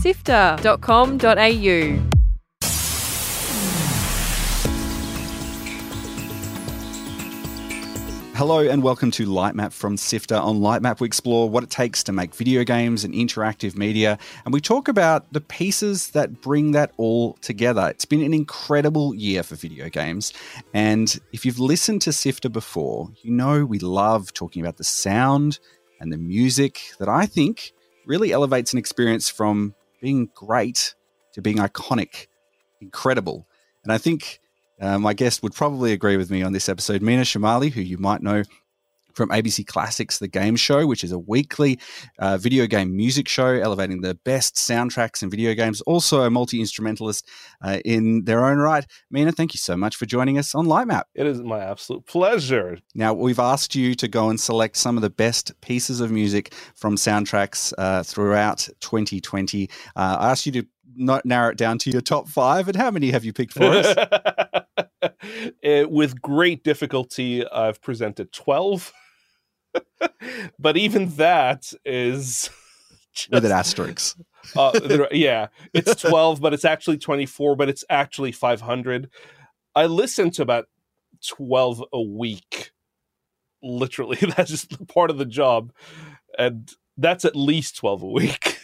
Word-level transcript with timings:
sifter.com.au. 0.00 2.16
Hello 8.36 8.58
and 8.58 8.82
welcome 8.82 9.10
to 9.12 9.24
Lightmap 9.24 9.72
from 9.72 9.96
Sifter. 9.96 10.34
On 10.34 10.60
Lightmap, 10.60 11.00
we 11.00 11.06
explore 11.06 11.48
what 11.48 11.64
it 11.64 11.70
takes 11.70 12.04
to 12.04 12.12
make 12.12 12.34
video 12.34 12.64
games 12.64 13.02
and 13.02 13.14
interactive 13.14 13.78
media, 13.78 14.18
and 14.44 14.52
we 14.52 14.60
talk 14.60 14.88
about 14.88 15.32
the 15.32 15.40
pieces 15.40 16.10
that 16.10 16.42
bring 16.42 16.72
that 16.72 16.92
all 16.98 17.32
together. 17.40 17.88
It's 17.88 18.04
been 18.04 18.22
an 18.22 18.34
incredible 18.34 19.14
year 19.14 19.42
for 19.42 19.54
video 19.54 19.88
games, 19.88 20.34
and 20.74 21.18
if 21.32 21.46
you've 21.46 21.58
listened 21.58 22.02
to 22.02 22.12
Sifter 22.12 22.50
before, 22.50 23.10
you 23.22 23.30
know 23.30 23.64
we 23.64 23.78
love 23.78 24.34
talking 24.34 24.60
about 24.60 24.76
the 24.76 24.84
sound 24.84 25.58
and 25.98 26.12
the 26.12 26.18
music 26.18 26.82
that 26.98 27.08
I 27.08 27.24
think 27.24 27.72
really 28.04 28.32
elevates 28.32 28.74
an 28.74 28.78
experience 28.78 29.30
from 29.30 29.74
being 30.00 30.30
great 30.34 30.94
to 31.32 31.42
being 31.42 31.58
iconic, 31.58 32.26
incredible. 32.80 33.46
And 33.84 33.92
I 33.92 33.98
think 33.98 34.40
uh, 34.80 34.98
my 34.98 35.14
guest 35.14 35.42
would 35.42 35.54
probably 35.54 35.92
agree 35.92 36.16
with 36.16 36.30
me 36.30 36.42
on 36.42 36.52
this 36.52 36.68
episode. 36.68 37.02
Meena 37.02 37.22
Shamaly, 37.22 37.70
who 37.72 37.80
you 37.80 37.98
might 37.98 38.22
know 38.22 38.42
from 39.16 39.30
ABC 39.30 39.66
Classics, 39.66 40.18
The 40.18 40.28
Game 40.28 40.54
Show, 40.56 40.86
which 40.86 41.02
is 41.02 41.10
a 41.10 41.18
weekly 41.18 41.78
uh, 42.18 42.36
video 42.36 42.66
game 42.66 42.94
music 42.94 43.28
show 43.28 43.46
elevating 43.46 44.02
the 44.02 44.14
best 44.14 44.56
soundtracks 44.56 45.22
in 45.22 45.30
video 45.30 45.54
games. 45.54 45.80
Also, 45.82 46.22
a 46.22 46.30
multi 46.30 46.60
instrumentalist 46.60 47.28
uh, 47.62 47.78
in 47.84 48.24
their 48.24 48.44
own 48.44 48.58
right. 48.58 48.86
Meena, 49.12 49.34
thank 49.34 49.54
you 49.54 49.58
so 49.58 49.76
much 49.76 49.96
for 49.96 50.06
joining 50.06 50.38
us 50.38 50.54
on 50.54 50.66
Lightmap. 50.66 51.04
It 51.14 51.26
is 51.26 51.40
my 51.40 51.60
absolute 51.60 52.06
pleasure. 52.06 52.78
Now, 52.94 53.14
we've 53.14 53.38
asked 53.38 53.74
you 53.74 53.94
to 53.94 54.06
go 54.06 54.28
and 54.28 54.38
select 54.38 54.76
some 54.76 54.96
of 54.96 55.02
the 55.02 55.10
best 55.10 55.58
pieces 55.62 56.00
of 56.00 56.10
music 56.10 56.52
from 56.74 56.96
soundtracks 56.96 57.72
uh, 57.78 58.02
throughout 58.02 58.68
2020. 58.80 59.70
Uh, 59.96 60.16
I 60.20 60.30
asked 60.30 60.46
you 60.46 60.52
to 60.52 60.66
not 60.96 61.24
narrow 61.24 61.50
it 61.50 61.58
down 61.58 61.78
to 61.78 61.90
your 61.90 62.00
top 62.00 62.28
five, 62.28 62.68
and 62.68 62.76
how 62.76 62.90
many 62.90 63.10
have 63.10 63.24
you 63.24 63.32
picked 63.32 63.52
for 63.52 63.64
us? 63.64 63.96
it, 65.62 65.90
with 65.90 66.20
great 66.20 66.64
difficulty, 66.64 67.46
I've 67.48 67.80
presented 67.80 68.32
12. 68.32 68.92
but 70.58 70.76
even 70.76 71.08
that 71.16 71.72
is 71.84 72.50
just, 73.12 73.30
with 73.32 73.44
an 73.44 73.52
asterisk. 73.52 74.18
uh, 74.56 74.78
yeah, 75.10 75.48
it's 75.72 76.00
12, 76.02 76.40
but 76.40 76.54
it's 76.54 76.64
actually 76.64 76.98
24, 76.98 77.56
but 77.56 77.68
it's 77.68 77.84
actually 77.90 78.32
500. 78.32 79.10
I 79.74 79.86
listen 79.86 80.30
to 80.32 80.42
about 80.42 80.66
12 81.26 81.84
a 81.92 82.02
week. 82.02 82.70
Literally, 83.62 84.16
that's 84.36 84.50
just 84.50 84.86
part 84.88 85.10
of 85.10 85.18
the 85.18 85.24
job. 85.24 85.72
And 86.38 86.70
that's 86.96 87.24
at 87.24 87.34
least 87.34 87.76
12 87.76 88.02
a 88.02 88.06
week. 88.06 88.58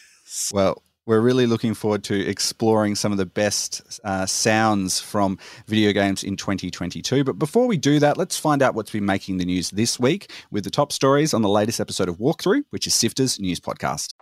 well, 0.53 0.83
we're 1.07 1.21
really 1.21 1.47
looking 1.47 1.75
forward 1.75 2.05
to 2.05 2.29
exploring 2.29 2.95
some 2.95 3.11
of 3.13 3.19
the 3.19 3.27
best 3.27 4.01
uh, 4.05 4.25
sounds 4.27 5.01
from 5.01 5.39
video 5.67 5.93
games 5.93 6.23
in 6.23 6.37
2022. 6.37 7.25
But 7.25 7.39
before 7.39 7.67
we 7.67 7.77
do 7.77 7.99
that, 7.99 8.17
let's 8.17 8.39
find 8.39 8.63
out 8.63 8.75
what's 8.75 8.93
been 8.93 9.07
making 9.07 9.39
the 9.39 9.45
news 9.45 9.71
this 9.71 9.99
week 9.99 10.31
with 10.51 10.65
the 10.65 10.71
top 10.71 10.93
stories 10.93 11.35
on 11.35 11.43
the 11.43 11.49
latest 11.49 11.81
episode 11.81 12.09
of 12.09 12.19
Walkthrough, 12.19 12.65
which 12.71 12.87
is 12.87 12.95
Sifter's 12.95 13.41
news 13.41 13.59
podcast. 13.59 14.15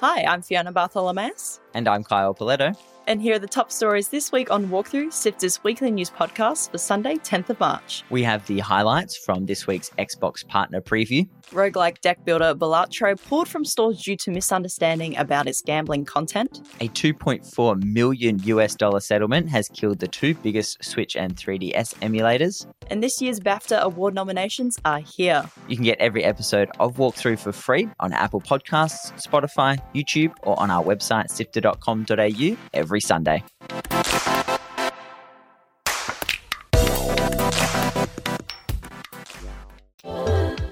Hi, 0.00 0.24
I'm 0.24 0.42
Fiona 0.42 0.72
Bartholomaeus. 0.72 1.60
And 1.74 1.88
I'm 1.88 2.02
Kyle 2.02 2.34
Pauletto. 2.34 2.76
And 3.08 3.20
here 3.20 3.34
are 3.34 3.38
the 3.40 3.48
top 3.48 3.72
stories 3.72 4.08
this 4.08 4.30
week 4.30 4.50
on 4.50 4.66
Walkthrough, 4.66 5.12
Sifter's 5.12 5.62
weekly 5.64 5.90
news 5.90 6.08
podcast 6.08 6.70
for 6.70 6.78
Sunday, 6.78 7.16
10th 7.16 7.50
of 7.50 7.58
March. 7.58 8.04
We 8.10 8.22
have 8.22 8.46
the 8.46 8.60
highlights 8.60 9.16
from 9.16 9.46
this 9.46 9.66
week's 9.66 9.90
Xbox 9.98 10.46
partner 10.46 10.80
preview. 10.80 11.28
Roguelike 11.50 12.00
deck 12.00 12.24
builder 12.24 12.54
Balatro 12.54 13.20
pulled 13.28 13.48
from 13.48 13.64
stores 13.64 14.02
due 14.02 14.16
to 14.18 14.30
misunderstanding 14.30 15.16
about 15.16 15.48
its 15.48 15.62
gambling 15.62 16.04
content. 16.04 16.60
A 16.80 16.88
2.4 16.88 17.82
million 17.82 18.38
US 18.44 18.76
dollar 18.76 19.00
settlement 19.00 19.48
has 19.50 19.68
killed 19.68 19.98
the 19.98 20.08
two 20.08 20.34
biggest 20.36 20.82
Switch 20.84 21.16
and 21.16 21.36
3DS 21.36 21.94
emulators. 21.96 22.66
And 22.88 23.02
this 23.02 23.20
year's 23.20 23.40
BAFTA 23.40 23.80
award 23.80 24.14
nominations 24.14 24.78
are 24.84 25.00
here. 25.00 25.44
You 25.66 25.76
can 25.76 25.84
get 25.84 25.98
every 25.98 26.24
episode 26.24 26.70
of 26.78 26.96
Walkthrough 26.96 27.40
for 27.40 27.52
free 27.52 27.88
on 27.98 28.12
Apple 28.12 28.40
Podcasts, 28.40 29.12
Spotify, 29.20 29.78
YouTube, 29.94 30.34
or 30.42 30.58
on 30.60 30.70
our 30.70 30.84
website 30.84 31.30
sifter.com.au 31.30 32.56
every 32.72 32.91
Sunday. 33.00 33.44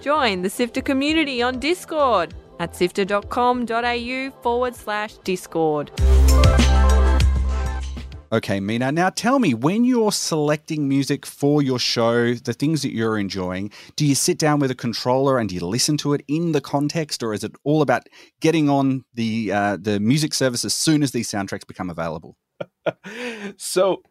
Join 0.01 0.43
the 0.43 0.51
Sifter 0.51 0.81
community 0.81 1.43
on 1.43 1.59
Discord 1.59 2.35
at 2.59 2.75
sifter.com.au 2.75 4.31
forward 4.43 4.75
slash 4.75 5.15
Discord. 5.25 5.91
Okay, 8.33 8.61
Meena. 8.61 8.95
Now 8.95 9.11
tell 9.11 9.41
me, 9.41 9.55
when 9.55 9.85
you're 9.85 10.13
selecting 10.13 10.89
music 10.89 11.27
for 11.27 11.63
your 11.63 11.81
show, 11.81 12.35
the 12.35 12.53
things 12.53 12.83
that 12.83 12.95
you're 12.95 13.19
enjoying, 13.19 13.73
do 13.97 14.07
you 14.07 14.15
sit 14.15 14.39
down 14.39 14.61
with 14.61 14.71
a 14.71 14.75
controller 14.77 15.39
and 15.39 15.49
do 15.49 15.57
you 15.57 15.67
listen 15.67 15.97
to 15.99 16.15
it 16.15 16.25
in 16.29 16.53
the 16.53 16.61
context, 16.61 17.25
or 17.25 17.35
is 17.35 17.43
it 17.43 17.53
all 17.65 17.83
about 17.83 18.05
getting 18.41 18.69
on 18.69 19.05
the 19.15 19.51
uh, 19.51 19.79
the 19.81 19.99
music 19.99 20.33
service 20.33 20.65
as 20.65 20.75
soon 20.75 21.03
as 21.03 21.11
these 21.11 21.29
soundtracks 21.29 21.67
become 21.67 21.91
available? 21.91 22.37
so, 23.57 24.03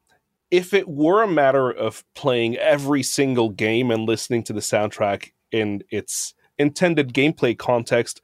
if 0.52 0.74
it 0.74 0.90
were 0.90 1.24
a 1.24 1.28
matter 1.28 1.72
of 1.72 2.04
playing 2.14 2.58
every 2.58 3.04
single 3.04 3.50
game 3.50 3.90
and 3.90 4.06
listening 4.06 4.44
to 4.44 4.54
the 4.54 4.60
soundtrack 4.60 5.30
in 5.54 5.82
its 5.92 6.34
intended 6.58 7.14
gameplay 7.14 7.58
context, 7.58 8.20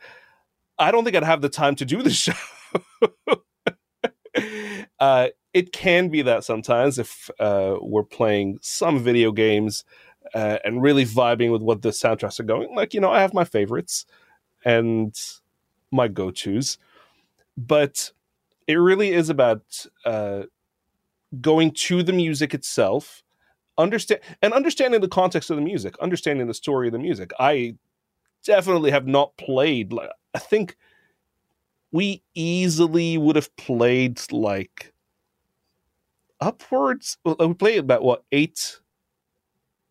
I 0.78 0.92
don't 0.92 1.06
think 1.06 1.16
I'd 1.16 1.24
have 1.24 1.42
the 1.42 1.48
time 1.48 1.76
to 1.76 1.86
do 1.86 2.04
the 2.04 2.10
show. 2.12 2.34
uh, 5.00 5.30
it 5.56 5.72
can 5.72 6.10
be 6.10 6.22
that 6.22 6.44
sometimes 6.44 7.00
if 7.00 7.30
uh, 7.40 7.78
we're 7.80 8.04
playing 8.04 8.60
some 8.62 9.02
video 9.02 9.32
games 9.32 9.86
uh, 10.34 10.58
and 10.66 10.82
really 10.82 11.06
vibing 11.06 11.50
with 11.50 11.62
what 11.62 11.82
the 11.82 11.90
soundtracks 11.90 12.42
are 12.42 12.44
going. 12.44 12.76
Like, 12.76 12.94
you 12.94 13.00
know, 13.00 13.10
I 13.10 13.22
have 13.22 13.34
my 13.34 13.46
favorites 13.46 14.06
and 14.66 15.18
my 15.92 16.10
go 16.10 16.30
tos, 16.30 16.78
but 17.56 18.12
it 18.68 18.76
really 18.76 19.14
is 19.14 19.30
about 19.30 19.86
uh, 20.04 20.44
going 21.40 21.72
to 21.72 22.04
the 22.04 22.12
music 22.12 22.54
itself, 22.54 23.24
understand 23.78 24.20
and 24.42 24.52
understanding 24.52 25.00
the 25.00 25.08
context 25.08 25.50
of 25.50 25.56
the 25.56 25.64
music, 25.64 25.98
understanding 26.00 26.48
the 26.48 26.54
story 26.54 26.90
of 26.90 26.92
the 26.92 27.00
music. 27.00 27.32
I 27.40 27.78
definitely 28.44 28.92
have 28.92 29.08
not 29.08 29.38
played. 29.38 29.94
Like, 29.94 30.10
I 30.34 30.40
think 30.40 30.76
we 31.94 32.24
easily 32.34 33.18
would 33.18 33.38
have 33.38 33.56
played 33.56 34.20
like 34.34 34.92
upwards. 36.40 37.18
We 37.23 37.53
play 37.53 37.78
about 37.78 38.03
what 38.03 38.23
eight, 38.31 38.79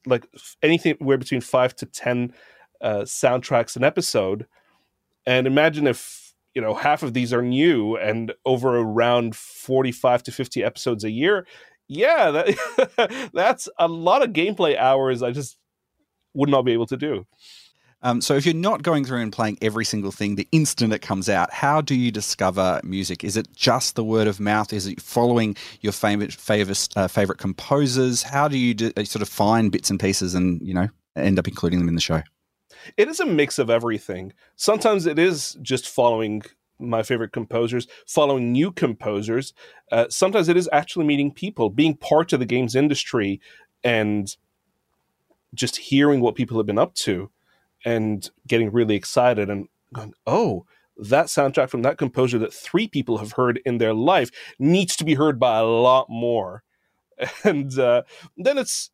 like 0.07 0.27
anything 0.63 0.97
where 0.99 1.19
between 1.19 1.41
five 1.41 1.75
to 1.77 1.87
ten 1.87 2.33
uh, 2.81 3.03
soundtracks 3.03 3.77
an 3.77 3.85
episode. 3.85 4.47
And 5.27 5.47
imagine 5.47 5.87
if 5.87 6.35
you 6.55 6.63
know 6.63 6.75
half 6.75 7.03
of 7.03 7.15
these 7.15 7.33
are 7.33 7.43
new 7.43 7.97
and 7.97 8.33
over 8.45 8.79
around 8.79 9.37
forty-five 9.37 10.23
to 10.25 10.33
fifty 10.33 10.63
episodes 10.63 11.05
a 11.05 11.11
year. 11.11 11.47
Yeah, 11.89 12.31
that, 12.31 13.31
that's 13.35 13.69
a 13.79 13.89
lot 13.89 14.23
of 14.23 14.31
gameplay 14.31 14.77
hours. 14.77 15.23
I 15.23 15.33
just 15.33 15.59
would 16.33 16.49
not 16.49 16.63
be 16.63 16.73
able 16.73 16.87
to 16.87 16.97
do. 16.97 17.27
Um, 18.05 18.21
so 18.21 18.35
if 18.35 18.45
you're 18.45 18.55
not 18.55 18.83
going 18.83 19.07
through 19.07 19.23
and 19.23 19.33
playing 19.33 19.57
every 19.63 19.87
single 19.87 20.13
thing 20.13 20.35
the 20.35 20.47
instant 20.53 20.93
it 20.93 21.01
comes 21.01 21.31
out, 21.31 21.51
how 21.51 21.81
do 21.81 21.95
you 21.95 22.13
discover 22.13 22.79
music? 22.85 23.25
Is 23.25 23.35
it 23.39 23.49
just 23.57 23.97
the 23.97 24.05
word 24.05 24.27
of 24.27 24.39
mouth? 24.39 24.75
Is 24.75 24.87
it 24.87 25.01
following 25.01 25.57
your 25.81 25.93
favorite 25.93 26.35
favorite 26.35 26.87
uh, 26.97 27.09
favorite 27.09 27.39
composers? 27.39 28.23
How 28.23 28.47
do 28.47 28.59
you 28.59 28.75
do, 28.75 28.93
uh, 28.95 29.05
sort 29.05 29.23
of 29.23 29.29
find 29.31 29.73
bits 29.73 29.89
and 29.89 29.99
pieces 29.99 30.35
and 30.35 30.61
you 30.61 30.75
know 30.75 30.89
end 31.17 31.39
up 31.39 31.49
including 31.49 31.79
them 31.79 31.89
in 31.89 31.95
the 31.95 32.01
show? 32.03 32.23
It 32.99 33.09
is 33.09 33.21
a 33.21 33.27
mix 33.27 33.59
of 33.59 33.71
everything. 33.71 34.35
Sometimes 34.55 35.07
it 35.07 35.19
is 35.19 35.57
just 35.63 35.89
following 35.89 36.43
my 36.79 37.03
favorite 37.03 37.33
composers, 37.33 37.87
following 38.07 38.53
new 38.53 38.71
composers. 38.71 39.55
Uh, 39.91 40.07
sometimes 40.11 40.51
it 40.51 40.59
is 40.59 40.69
actually 40.73 41.07
meeting 41.07 41.33
people, 41.33 41.71
being 41.71 41.97
part 41.97 42.35
of 42.35 42.41
the 42.41 42.47
games 42.47 42.75
industry, 42.75 43.41
and 43.83 44.37
just 45.55 45.77
hearing 45.77 46.21
what 46.21 46.35
people 46.35 46.59
have 46.59 46.67
been 46.67 46.79
up 46.79 46.95
to 46.97 47.31
and 47.85 48.31
getting 48.47 48.71
really 48.71 48.95
excited 48.95 49.51
and 49.51 49.69
going, 49.93 50.15
oh, 50.27 50.67
that 50.97 51.27
soundtrack 51.27 51.69
from 51.69 51.83
that 51.83 51.99
composer 51.99 52.39
that 52.39 52.53
three 52.53 52.89
people 52.89 53.19
have 53.19 53.33
heard 53.33 53.61
in 53.65 53.79
their 53.79 53.95
life 53.95 54.31
needs 54.59 54.97
to 54.97 55.05
be 55.05 55.15
heard 55.15 55.39
by 55.39 55.59
a 55.59 55.65
lot 55.65 56.09
more. 56.09 56.63
And 57.45 57.79
uh, 57.79 58.03
then 58.37 58.59
it's, 58.59 58.91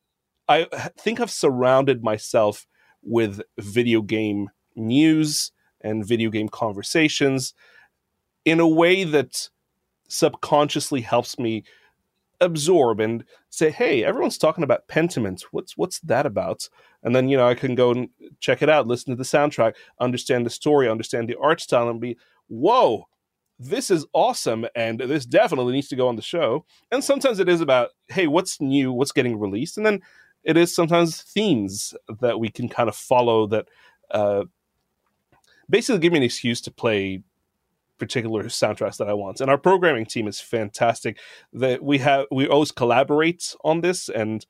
I 0.47 0.65
think 0.99 1.21
I've 1.21 1.31
surrounded 1.31 2.05
myself 2.05 2.67
with 3.03 3.41
video 3.59 4.03
game 4.03 4.51
news 4.77 5.53
and 5.81 6.07
video 6.07 6.29
game 6.29 6.51
conversations 6.51 7.55
in 8.45 8.61
a 8.61 8.69
way 8.69 9.05
that 9.05 9.49
subconsciously 10.09 11.01
helps 11.01 11.39
me 11.39 11.65
absorb 12.41 13.01
and 13.01 13.25
say, 13.51 13.71
"Hey, 13.71 14.05
everyone's 14.05 14.39
talking 14.39 14.65
about 14.65 14.89
Pentiment. 14.89 15.43
What's 15.51 15.77
what's 15.77 16.01
that 16.01 16.27
about?" 16.27 16.69
And 17.03 17.15
then 17.15 17.29
you 17.29 17.37
know 17.37 17.47
I 17.47 17.55
can 17.55 17.75
go 17.75 17.91
and 17.91 18.09
check 18.41 18.63
it 18.63 18.69
out, 18.69 18.87
listen 18.87 19.13
to 19.13 19.17
the 19.17 19.25
soundtrack, 19.25 19.75
understand 20.01 20.45
the 20.45 20.51
story, 20.51 20.89
understand 20.89 21.29
the 21.29 21.39
art 21.41 21.61
style, 21.61 21.89
and 21.89 22.01
be, 22.01 22.17
"Whoa, 22.49 23.07
this 23.59 23.91
is 23.91 24.07
awesome!" 24.13 24.67
And 24.75 25.01
this 25.01 25.27
definitely 25.27 25.75
needs 25.75 25.89
to 25.89 25.97
go 25.97 26.09
on 26.09 26.17
the 26.17 26.23
show. 26.23 26.65
And 26.91 27.05
sometimes 27.05 27.39
it 27.39 27.49
is 27.49 27.61
about, 27.61 27.91
"Hey, 28.09 28.27
what's 28.27 28.61
new? 28.61 28.93
What's 28.93 29.13
getting 29.13 29.39
released?" 29.39 29.77
And 29.77 29.87
then 29.87 30.01
it 30.43 30.57
is 30.57 30.75
sometimes 30.75 31.23
themes 31.23 31.95
that 32.21 32.41
we 32.41 32.49
can 32.49 32.69
kind 32.69 32.89
of 32.89 32.97
follow 32.97 33.47
that 33.49 33.69
uh, 34.11 34.45
basically 35.69 36.01
give 36.01 36.13
me 36.13 36.19
an 36.19 36.25
excuse 36.25 36.61
to 36.63 36.71
play 36.71 37.23
particular 37.99 38.45
soundtracks 38.45 38.97
that 38.97 39.09
I 39.09 39.13
want. 39.13 39.41
And 39.41 39.51
our 39.51 39.59
programming 39.59 40.07
team 40.07 40.27
is 40.27 40.41
fantastic. 40.41 41.19
That 41.53 41.83
we 41.83 41.99
have 41.99 42.27
we 42.31 42.49
always 42.49 42.73
collaborate 42.73 43.55
on 43.63 43.83
this, 43.83 44.09
and 44.09 44.45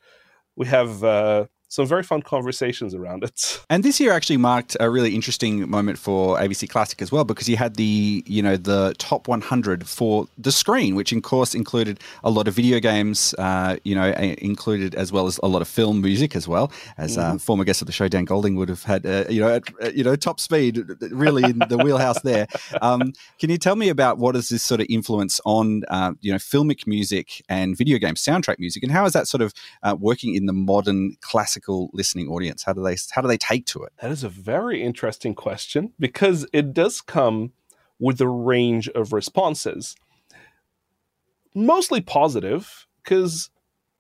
we 0.57 0.67
have 0.67 1.05
uh, 1.05 1.47
some 1.70 1.87
very 1.87 2.02
fun 2.02 2.20
conversations 2.20 2.94
around 2.94 3.25
it. 3.25 3.58
And 3.70 3.84
this 3.84 4.00
year 4.00 4.11
actually 4.11 4.37
marked 4.37 4.76
a 4.81 4.90
really 4.90 5.14
interesting 5.14 5.70
moment 5.70 5.96
for 5.96 6.37
ABC 6.38 6.69
Classic 6.69 7.00
as 7.00 7.12
well 7.12 7.22
because 7.22 7.49
you 7.49 7.56
had 7.56 7.76
the 7.76 8.25
you 8.26 8.43
know 8.43 8.56
the 8.56 8.96
top 8.99 9.28
100 9.28 9.87
for 9.87 10.26
the 10.37 10.50
screen, 10.50 10.96
which 10.96 11.12
of 11.12 11.22
course 11.22 11.55
included 11.55 12.00
a 12.25 12.31
lot 12.31 12.49
of 12.49 12.55
video 12.55 12.81
games, 12.81 13.32
uh, 13.38 13.76
you 13.84 13.94
know, 13.94 14.11
included 14.38 14.96
as 14.96 15.12
well 15.12 15.28
as 15.28 15.38
a 15.44 15.46
lot 15.46 15.62
of 15.62 15.69
film 15.69 16.00
music 16.00 16.34
as 16.34 16.49
well. 16.49 16.72
As 16.99 17.17
uh, 17.17 17.22
mm-hmm. 17.22 17.37
uh, 17.37 17.38
former 17.38 17.62
guest 17.62 17.81
of 17.81 17.87
the 17.87 17.93
show, 17.93 18.08
Dan 18.08 18.25
Golding 18.25 18.56
would 18.56 18.69
have 18.69 18.82
had 18.82 19.06
uh, 19.06 19.26
you 19.28 19.40
know 19.40 19.55
at, 19.55 19.62
uh, 19.81 19.90
you 19.94 20.02
know 20.02 20.17
top 20.17 20.40
speed, 20.40 20.84
really 21.12 21.44
in 21.44 21.61
the 21.69 21.78
wheelhouse 21.78 22.20
there. 22.22 22.46
Um, 22.82 23.12
can 23.38 23.50
you 23.50 23.58
tell 23.58 23.76
me 23.76 23.88
about 23.88 24.19
what 24.19 24.34
is 24.37 24.49
this 24.49 24.62
sort 24.62 24.81
of 24.81 24.87
influence 24.88 25.40
on 25.44 25.82
uh, 25.88 26.12
you 26.20 26.32
know 26.32 26.38
filmic 26.38 26.87
music 26.87 27.43
and 27.49 27.76
video 27.76 27.99
game 27.99 28.14
soundtrack 28.14 28.58
music, 28.58 28.82
and 28.82 28.90
how 28.90 29.05
is 29.05 29.12
that 29.12 29.28
sort 29.28 29.43
of 29.43 29.52
working 30.00 30.34
in 30.34 30.46
the 30.46 30.52
modern 30.52 31.17
classic 31.20 31.60
classical 31.61 31.91
listening 31.93 32.29
audience? 32.29 32.65
How 32.65 32.73
do 32.73 32.83
they 32.83 32.97
how 33.11 33.23
do 33.23 33.29
they 33.29 33.39
take 33.39 33.67
to 33.67 33.83
it? 33.85 33.93
That 34.01 34.11
is 34.11 34.25
a 34.25 34.29
very 34.29 34.83
interesting 34.83 35.35
question 35.35 35.93
because 35.99 36.47
it 36.53 36.73
does 36.75 37.01
come 37.01 37.53
with 37.99 38.21
a 38.21 38.29
range 38.29 38.89
of 38.89 39.12
responses. 39.12 39.95
Mostly 41.55 42.01
positive 42.01 42.87
because 43.03 43.51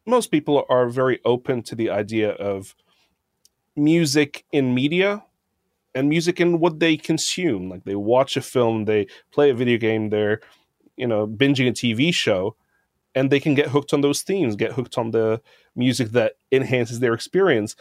most 0.06 0.30
people 0.30 0.64
are 0.68 0.88
very 0.88 1.20
open 1.24 1.62
to 1.64 1.74
the 1.74 1.90
idea 1.90 2.30
of 2.30 2.74
music 3.76 4.44
in 4.52 4.74
media 4.74 5.22
and 5.94 6.08
music 6.08 6.40
in 6.40 6.60
what 6.60 6.78
they 6.78 6.96
consume. 6.96 7.68
Like 7.68 7.84
they 7.84 7.96
watch 7.96 8.36
a 8.36 8.40
film, 8.40 8.84
they 8.84 9.06
play 9.32 9.50
a 9.50 9.54
video 9.54 9.78
game, 9.78 10.10
they're 10.10 10.40
you 10.96 11.06
know 11.06 11.26
binging 11.26 11.68
a 11.68 11.72
TV 11.72 12.12
show 12.12 12.56
and 13.14 13.30
they 13.30 13.40
can 13.40 13.54
get 13.54 13.68
hooked 13.68 13.92
on 13.92 14.00
those 14.00 14.22
themes, 14.22 14.56
get 14.56 14.72
hooked 14.72 14.96
on 14.96 15.10
the 15.10 15.40
music 15.74 16.10
that 16.10 16.34
enhances 16.52 17.00
their 17.00 17.14
experience. 17.14 17.76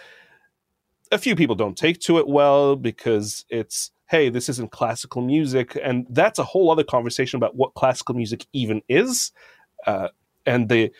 A 1.11 1.17
few 1.17 1.35
people 1.35 1.55
don't 1.55 1.77
take 1.77 1.99
to 2.01 2.17
it 2.17 2.27
well 2.27 2.75
because 2.75 3.45
it's, 3.49 3.91
hey, 4.09 4.29
this 4.29 4.49
isn't 4.49 4.71
classical 4.71 5.21
music. 5.21 5.77
And 5.81 6.07
that's 6.09 6.39
a 6.39 6.43
whole 6.43 6.71
other 6.71 6.83
conversation 6.83 7.37
about 7.37 7.55
what 7.55 7.73
classical 7.73 8.15
music 8.15 8.45
even 8.53 8.81
is 8.89 9.31
uh, 9.85 10.09
and 10.45 10.69
the 10.69 10.91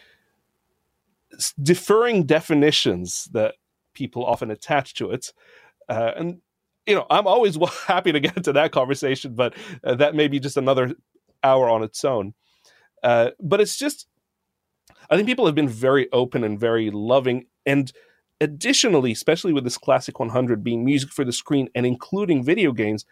differing 1.61 2.25
definitions 2.25 3.29
that 3.33 3.55
people 3.93 4.25
often 4.25 4.51
attach 4.51 4.93
to 4.95 5.11
it. 5.11 5.33
Uh, 5.87 6.11
and, 6.15 6.41
you 6.85 6.95
know, 6.95 7.05
I'm 7.09 7.27
always 7.27 7.57
happy 7.87 8.11
to 8.11 8.19
get 8.19 8.37
into 8.37 8.53
that 8.53 8.71
conversation, 8.71 9.33
but 9.33 9.55
uh, 9.83 9.95
that 9.95 10.15
may 10.15 10.27
be 10.27 10.39
just 10.39 10.57
another 10.57 10.93
hour 11.43 11.69
on 11.69 11.83
its 11.83 12.03
own. 12.03 12.33
Uh, 13.03 13.31
but 13.39 13.61
it's 13.61 13.77
just 13.77 14.07
I 15.09 15.15
think 15.15 15.27
people 15.27 15.45
have 15.45 15.55
been 15.55 15.69
very 15.69 16.07
open 16.11 16.43
and 16.43 16.59
very 16.59 16.91
loving. 16.91 17.45
And 17.65 17.91
additionally, 18.41 19.11
especially 19.11 19.53
with 19.53 19.63
this 19.63 19.77
Classic 19.77 20.19
100 20.19 20.63
being 20.63 20.85
music 20.85 21.11
for 21.11 21.25
the 21.25 21.31
screen 21.31 21.69
and 21.73 21.85
including 21.85 22.43
video 22.43 22.71
games, 22.71 23.05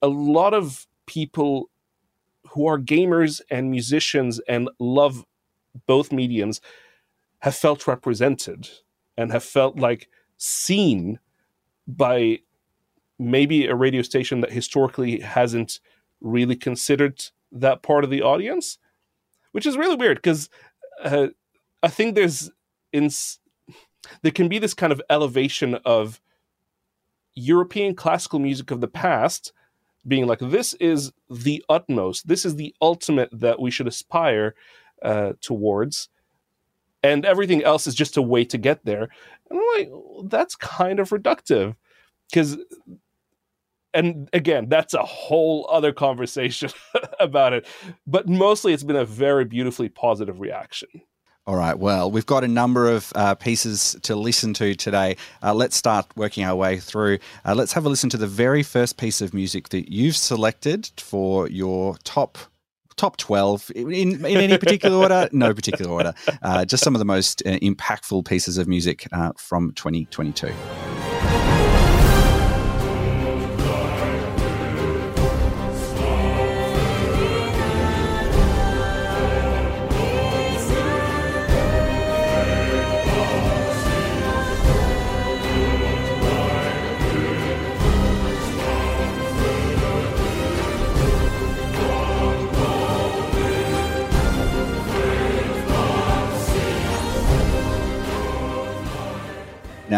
a 0.00 0.08
lot 0.08 0.54
of 0.54 0.86
people 1.06 1.70
who 2.50 2.66
are 2.66 2.78
gamers 2.78 3.40
and 3.50 3.70
musicians 3.70 4.40
and 4.48 4.70
love 4.78 5.24
both 5.86 6.12
mediums 6.12 6.60
have 7.40 7.54
felt 7.54 7.86
represented 7.86 8.68
and 9.16 9.32
have 9.32 9.44
felt 9.44 9.78
like 9.78 10.08
seen 10.36 11.18
by 11.86 12.38
maybe 13.18 13.66
a 13.66 13.74
radio 13.74 14.02
station 14.02 14.40
that 14.40 14.52
historically 14.52 15.20
hasn't 15.20 15.80
really 16.20 16.56
considered 16.56 17.22
that 17.50 17.82
part 17.82 18.04
of 18.04 18.10
the 18.10 18.22
audience, 18.22 18.78
which 19.52 19.66
is 19.66 19.76
really 19.76 19.96
weird 19.96 20.18
because 20.18 20.48
uh, 21.04 21.28
I 21.82 21.88
think 21.88 22.14
there's 22.14 22.50
in 22.92 23.10
there 24.22 24.32
can 24.32 24.48
be 24.48 24.58
this 24.58 24.74
kind 24.74 24.92
of 24.92 25.02
elevation 25.10 25.76
of 25.84 26.20
European 27.34 27.94
classical 27.94 28.38
music 28.38 28.70
of 28.70 28.80
the 28.80 28.88
past 28.88 29.52
being 30.06 30.26
like 30.26 30.40
this 30.40 30.74
is 30.74 31.12
the 31.30 31.64
utmost, 31.68 32.26
this 32.26 32.44
is 32.44 32.56
the 32.56 32.74
ultimate 32.82 33.28
that 33.32 33.60
we 33.60 33.70
should 33.70 33.86
aspire 33.86 34.54
uh, 35.02 35.32
towards, 35.40 36.08
and 37.02 37.24
everything 37.24 37.62
else 37.62 37.86
is 37.86 37.94
just 37.94 38.16
a 38.16 38.22
way 38.22 38.44
to 38.44 38.58
get 38.58 38.84
there. 38.84 39.08
And 39.50 39.58
I'm 39.58 39.66
like, 39.78 39.90
that's 40.30 40.56
kind 40.56 40.98
of 40.98 41.10
reductive 41.10 41.76
because 42.30 42.58
and 43.94 44.28
again, 44.32 44.68
that's 44.68 44.94
a 44.94 45.02
whole 45.02 45.68
other 45.70 45.92
conversation 45.92 46.70
about 47.20 47.52
it. 47.52 47.66
But 48.06 48.26
mostly, 48.28 48.72
it's 48.72 48.82
been 48.82 48.96
a 48.96 49.04
very 49.04 49.44
beautifully 49.44 49.88
positive 49.88 50.40
reaction. 50.40 50.88
All 51.44 51.56
right. 51.56 51.76
Well, 51.76 52.08
we've 52.08 52.26
got 52.26 52.44
a 52.44 52.48
number 52.48 52.88
of 52.88 53.12
uh, 53.16 53.34
pieces 53.34 53.96
to 54.02 54.14
listen 54.14 54.54
to 54.54 54.76
today. 54.76 55.16
Uh, 55.42 55.52
let's 55.52 55.74
start 55.74 56.06
working 56.14 56.44
our 56.44 56.54
way 56.54 56.78
through. 56.78 57.18
Uh, 57.44 57.54
let's 57.56 57.72
have 57.72 57.84
a 57.84 57.88
listen 57.88 58.08
to 58.10 58.16
the 58.16 58.28
very 58.28 58.62
first 58.62 58.96
piece 58.96 59.20
of 59.20 59.34
music 59.34 59.70
that 59.70 59.90
you've 59.90 60.16
selected 60.16 60.90
for 60.98 61.48
your 61.48 61.96
top 62.04 62.38
top 62.94 63.16
12 63.16 63.72
in, 63.74 63.90
in 63.90 64.26
any 64.26 64.58
particular 64.58 64.94
order 64.98 65.26
no 65.32 65.54
particular 65.54 65.90
order 65.90 66.12
uh, 66.42 66.62
just 66.62 66.84
some 66.84 66.94
of 66.94 66.98
the 66.98 67.06
most 67.06 67.42
uh, 67.46 67.52
impactful 67.60 68.22
pieces 68.26 68.58
of 68.58 68.68
music 68.68 69.08
uh, 69.12 69.32
from 69.38 69.72
2022 69.72 70.52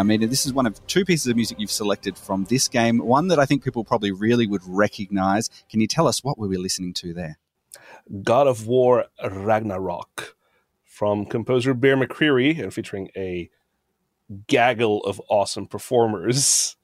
Mina, 0.07 0.27
this 0.27 0.47
is 0.47 0.53
one 0.53 0.67
of 0.67 0.87
two 0.87 1.05
pieces 1.05 1.27
of 1.27 1.37
music 1.37 1.59
you've 1.59 1.71
selected 1.71 2.17
from 2.17 2.45
this 2.45 2.69
game. 2.69 2.99
One 2.99 3.29
that 3.29 3.39
I 3.39 3.47
think 3.47 3.65
people 3.65 3.85
probably 3.85 4.13
really 4.13 4.47
would 4.47 4.63
recognize. 4.67 5.49
Can 5.71 5.81
you 5.81 5.87
tell 5.87 6.07
us 6.07 6.23
what 6.23 6.39
we 6.39 6.49
were 6.49 6.59
listening 6.59 6.93
to 6.95 7.15
there? 7.15 7.39
God 8.23 8.47
of 8.47 8.67
War 8.67 9.07
Ragnarok 9.23 10.37
from 10.85 11.27
composer 11.27 11.75
Bear 11.75 11.97
McCreary 11.97 12.63
and 12.63 12.73
featuring 12.73 13.09
a 13.17 13.51
gaggle 14.47 15.01
of 15.05 15.21
awesome 15.29 15.67
performers. 15.67 16.77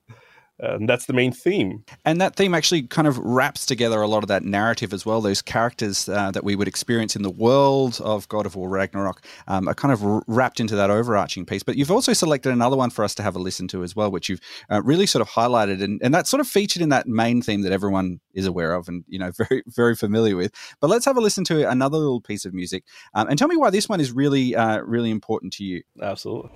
And 0.62 0.88
that's 0.88 1.06
the 1.06 1.12
main 1.12 1.32
theme. 1.32 1.84
And 2.04 2.20
that 2.20 2.36
theme 2.36 2.54
actually 2.54 2.82
kind 2.82 3.08
of 3.08 3.18
wraps 3.18 3.66
together 3.66 4.00
a 4.00 4.08
lot 4.08 4.22
of 4.22 4.28
that 4.28 4.44
narrative 4.44 4.92
as 4.92 5.06
well. 5.06 5.20
Those 5.20 5.42
characters 5.42 6.08
uh, 6.08 6.30
that 6.32 6.44
we 6.44 6.56
would 6.56 6.68
experience 6.68 7.16
in 7.16 7.22
the 7.22 7.30
world 7.30 8.00
of 8.02 8.28
God 8.28 8.46
of 8.46 8.56
War 8.56 8.68
Ragnarok 8.68 9.24
um, 9.48 9.68
are 9.68 9.74
kind 9.74 9.92
of 9.92 10.00
wrapped 10.26 10.60
into 10.60 10.76
that 10.76 10.90
overarching 10.90 11.46
piece. 11.46 11.62
But 11.62 11.76
you've 11.76 11.90
also 11.90 12.12
selected 12.12 12.52
another 12.52 12.76
one 12.76 12.90
for 12.90 13.04
us 13.04 13.14
to 13.16 13.22
have 13.22 13.36
a 13.36 13.38
listen 13.38 13.68
to 13.68 13.82
as 13.82 13.96
well, 13.96 14.10
which 14.10 14.28
you've 14.28 14.40
uh, 14.70 14.82
really 14.82 15.06
sort 15.06 15.22
of 15.22 15.28
highlighted, 15.28 15.82
and, 15.82 16.00
and 16.02 16.14
that's 16.14 16.30
sort 16.30 16.40
of 16.40 16.46
featured 16.46 16.82
in 16.82 16.90
that 16.90 17.06
main 17.06 17.42
theme 17.42 17.62
that 17.62 17.72
everyone 17.72 18.20
is 18.34 18.46
aware 18.46 18.74
of 18.74 18.88
and 18.88 19.04
you 19.08 19.18
know 19.18 19.30
very 19.48 19.62
very 19.66 19.96
familiar 19.96 20.36
with. 20.36 20.52
But 20.80 20.90
let's 20.90 21.04
have 21.04 21.16
a 21.16 21.20
listen 21.20 21.44
to 21.44 21.68
another 21.68 21.98
little 21.98 22.20
piece 22.20 22.44
of 22.44 22.54
music, 22.54 22.84
um, 23.14 23.28
and 23.28 23.38
tell 23.38 23.48
me 23.48 23.56
why 23.56 23.70
this 23.70 23.88
one 23.88 24.00
is 24.00 24.12
really 24.12 24.54
uh, 24.54 24.78
really 24.78 25.10
important 25.10 25.52
to 25.54 25.64
you. 25.64 25.82
Absolutely. 26.00 26.50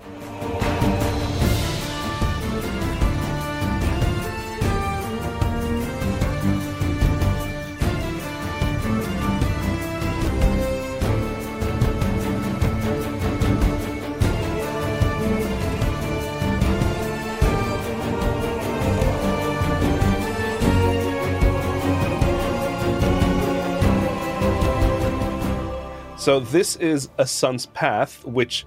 So 26.25 26.41
this 26.41 26.77
is 26.77 27.11
A 27.19 27.27
Son's 27.27 27.67
Path, 27.67 28.25
which 28.25 28.65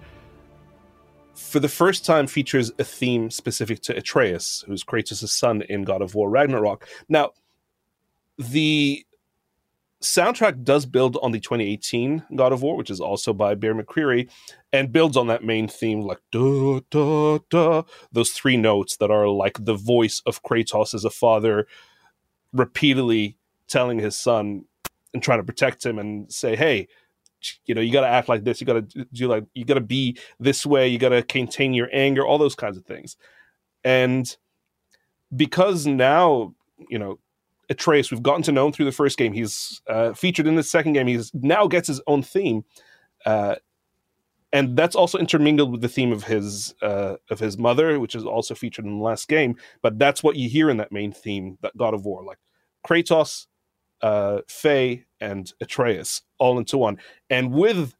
for 1.34 1.60
the 1.60 1.68
first 1.68 2.06
time 2.06 2.28
features 2.28 2.72
a 2.78 2.84
theme 2.84 3.32
specific 3.32 3.82
to 3.82 3.98
Atreus, 3.98 4.64
who's 4.68 4.84
Kratos' 4.84 5.28
son 5.30 5.64
in 5.64 5.84
God 5.84 6.04
of 6.04 6.14
War 6.14 6.30
Ragnarok. 6.30 6.88
Now, 7.10 7.32
the 8.38 9.04
soundtrack 10.04 10.66
does 10.66 10.86
build 10.86 11.18
on 11.24 11.32
the 11.32 11.40
2018 11.40 12.26
God 12.36 12.54
of 12.54 12.62
War, 12.62 12.78
which 12.78 12.92
is 12.92 13.02
also 13.02 13.34
by 13.34 13.56
Bear 13.56 13.74
McCreary, 13.74 14.30
and 14.72 14.92
builds 14.92 15.18
on 15.18 15.26
that 15.26 15.44
main 15.44 15.68
theme, 15.68 16.02
like 16.02 16.20
da 16.32 16.82
da 16.92 17.40
da, 17.50 17.82
those 18.12 18.34
three 18.34 18.58
notes 18.58 18.98
that 18.98 19.10
are 19.10 19.28
like 19.28 19.66
the 19.66 19.74
voice 19.74 20.22
of 20.28 20.44
Kratos 20.44 20.94
as 20.94 21.06
a 21.06 21.10
father, 21.10 21.66
repeatedly 22.54 23.36
telling 23.68 23.98
his 23.98 24.16
son 24.16 24.66
and 25.12 25.24
trying 25.24 25.40
to 25.40 25.44
protect 25.44 25.84
him 25.84 25.98
and 25.98 26.32
say, 26.32 26.56
"Hey, 26.56 26.88
you 27.66 27.76
know, 27.76 27.82
you 27.82 27.92
got 27.92 28.02
to 28.02 28.08
act 28.08 28.30
like 28.30 28.44
this. 28.44 28.60
You 28.60 28.68
got 28.68 28.90
to 28.90 29.06
do 29.14 29.28
like 29.28 29.46
you 29.54 29.66
got 29.66 29.76
to 29.76 29.82
be 29.82 30.18
this 30.40 30.66
way. 30.66 30.88
You 30.88 30.98
got 30.98 31.10
to 31.10 31.24
contain 31.24 31.74
your 31.74 31.90
anger. 31.94 32.26
All 32.26 32.38
those 32.38 32.56
kinds 32.56 32.78
of 32.78 32.86
things." 32.86 33.18
And 33.84 34.36
because 35.36 35.86
now, 35.86 36.54
you 36.90 37.00
know, 37.00 37.20
Atreus, 37.70 38.12
we've 38.12 38.24
gotten 38.24 38.44
to 38.44 38.52
know 38.52 38.68
him 38.68 38.74
through 38.74 38.86
the 38.86 38.92
first 38.92 39.18
game. 39.18 39.34
He's 39.34 39.82
uh, 39.88 40.14
featured 40.14 40.48
in 40.48 40.56
the 40.56 40.64
second 40.64 40.94
game. 40.94 41.08
He's 41.08 41.34
now 41.34 41.68
gets 41.68 41.88
his 41.88 42.02
own 42.08 42.24
theme, 42.24 42.64
uh, 43.26 43.56
and 44.54 44.78
that's 44.78 44.96
also 44.96 45.18
intermingled 45.18 45.72
with 45.72 45.82
the 45.82 45.90
theme 45.90 46.12
of 46.12 46.24
his 46.24 46.74
uh, 46.82 47.16
of 47.30 47.40
his 47.40 47.58
mother, 47.58 48.00
which 48.00 48.16
is 48.16 48.24
also 48.24 48.56
featured 48.56 48.86
in 48.86 48.98
the 48.98 49.04
last 49.04 49.28
game. 49.28 49.56
But 49.82 50.00
that's 50.00 50.24
what 50.24 50.38
you 50.38 50.50
hear 50.50 50.70
in 50.70 50.78
that 50.78 50.92
main 50.92 51.12
theme, 51.12 51.58
that 51.62 51.76
God 51.76 51.94
of 51.94 52.06
War, 52.06 52.24
like 52.24 52.40
Kratos, 52.86 53.48
uh, 54.02 54.40
Faye, 54.48 55.06
and 55.20 55.52
Atreus 55.60 56.22
all 56.38 56.58
into 56.58 56.78
one, 56.78 56.98
and 57.30 57.52
with 57.52 57.94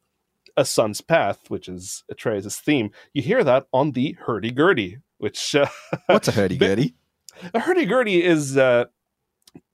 a 0.56 0.64
son's 0.64 1.00
path, 1.00 1.48
which 1.48 1.68
is 1.68 2.02
Atreus' 2.10 2.58
theme, 2.58 2.90
you 3.14 3.22
hear 3.22 3.44
that 3.44 3.66
on 3.72 3.92
the 3.92 4.16
hurdy 4.20 4.50
gurdy. 4.50 4.98
Which 5.18 5.54
uh, 5.54 5.68
what's 6.06 6.28
a 6.28 6.32
hurdy 6.32 6.56
gurdy? 6.56 6.94
A 7.54 7.60
hurdy 7.60 7.86
gurdy 7.86 8.24
is 8.24 8.56
uh, 8.56 8.86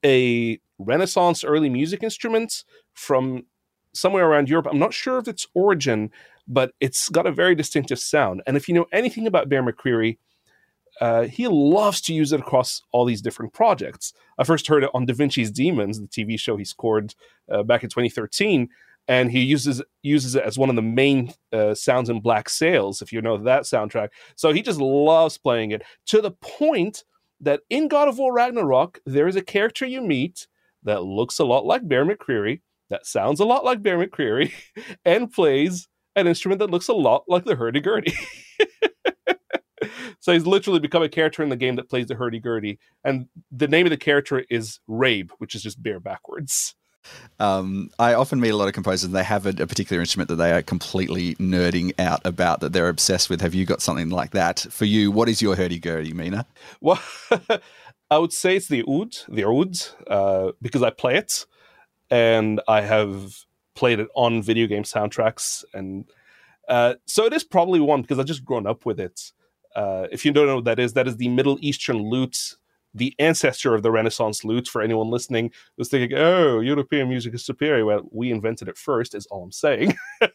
a 0.03 0.59
Renaissance 0.77 1.43
early 1.43 1.69
music 1.69 2.03
instrument 2.03 2.63
from 2.93 3.45
somewhere 3.93 4.27
around 4.27 4.49
Europe. 4.49 4.67
I'm 4.69 4.79
not 4.79 4.93
sure 4.93 5.17
of 5.17 5.27
its 5.27 5.47
origin, 5.53 6.11
but 6.47 6.73
it's 6.79 7.09
got 7.09 7.25
a 7.25 7.31
very 7.31 7.55
distinctive 7.55 7.99
sound. 7.99 8.41
And 8.45 8.57
if 8.57 8.67
you 8.67 8.75
know 8.75 8.85
anything 8.91 9.25
about 9.25 9.49
Bear 9.49 9.63
McCreary, 9.63 10.17
uh, 11.01 11.23
he 11.23 11.47
loves 11.47 12.01
to 12.01 12.13
use 12.13 12.31
it 12.31 12.39
across 12.39 12.81
all 12.91 13.05
these 13.05 13.21
different 13.21 13.53
projects. 13.53 14.13
I 14.37 14.43
first 14.43 14.67
heard 14.67 14.83
it 14.83 14.91
on 14.93 15.05
Da 15.05 15.13
Vinci's 15.13 15.51
Demons, 15.51 15.99
the 15.99 16.07
TV 16.07 16.39
show 16.39 16.57
he 16.57 16.65
scored 16.65 17.15
uh, 17.51 17.63
back 17.63 17.83
in 17.83 17.89
2013, 17.89 18.69
and 19.07 19.31
he 19.31 19.41
uses 19.41 19.81
uses 20.01 20.35
it 20.35 20.43
as 20.43 20.57
one 20.57 20.69
of 20.69 20.75
the 20.75 20.81
main 20.81 21.33
uh, 21.53 21.73
sounds 21.75 22.09
in 22.09 22.21
Black 22.21 22.49
Sails, 22.49 23.01
if 23.01 23.11
you 23.11 23.21
know 23.21 23.37
that 23.37 23.63
soundtrack. 23.63 24.09
So 24.35 24.51
he 24.51 24.61
just 24.61 24.79
loves 24.79 25.37
playing 25.37 25.71
it 25.71 25.83
to 26.07 26.21
the 26.21 26.31
point 26.31 27.03
that 27.41 27.61
in 27.69 27.87
God 27.87 28.07
of 28.07 28.17
War 28.17 28.33
Ragnarok, 28.33 28.99
there 29.05 29.27
is 29.27 29.35
a 29.35 29.41
character 29.41 29.85
you 29.85 30.01
meet 30.01 30.47
that 30.83 31.03
looks 31.03 31.39
a 31.39 31.45
lot 31.45 31.65
like 31.65 31.87
Bear 31.87 32.05
McCreary, 32.05 32.61
that 32.89 33.05
sounds 33.05 33.39
a 33.39 33.45
lot 33.45 33.65
like 33.65 33.81
Bear 33.81 33.97
McCreary, 33.97 34.51
and 35.05 35.31
plays 35.31 35.87
an 36.15 36.27
instrument 36.27 36.59
that 36.59 36.69
looks 36.69 36.87
a 36.87 36.93
lot 36.93 37.25
like 37.27 37.43
the 37.43 37.55
hurdy-gurdy. 37.55 38.13
so 40.25 40.33
he's 40.33 40.47
literally 40.47 40.79
become 40.79 41.03
a 41.03 41.07
character 41.07 41.43
in 41.43 41.49
the 41.49 41.55
game 41.55 41.75
that 41.75 41.87
plays 41.87 42.07
the 42.07 42.15
hurdy-gurdy. 42.15 42.79
And 43.03 43.27
the 43.51 43.67
name 43.67 43.85
of 43.85 43.91
the 43.91 43.97
character 43.97 44.43
is 44.49 44.79
Raeb, 44.89 45.29
which 45.37 45.53
is 45.53 45.61
just 45.61 45.83
bear 45.83 45.99
backwards. 45.99 46.73
Um, 47.39 47.91
I 47.99 48.15
often 48.15 48.39
meet 48.39 48.49
a 48.49 48.55
lot 48.55 48.67
of 48.67 48.73
composers, 48.73 49.03
and 49.03 49.13
they 49.13 49.23
have 49.23 49.45
a, 49.45 49.49
a, 49.49 49.67
particular 49.67 50.01
instrument 50.01 50.29
that 50.29 50.37
they 50.37 50.51
are 50.51 50.63
completely 50.63 51.35
nerding 51.35 51.91
out 51.99 52.25
about 52.25 52.61
that 52.61 52.73
they're 52.73 52.89
obsessed 52.89 53.29
with. 53.29 53.39
Have 53.41 53.53
you 53.53 53.67
got 53.67 53.83
something 53.83 54.09
like 54.09 54.31
that 54.31 54.65
for 54.71 54.85
you? 54.85 55.11
What 55.11 55.29
is 55.29 55.43
your 55.43 55.55
hurdy 55.55 55.77
gurdy, 55.77 56.11
Meena? 56.11 56.47
Well, 56.81 56.99
I 58.09 58.17
would 58.17 58.33
say 58.33 58.55
it's 58.55 58.67
the 58.67 58.83
oud, 58.89 59.17
the 59.29 59.47
oud, 59.47 59.75
uh, 60.07 60.53
because 60.59 60.81
I 60.81 60.89
play 60.89 61.17
it, 61.17 61.45
and 62.09 62.61
I 62.67 62.81
have 62.81 63.45
played 63.75 63.99
it 63.99 64.07
on 64.15 64.41
video 64.41 64.65
game 64.65 64.85
soundtracks, 64.85 65.63
and 65.71 66.09
uh, 66.67 66.95
so 67.05 67.25
it 67.25 67.33
is 67.33 67.43
probably 67.43 67.79
one 67.79 68.01
because 68.01 68.17
I've 68.17 68.25
just 68.25 68.43
grown 68.43 68.65
up 68.65 68.87
with 68.87 68.99
it. 68.99 69.31
Uh, 69.75 70.07
if 70.11 70.25
you 70.25 70.31
don't 70.31 70.47
know 70.47 70.55
what 70.55 70.65
that 70.65 70.79
is, 70.79 70.93
that 70.93 71.07
is 71.07 71.17
the 71.17 71.29
Middle 71.29 71.57
Eastern 71.61 72.09
lute 72.09 72.55
the 72.95 73.13
ancestor 73.19 73.75
of 73.75 73.83
the 73.83 73.91
Renaissance 73.91 74.45
lute, 74.45 74.67
for 74.67 74.81
anyone 74.81 75.11
listening, 75.11 75.51
was 75.77 75.89
thinking, 75.89 76.17
oh, 76.17 76.61
European 76.61 77.09
music 77.09 77.33
is 77.33 77.45
superior. 77.45 77.85
Well, 77.85 78.07
we 78.11 78.31
invented 78.31 78.69
it 78.69 78.77
first, 78.77 79.13
is 79.13 79.25
all 79.27 79.43
I'm 79.43 79.51
saying. 79.51 79.95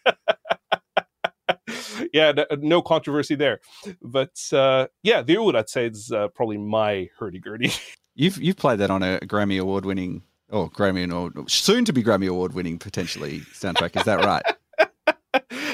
yeah, 2.12 2.32
no 2.59 2.82
controversy 2.82 3.35
there. 3.35 3.61
But 4.02 4.38
uh, 4.52 4.88
yeah, 5.02 5.23
the 5.23 5.38
oud, 5.38 5.56
I'd 5.56 5.70
say, 5.70 5.87
is 5.87 6.12
uh, 6.12 6.28
probably 6.28 6.59
my 6.59 7.09
hurdy-gurdy. 7.18 7.73
you've, 8.14 8.37
you've 8.37 8.56
played 8.56 8.78
that 8.80 8.90
on 8.90 9.02
a 9.02 9.20
Grammy 9.20 9.59
Award 9.59 9.87
winning, 9.87 10.23
or 10.50 10.70
Grammy 10.70 11.11
Award, 11.11 11.50
soon 11.50 11.87
to 11.87 11.94
be 11.94 12.02
Grammy 12.02 12.28
Award 12.28 12.52
winning, 12.52 12.78
potentially, 12.78 13.40
soundtrack. 13.54 13.97
Is 13.97 14.04
that 14.04 14.23
right? 14.23 14.42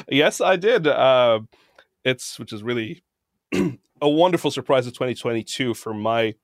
yes, 0.08 0.40
I 0.40 0.54
did. 0.54 0.86
Uh, 0.86 1.40
it's, 2.04 2.38
which 2.38 2.52
is 2.52 2.62
really 2.62 3.02
a 4.00 4.08
wonderful 4.08 4.50
surprise 4.50 4.86
of 4.86 4.92
2022 4.92 5.74
for 5.74 5.94
my 5.94 6.34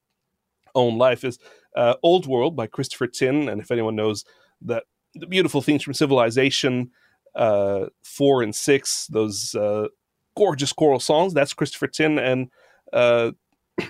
own 0.75 0.99
life 0.99 1.25
is 1.25 1.39
uh, 1.77 1.95
Old 2.03 2.27
World 2.27 2.57
by 2.57 2.67
Christopher 2.67 3.07
Tin. 3.07 3.49
And 3.49 3.61
if 3.61 3.71
anyone 3.71 3.97
knows 3.97 4.25
that 4.63 4.85
the 5.15 5.27
beautiful 5.27 5.63
themes 5.63 5.83
from 5.83 5.95
Civilization 5.95 6.91
uh, 7.35 7.87
4 8.03 8.43
and 8.43 8.55
6, 8.55 9.07
those 9.09 9.55
uh, 9.55 9.89
gorgeous 10.37 10.73
choral 10.73 11.01
songs, 11.01 11.35
that's 11.35 11.55
Christopher 11.55 11.89
Tin. 11.89 12.19
And 12.19 12.51
uh, 12.93 13.33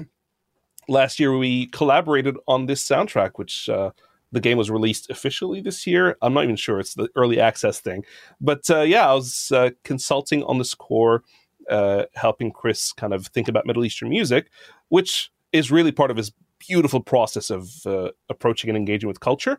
last 0.88 1.20
year 1.20 1.36
we 1.36 1.66
collaborated 1.66 2.36
on 2.48 2.66
this 2.66 2.86
soundtrack, 2.86 3.32
which 3.36 3.68
uh, 3.68 3.90
the 4.32 4.40
game 4.40 4.58
was 4.58 4.70
released 4.70 5.10
officially 5.10 5.60
this 5.60 5.86
year. 5.86 6.16
I'm 6.22 6.34
not 6.34 6.44
even 6.44 6.56
sure 6.56 6.80
it's 6.80 6.94
the 6.94 7.08
early 7.16 7.38
access 7.38 7.80
thing, 7.80 8.04
but 8.40 8.68
uh, 8.70 8.80
yeah, 8.80 9.08
I 9.08 9.14
was 9.14 9.52
consulting 9.84 10.42
on 10.44 10.58
the 10.58 10.64
score, 10.64 11.22
uh, 11.70 12.04
helping 12.14 12.50
Chris 12.50 12.92
kind 12.92 13.12
of 13.12 13.26
think 13.28 13.48
about 13.48 13.66
Middle 13.66 13.84
Eastern 13.84 14.08
music, 14.08 14.50
which 14.88 15.30
is 15.52 15.70
really 15.70 15.92
part 15.92 16.10
of 16.10 16.16
his 16.16 16.32
beautiful 16.58 17.00
process 17.00 17.50
of 17.50 17.70
uh, 17.86 18.10
approaching 18.28 18.70
and 18.70 18.76
engaging 18.76 19.08
with 19.08 19.20
culture. 19.20 19.58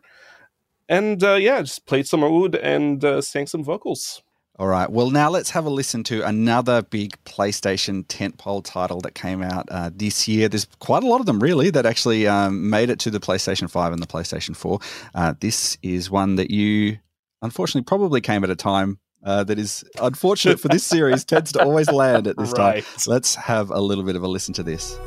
And 0.88 1.22
uh, 1.22 1.34
yeah, 1.34 1.60
just 1.62 1.86
played 1.86 2.06
some 2.06 2.22
oud 2.22 2.54
and 2.56 3.04
uh, 3.04 3.20
sang 3.20 3.46
some 3.46 3.64
vocals. 3.64 4.22
All 4.56 4.68
right. 4.68 4.88
Well, 4.88 5.10
now 5.10 5.30
let's 5.30 5.50
have 5.50 5.66
a 5.66 5.70
listen 5.70 6.04
to 6.04 6.22
another 6.22 6.82
big 6.82 7.16
PlayStation 7.24 8.04
tentpole 8.06 8.62
title 8.64 9.00
that 9.00 9.16
came 9.16 9.42
out 9.42 9.66
uh, 9.68 9.90
this 9.92 10.28
year. 10.28 10.48
There's 10.48 10.68
quite 10.78 11.02
a 11.02 11.08
lot 11.08 11.18
of 11.18 11.26
them, 11.26 11.40
really, 11.40 11.70
that 11.70 11.86
actually 11.86 12.28
um, 12.28 12.70
made 12.70 12.88
it 12.88 13.00
to 13.00 13.10
the 13.10 13.18
PlayStation 13.18 13.68
5 13.68 13.92
and 13.92 14.00
the 14.00 14.06
PlayStation 14.06 14.54
4. 14.54 14.78
Uh, 15.12 15.34
this 15.40 15.76
is 15.82 16.08
one 16.08 16.36
that 16.36 16.52
you, 16.52 16.98
unfortunately, 17.42 17.84
probably 17.84 18.20
came 18.20 18.44
at 18.44 18.50
a 18.50 18.54
time 18.54 19.00
uh, 19.24 19.44
that 19.44 19.58
is 19.58 19.84
unfortunate 20.00 20.60
for 20.60 20.68
this 20.68 20.84
series, 20.84 21.24
tends 21.24 21.52
to 21.52 21.62
always 21.62 21.90
land 21.90 22.26
at 22.26 22.36
this 22.36 22.52
right. 22.58 22.84
time. 22.84 22.94
Let's 23.06 23.34
have 23.34 23.70
a 23.70 23.80
little 23.80 24.04
bit 24.04 24.16
of 24.16 24.22
a 24.22 24.28
listen 24.28 24.54
to 24.54 24.62
this. 24.62 24.98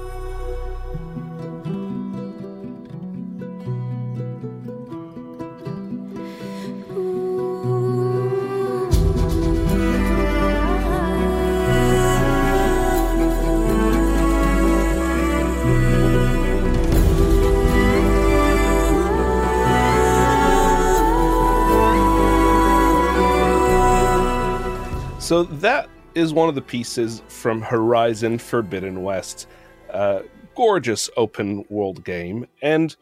So 25.28 25.44
that 25.44 25.90
is 26.16 26.32
one 26.32 26.48
of 26.48 26.56
the 26.56 26.62
pieces 26.62 27.22
from 27.28 27.62
Horizon 27.62 28.38
Forbidden 28.40 29.04
West. 29.04 29.50
Uh, 29.92 30.22
gorgeous 30.56 31.10
open 31.18 31.66
world 31.68 32.06
game. 32.06 32.48
And 32.62 32.96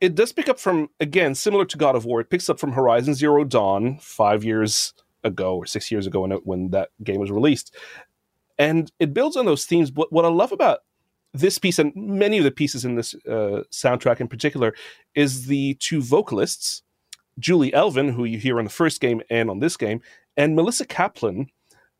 it 0.00 0.14
does 0.14 0.30
pick 0.30 0.48
up 0.48 0.60
from, 0.60 0.90
again, 1.00 1.34
similar 1.34 1.64
to 1.64 1.76
God 1.76 1.96
of 1.96 2.04
War, 2.04 2.20
it 2.20 2.30
picks 2.30 2.48
up 2.48 2.60
from 2.60 2.70
Horizon 2.70 3.14
Zero 3.14 3.42
Dawn 3.42 3.98
five 4.00 4.44
years 4.44 4.94
ago 5.24 5.56
or 5.56 5.66
six 5.66 5.90
years 5.90 6.06
ago 6.06 6.20
when, 6.20 6.30
it, 6.30 6.46
when 6.46 6.70
that 6.70 6.90
game 7.02 7.18
was 7.18 7.32
released. 7.32 7.74
And 8.56 8.92
it 9.00 9.12
builds 9.12 9.36
on 9.36 9.46
those 9.46 9.64
themes. 9.64 9.90
But 9.90 10.12
what 10.12 10.24
I 10.24 10.28
love 10.28 10.52
about 10.52 10.84
this 11.32 11.58
piece 11.58 11.80
and 11.80 11.92
many 11.96 12.38
of 12.38 12.44
the 12.44 12.52
pieces 12.52 12.84
in 12.84 12.94
this 12.94 13.16
uh, 13.28 13.64
soundtrack 13.72 14.20
in 14.20 14.28
particular 14.28 14.72
is 15.16 15.46
the 15.46 15.74
two 15.80 16.00
vocalists, 16.00 16.84
Julie 17.40 17.74
Elven, 17.74 18.10
who 18.10 18.24
you 18.24 18.38
hear 18.38 18.60
on 18.60 18.64
the 18.64 18.70
first 18.70 19.00
game 19.00 19.22
and 19.28 19.50
on 19.50 19.58
this 19.58 19.76
game, 19.76 20.00
and 20.36 20.56
Melissa 20.56 20.84
Kaplan, 20.84 21.46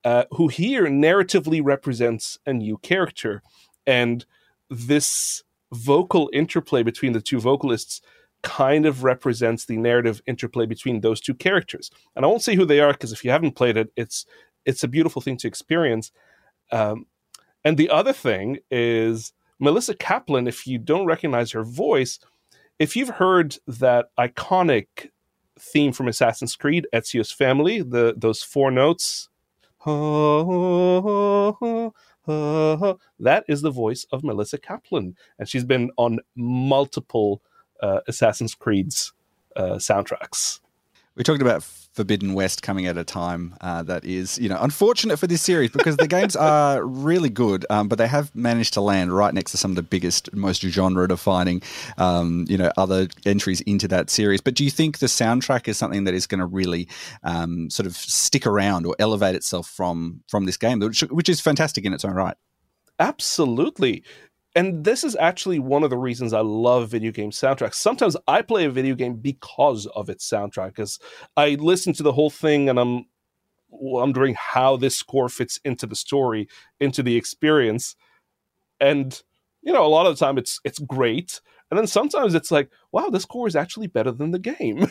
uh, 0.04 0.24
who 0.32 0.48
here 0.48 0.86
narratively 0.86 1.60
represents 1.62 2.38
a 2.46 2.52
new 2.52 2.78
character. 2.78 3.42
And 3.86 4.24
this 4.70 5.42
vocal 5.72 6.30
interplay 6.32 6.82
between 6.82 7.12
the 7.12 7.20
two 7.20 7.40
vocalists 7.40 8.00
kind 8.42 8.84
of 8.84 9.02
represents 9.02 9.64
the 9.64 9.78
narrative 9.78 10.20
interplay 10.26 10.66
between 10.66 11.00
those 11.00 11.20
two 11.20 11.34
characters. 11.34 11.90
And 12.14 12.24
I 12.24 12.28
won't 12.28 12.42
say 12.42 12.54
who 12.54 12.66
they 12.66 12.80
are 12.80 12.92
because 12.92 13.12
if 13.12 13.24
you 13.24 13.30
haven't 13.30 13.56
played 13.56 13.76
it, 13.76 13.90
it's 13.96 14.26
it's 14.64 14.84
a 14.84 14.88
beautiful 14.88 15.20
thing 15.20 15.36
to 15.38 15.48
experience. 15.48 16.10
Um, 16.72 17.06
and 17.64 17.76
the 17.76 17.90
other 17.90 18.12
thing 18.12 18.58
is 18.70 19.32
Melissa 19.58 19.94
Kaplan. 19.94 20.46
If 20.46 20.66
you 20.66 20.78
don't 20.78 21.06
recognize 21.06 21.52
her 21.52 21.64
voice, 21.64 22.18
if 22.78 22.96
you've 22.96 23.08
heard 23.08 23.56
that 23.66 24.06
iconic 24.18 25.10
theme 25.58 25.92
from 25.92 26.08
Assassin's 26.08 26.56
Creed, 26.56 26.86
Ezio's 26.92 27.32
Family, 27.32 27.82
the 27.82 28.14
those 28.16 28.42
four 28.42 28.70
notes, 28.70 29.28
that 32.26 33.44
is 33.48 33.62
the 33.62 33.70
voice 33.70 34.06
of 34.12 34.24
Melissa 34.24 34.58
Kaplan, 34.58 35.16
and 35.38 35.48
she's 35.48 35.64
been 35.64 35.90
on 35.96 36.20
multiple 36.34 37.42
uh, 37.80 38.00
Assassin's 38.08 38.54
Creed's 38.54 39.12
uh, 39.56 39.74
soundtracks. 39.74 40.60
We 41.16 41.22
talked 41.22 41.42
about 41.42 41.62
Forbidden 41.62 42.34
West 42.34 42.62
coming 42.62 42.86
at 42.86 42.98
a 42.98 43.04
time 43.04 43.54
uh, 43.60 43.84
that 43.84 44.04
is, 44.04 44.36
you 44.38 44.48
know, 44.48 44.58
unfortunate 44.60 45.16
for 45.16 45.28
this 45.28 45.42
series 45.42 45.70
because 45.70 45.96
the 45.96 46.08
games 46.08 46.34
are 46.36 46.84
really 46.84 47.28
good, 47.28 47.64
um, 47.70 47.86
but 47.86 47.98
they 47.98 48.08
have 48.08 48.34
managed 48.34 48.74
to 48.74 48.80
land 48.80 49.12
right 49.12 49.32
next 49.32 49.52
to 49.52 49.56
some 49.56 49.70
of 49.70 49.76
the 49.76 49.82
biggest, 49.82 50.34
most 50.34 50.62
genre-defining, 50.62 51.62
um, 51.98 52.46
you 52.48 52.58
know, 52.58 52.72
other 52.76 53.06
entries 53.24 53.60
into 53.60 53.86
that 53.86 54.10
series. 54.10 54.40
But 54.40 54.54
do 54.54 54.64
you 54.64 54.70
think 54.70 54.98
the 54.98 55.06
soundtrack 55.06 55.68
is 55.68 55.78
something 55.78 56.02
that 56.04 56.14
is 56.14 56.26
going 56.26 56.40
to 56.40 56.46
really 56.46 56.88
um, 57.22 57.70
sort 57.70 57.86
of 57.86 57.94
stick 57.94 58.44
around 58.44 58.84
or 58.84 58.96
elevate 58.98 59.36
itself 59.36 59.68
from 59.68 60.22
from 60.28 60.46
this 60.46 60.56
game, 60.56 60.80
which, 60.80 61.02
which 61.02 61.28
is 61.28 61.40
fantastic 61.40 61.84
in 61.84 61.92
its 61.92 62.04
own 62.04 62.14
right? 62.14 62.36
Absolutely 62.98 64.02
and 64.54 64.84
this 64.84 65.02
is 65.02 65.16
actually 65.16 65.58
one 65.58 65.82
of 65.82 65.90
the 65.90 65.98
reasons 65.98 66.32
I 66.32 66.40
love 66.40 66.88
video 66.88 67.10
game 67.10 67.30
soundtracks. 67.30 67.74
Sometimes 67.74 68.16
I 68.28 68.42
play 68.42 68.64
a 68.64 68.70
video 68.70 68.94
game 68.94 69.16
because 69.16 69.86
of 69.86 70.08
its 70.08 70.28
soundtrack, 70.28 70.68
because 70.68 70.98
I 71.36 71.56
listen 71.56 71.92
to 71.94 72.02
the 72.02 72.12
whole 72.12 72.30
thing 72.30 72.68
and 72.68 72.78
I'm 72.78 73.06
wondering 73.68 74.36
how 74.38 74.76
this 74.76 74.96
score 74.96 75.28
fits 75.28 75.58
into 75.64 75.86
the 75.86 75.96
story, 75.96 76.48
into 76.78 77.02
the 77.02 77.16
experience. 77.16 77.96
And 78.80 79.20
you 79.62 79.72
know, 79.72 79.84
a 79.84 79.88
lot 79.88 80.06
of 80.06 80.16
the 80.16 80.24
time 80.24 80.38
it's 80.38 80.60
it's 80.62 80.78
great, 80.78 81.40
and 81.70 81.78
then 81.78 81.86
sometimes 81.86 82.34
it's 82.34 82.50
like, 82.50 82.70
wow, 82.92 83.08
this 83.08 83.22
score 83.22 83.48
is 83.48 83.56
actually 83.56 83.86
better 83.86 84.12
than 84.12 84.30
the 84.30 84.38
game. 84.38 84.86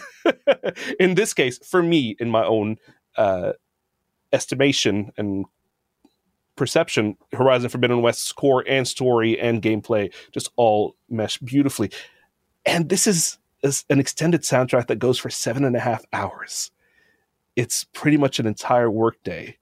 in 0.99 1.15
this 1.15 1.33
case, 1.33 1.59
for 1.59 1.83
me, 1.83 2.15
in 2.19 2.29
my 2.29 2.43
own 2.43 2.77
uh, 3.15 3.53
estimation 4.33 5.11
and 5.15 5.45
perception, 6.55 7.17
Horizon 7.31 7.69
Forbidden 7.69 8.01
West's 8.01 8.31
core 8.31 8.63
and 8.67 8.87
story 8.87 9.39
and 9.39 9.61
gameplay 9.61 10.13
just 10.31 10.49
all 10.55 10.95
mesh 11.09 11.37
beautifully. 11.39 11.91
And 12.65 12.89
this 12.89 13.07
is, 13.07 13.37
an 13.89 13.99
extended 13.99 14.41
soundtrack 14.41 14.87
that 14.87 14.99
goes 14.99 15.17
for 15.17 15.29
seven 15.29 15.63
and 15.63 15.75
a 15.75 15.79
half 15.79 16.03
hours. 16.11 16.69
It's 17.55 17.85
pretty 17.85 18.17
much 18.17 18.39
an 18.39 18.45
entire 18.45 18.91
workday. 18.91 19.57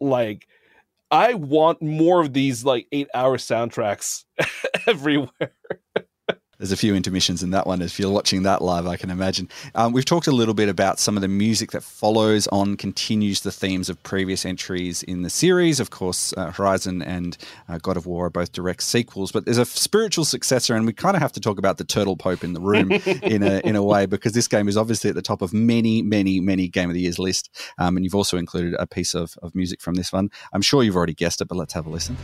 Like, 0.00 0.46
I 1.10 1.34
want 1.34 1.82
more 1.82 2.20
of 2.20 2.32
these 2.32 2.64
like 2.64 2.86
eight 2.92 3.08
hour 3.14 3.36
soundtracks 3.36 4.24
everywhere. 4.86 5.52
There's 6.62 6.70
a 6.70 6.76
few 6.76 6.94
intermissions 6.94 7.42
in 7.42 7.50
that 7.50 7.66
one. 7.66 7.82
If 7.82 7.98
you're 7.98 8.08
watching 8.08 8.44
that 8.44 8.62
live, 8.62 8.86
I 8.86 8.96
can 8.96 9.10
imagine. 9.10 9.48
Um, 9.74 9.92
we've 9.92 10.04
talked 10.04 10.28
a 10.28 10.30
little 10.30 10.54
bit 10.54 10.68
about 10.68 11.00
some 11.00 11.16
of 11.16 11.20
the 11.20 11.26
music 11.26 11.72
that 11.72 11.82
follows 11.82 12.46
on, 12.52 12.76
continues 12.76 13.40
the 13.40 13.50
themes 13.50 13.90
of 13.90 14.00
previous 14.04 14.46
entries 14.46 15.02
in 15.02 15.22
the 15.22 15.28
series. 15.28 15.80
Of 15.80 15.90
course, 15.90 16.32
uh, 16.36 16.52
Horizon 16.52 17.02
and 17.02 17.36
uh, 17.68 17.78
God 17.78 17.96
of 17.96 18.06
War 18.06 18.26
are 18.26 18.30
both 18.30 18.52
direct 18.52 18.84
sequels, 18.84 19.32
but 19.32 19.44
there's 19.44 19.58
a 19.58 19.64
spiritual 19.64 20.24
successor, 20.24 20.76
and 20.76 20.86
we 20.86 20.92
kind 20.92 21.16
of 21.16 21.22
have 21.22 21.32
to 21.32 21.40
talk 21.40 21.58
about 21.58 21.78
the 21.78 21.84
Turtle 21.84 22.16
Pope 22.16 22.44
in 22.44 22.52
the 22.52 22.60
room 22.60 22.92
in 23.22 23.42
a 23.42 23.60
in 23.64 23.74
a 23.74 23.82
way 23.82 24.06
because 24.06 24.30
this 24.30 24.46
game 24.46 24.68
is 24.68 24.76
obviously 24.76 25.10
at 25.10 25.16
the 25.16 25.20
top 25.20 25.42
of 25.42 25.52
many, 25.52 26.00
many, 26.00 26.38
many 26.38 26.68
Game 26.68 26.88
of 26.88 26.94
the 26.94 27.00
Year's 27.00 27.18
list. 27.18 27.50
Um, 27.78 27.96
and 27.96 28.04
you've 28.04 28.14
also 28.14 28.36
included 28.36 28.76
a 28.78 28.86
piece 28.86 29.14
of, 29.14 29.34
of 29.42 29.52
music 29.56 29.80
from 29.80 29.94
this 29.94 30.12
one. 30.12 30.30
I'm 30.52 30.62
sure 30.62 30.84
you've 30.84 30.94
already 30.94 31.14
guessed 31.14 31.40
it, 31.40 31.48
but 31.48 31.56
let's 31.56 31.72
have 31.72 31.86
a 31.86 31.90
listen. 31.90 32.16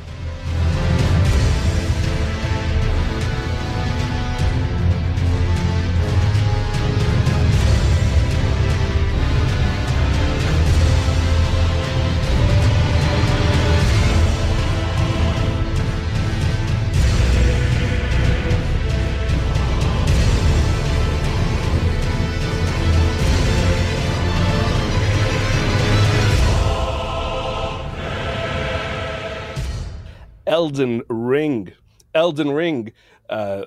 Elden 30.58 31.04
Ring. 31.08 31.72
Elden 32.14 32.50
Ring, 32.50 32.92
uh, 33.30 33.62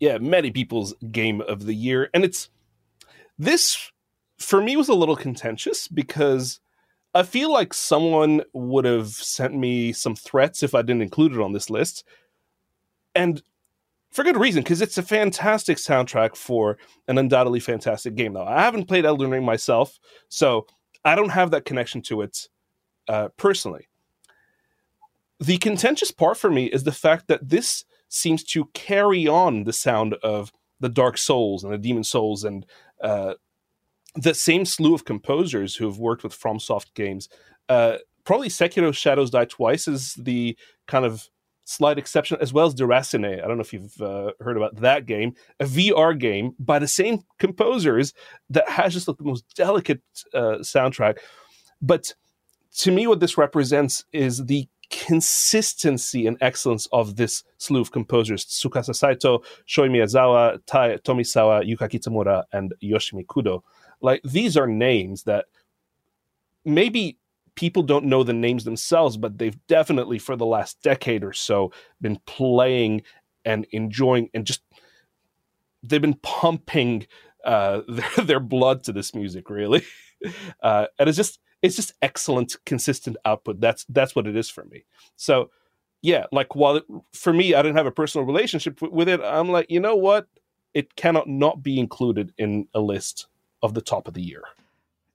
yeah, 0.00 0.18
many 0.18 0.50
people's 0.50 0.92
game 1.12 1.40
of 1.40 1.66
the 1.66 1.72
year, 1.72 2.10
and 2.12 2.24
it's 2.24 2.50
this 3.38 3.92
for 4.38 4.60
me 4.60 4.76
was 4.76 4.88
a 4.88 4.94
little 4.94 5.14
contentious 5.14 5.86
because 5.86 6.58
I 7.14 7.22
feel 7.22 7.52
like 7.52 7.72
someone 7.72 8.42
would 8.54 8.84
have 8.84 9.10
sent 9.10 9.54
me 9.54 9.92
some 9.92 10.16
threats 10.16 10.64
if 10.64 10.74
I 10.74 10.82
didn't 10.82 11.02
include 11.02 11.32
it 11.32 11.40
on 11.40 11.52
this 11.52 11.70
list, 11.70 12.02
and 13.14 13.40
for 14.10 14.24
good 14.24 14.36
reason 14.36 14.64
because 14.64 14.82
it's 14.82 14.98
a 14.98 15.02
fantastic 15.04 15.76
soundtrack 15.76 16.34
for 16.34 16.76
an 17.06 17.18
undoubtedly 17.18 17.60
fantastic 17.60 18.16
game. 18.16 18.32
Now 18.32 18.46
I 18.46 18.62
haven't 18.62 18.88
played 18.88 19.06
Elden 19.06 19.30
Ring 19.30 19.44
myself, 19.44 19.96
so 20.28 20.66
I 21.04 21.14
don't 21.14 21.28
have 21.28 21.52
that 21.52 21.66
connection 21.66 22.02
to 22.02 22.22
it 22.22 22.48
uh, 23.06 23.28
personally. 23.36 23.86
The 25.42 25.58
contentious 25.58 26.12
part 26.12 26.38
for 26.38 26.52
me 26.52 26.66
is 26.66 26.84
the 26.84 26.92
fact 26.92 27.26
that 27.26 27.48
this 27.48 27.84
seems 28.08 28.44
to 28.44 28.66
carry 28.74 29.26
on 29.26 29.64
the 29.64 29.72
sound 29.72 30.14
of 30.22 30.52
the 30.78 30.88
Dark 30.88 31.18
Souls 31.18 31.64
and 31.64 31.72
the 31.72 31.78
Demon 31.78 32.04
Souls 32.04 32.44
and 32.44 32.64
uh, 33.02 33.34
the 34.14 34.34
same 34.34 34.64
slew 34.64 34.94
of 34.94 35.04
composers 35.04 35.74
who 35.74 35.86
have 35.86 35.98
worked 35.98 36.22
with 36.22 36.38
FromSoft 36.38 36.94
games. 36.94 37.28
Uh, 37.68 37.96
probably 38.22 38.48
Sekiro 38.48 38.94
Shadows 38.94 39.30
Die 39.30 39.44
Twice 39.46 39.88
is 39.88 40.14
the 40.14 40.56
kind 40.86 41.04
of 41.04 41.28
slight 41.64 41.98
exception, 41.98 42.38
as 42.40 42.52
well 42.52 42.66
as 42.66 42.74
Déraciné. 42.76 43.42
I 43.42 43.48
don't 43.48 43.56
know 43.56 43.62
if 43.62 43.72
you've 43.72 44.00
uh, 44.00 44.30
heard 44.38 44.56
about 44.56 44.76
that 44.76 45.06
game, 45.06 45.34
a 45.58 45.64
VR 45.64 46.16
game 46.16 46.54
by 46.60 46.78
the 46.78 46.86
same 46.86 47.24
composers 47.40 48.14
that 48.48 48.68
has 48.68 48.92
just 48.92 49.08
like 49.08 49.16
the 49.16 49.24
most 49.24 49.44
delicate 49.56 50.02
uh, 50.34 50.58
soundtrack. 50.60 51.18
But 51.80 52.14
to 52.78 52.92
me, 52.92 53.08
what 53.08 53.18
this 53.18 53.36
represents 53.36 54.04
is 54.12 54.46
the 54.46 54.68
consistency 54.92 56.26
and 56.26 56.36
excellence 56.40 56.86
of 56.92 57.16
this 57.16 57.42
slew 57.56 57.80
of 57.80 57.90
composers 57.90 58.44
Tsukasa 58.44 58.94
Saito, 58.94 59.42
Shoei 59.66 59.90
Miyazawa, 59.90 60.60
Tai 60.66 60.98
Tomisawa, 60.98 61.66
Yuka 61.66 61.90
Kitamura, 61.90 62.44
and 62.52 62.74
Yoshimi 62.82 63.26
Kudo. 63.26 63.62
Like, 64.00 64.20
these 64.22 64.56
are 64.56 64.66
names 64.66 65.24
that 65.24 65.46
maybe 66.64 67.18
people 67.54 67.82
don't 67.82 68.04
know 68.04 68.22
the 68.22 68.32
names 68.32 68.64
themselves, 68.64 69.16
but 69.16 69.38
they've 69.38 69.58
definitely, 69.66 70.18
for 70.18 70.36
the 70.36 70.46
last 70.46 70.80
decade 70.82 71.24
or 71.24 71.32
so, 71.32 71.72
been 72.00 72.18
playing 72.26 73.02
and 73.44 73.66
enjoying 73.72 74.28
and 74.34 74.46
just 74.46 74.62
they've 75.82 76.02
been 76.02 76.18
pumping 76.22 77.06
uh, 77.44 77.80
their, 77.88 78.24
their 78.24 78.40
blood 78.40 78.84
to 78.84 78.92
this 78.92 79.14
music, 79.14 79.50
really. 79.50 79.82
Uh, 80.62 80.86
and 81.00 81.08
it's 81.08 81.16
just 81.16 81.40
it's 81.62 81.76
just 81.76 81.92
excellent, 82.02 82.56
consistent 82.66 83.16
output. 83.24 83.60
That's 83.60 83.84
that's 83.88 84.14
what 84.14 84.26
it 84.26 84.36
is 84.36 84.50
for 84.50 84.64
me. 84.64 84.84
So, 85.16 85.50
yeah, 86.02 86.26
like 86.32 86.54
while 86.54 86.76
it, 86.76 86.84
for 87.12 87.32
me, 87.32 87.54
I 87.54 87.62
didn't 87.62 87.76
have 87.76 87.86
a 87.86 87.92
personal 87.92 88.26
relationship 88.26 88.82
with 88.82 89.08
it. 89.08 89.20
I'm 89.20 89.50
like, 89.50 89.70
you 89.70 89.80
know 89.80 89.96
what? 89.96 90.26
It 90.74 90.96
cannot 90.96 91.28
not 91.28 91.62
be 91.62 91.78
included 91.78 92.32
in 92.36 92.66
a 92.74 92.80
list 92.80 93.28
of 93.62 93.74
the 93.74 93.80
top 93.80 94.08
of 94.08 94.14
the 94.14 94.22
year. 94.22 94.42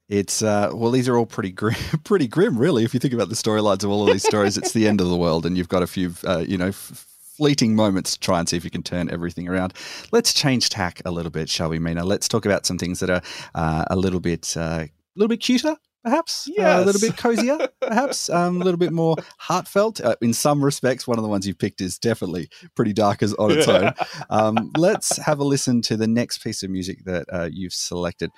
It's 0.08 0.42
uh, 0.42 0.72
well, 0.74 0.92
these 0.92 1.10
are 1.10 1.18
all 1.18 1.26
pretty 1.26 1.52
grim, 1.52 1.76
pretty 2.06 2.28
grim, 2.28 2.58
really. 2.58 2.86
If 2.86 2.94
you 2.94 3.00
think 3.00 3.14
about 3.14 3.28
the 3.28 3.36
storylines 3.36 3.84
of 3.84 3.90
all 3.90 4.08
of 4.08 4.14
these 4.14 4.26
stories, 4.26 4.58
it's 4.58 4.72
the 4.72 4.88
end 4.88 5.02
of 5.02 5.10
the 5.10 5.18
world, 5.18 5.46
and 5.46 5.58
you've 5.58 5.70
got 5.70 5.84
a 5.84 5.88
few, 5.88 6.14
uh, 6.26 6.46
you 6.48 6.58
know. 6.58 6.68
F- 6.68 7.04
fleeting 7.38 7.76
moments 7.76 8.14
to 8.14 8.20
try 8.20 8.40
and 8.40 8.50
see 8.50 8.58
if 8.58 8.64
you 8.64 8.72
can 8.72 8.82
turn 8.82 9.12
everything 9.12 9.48
around. 9.48 9.72
Let's 10.12 10.34
change 10.34 10.70
tack 10.70 11.04
a 11.06 11.12
little 11.12 11.30
bit, 11.30 11.48
shall 11.50 11.70
we, 11.70 11.78
Meena? 11.78 12.04
Let's 12.04 12.28
talk 12.28 12.48
about 12.48 12.66
some 12.66 12.80
things 12.80 13.00
that 13.00 13.12
are 13.12 13.22
uh, 13.54 13.86
a 13.92 13.96
little 13.96 14.20
bit, 14.20 14.58
uh, 14.58 14.86
a 14.86 14.90
little 15.16 15.28
bit 15.28 15.38
cuter, 15.38 15.78
perhaps 16.08 16.50
yes. 16.56 16.80
uh, 16.80 16.84
a 16.84 16.86
little 16.86 17.02
bit 17.02 17.18
cozier, 17.18 17.68
perhaps 17.82 18.30
um, 18.30 18.62
a 18.62 18.64
little 18.64 18.78
bit 18.78 18.94
more 18.94 19.16
heartfelt. 19.38 20.00
Uh, 20.00 20.16
in 20.22 20.34
some 20.34 20.64
respects, 20.64 21.06
one 21.06 21.18
of 21.18 21.24
the 21.24 21.30
ones 21.30 21.46
you've 21.46 21.60
picked 21.60 21.82
is 21.82 22.00
definitely 22.00 22.50
pretty 22.76 22.94
dark 22.94 23.22
as 23.22 23.34
on 23.34 23.52
its 23.52 23.68
own. 23.68 23.94
Um, 24.30 24.72
let's 24.78 25.18
have 25.18 25.40
a 25.40 25.44
listen 25.44 25.82
to 25.84 25.98
the 25.98 26.08
next 26.08 26.44
piece 26.44 26.64
of 26.64 26.70
music 26.70 27.04
that 27.06 27.26
uh, 27.32 27.50
you've 27.52 27.74
selected. 27.74 28.32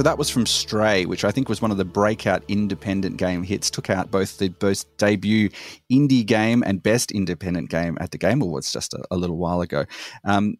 So 0.00 0.04
that 0.04 0.16
was 0.16 0.30
from 0.30 0.46
Stray, 0.46 1.04
which 1.04 1.26
I 1.26 1.30
think 1.30 1.50
was 1.50 1.60
one 1.60 1.70
of 1.70 1.76
the 1.76 1.84
breakout 1.84 2.42
independent 2.48 3.18
game 3.18 3.42
hits. 3.42 3.68
Took 3.68 3.90
out 3.90 4.10
both 4.10 4.38
the 4.38 4.48
both 4.48 4.86
debut 4.96 5.50
indie 5.92 6.24
game 6.24 6.62
and 6.64 6.82
best 6.82 7.10
independent 7.10 7.68
game 7.68 7.98
at 8.00 8.10
the 8.10 8.16
Game 8.16 8.40
Awards 8.40 8.72
just 8.72 8.94
a, 8.94 9.04
a 9.10 9.16
little 9.18 9.36
while 9.36 9.60
ago. 9.60 9.84
Um, 10.24 10.56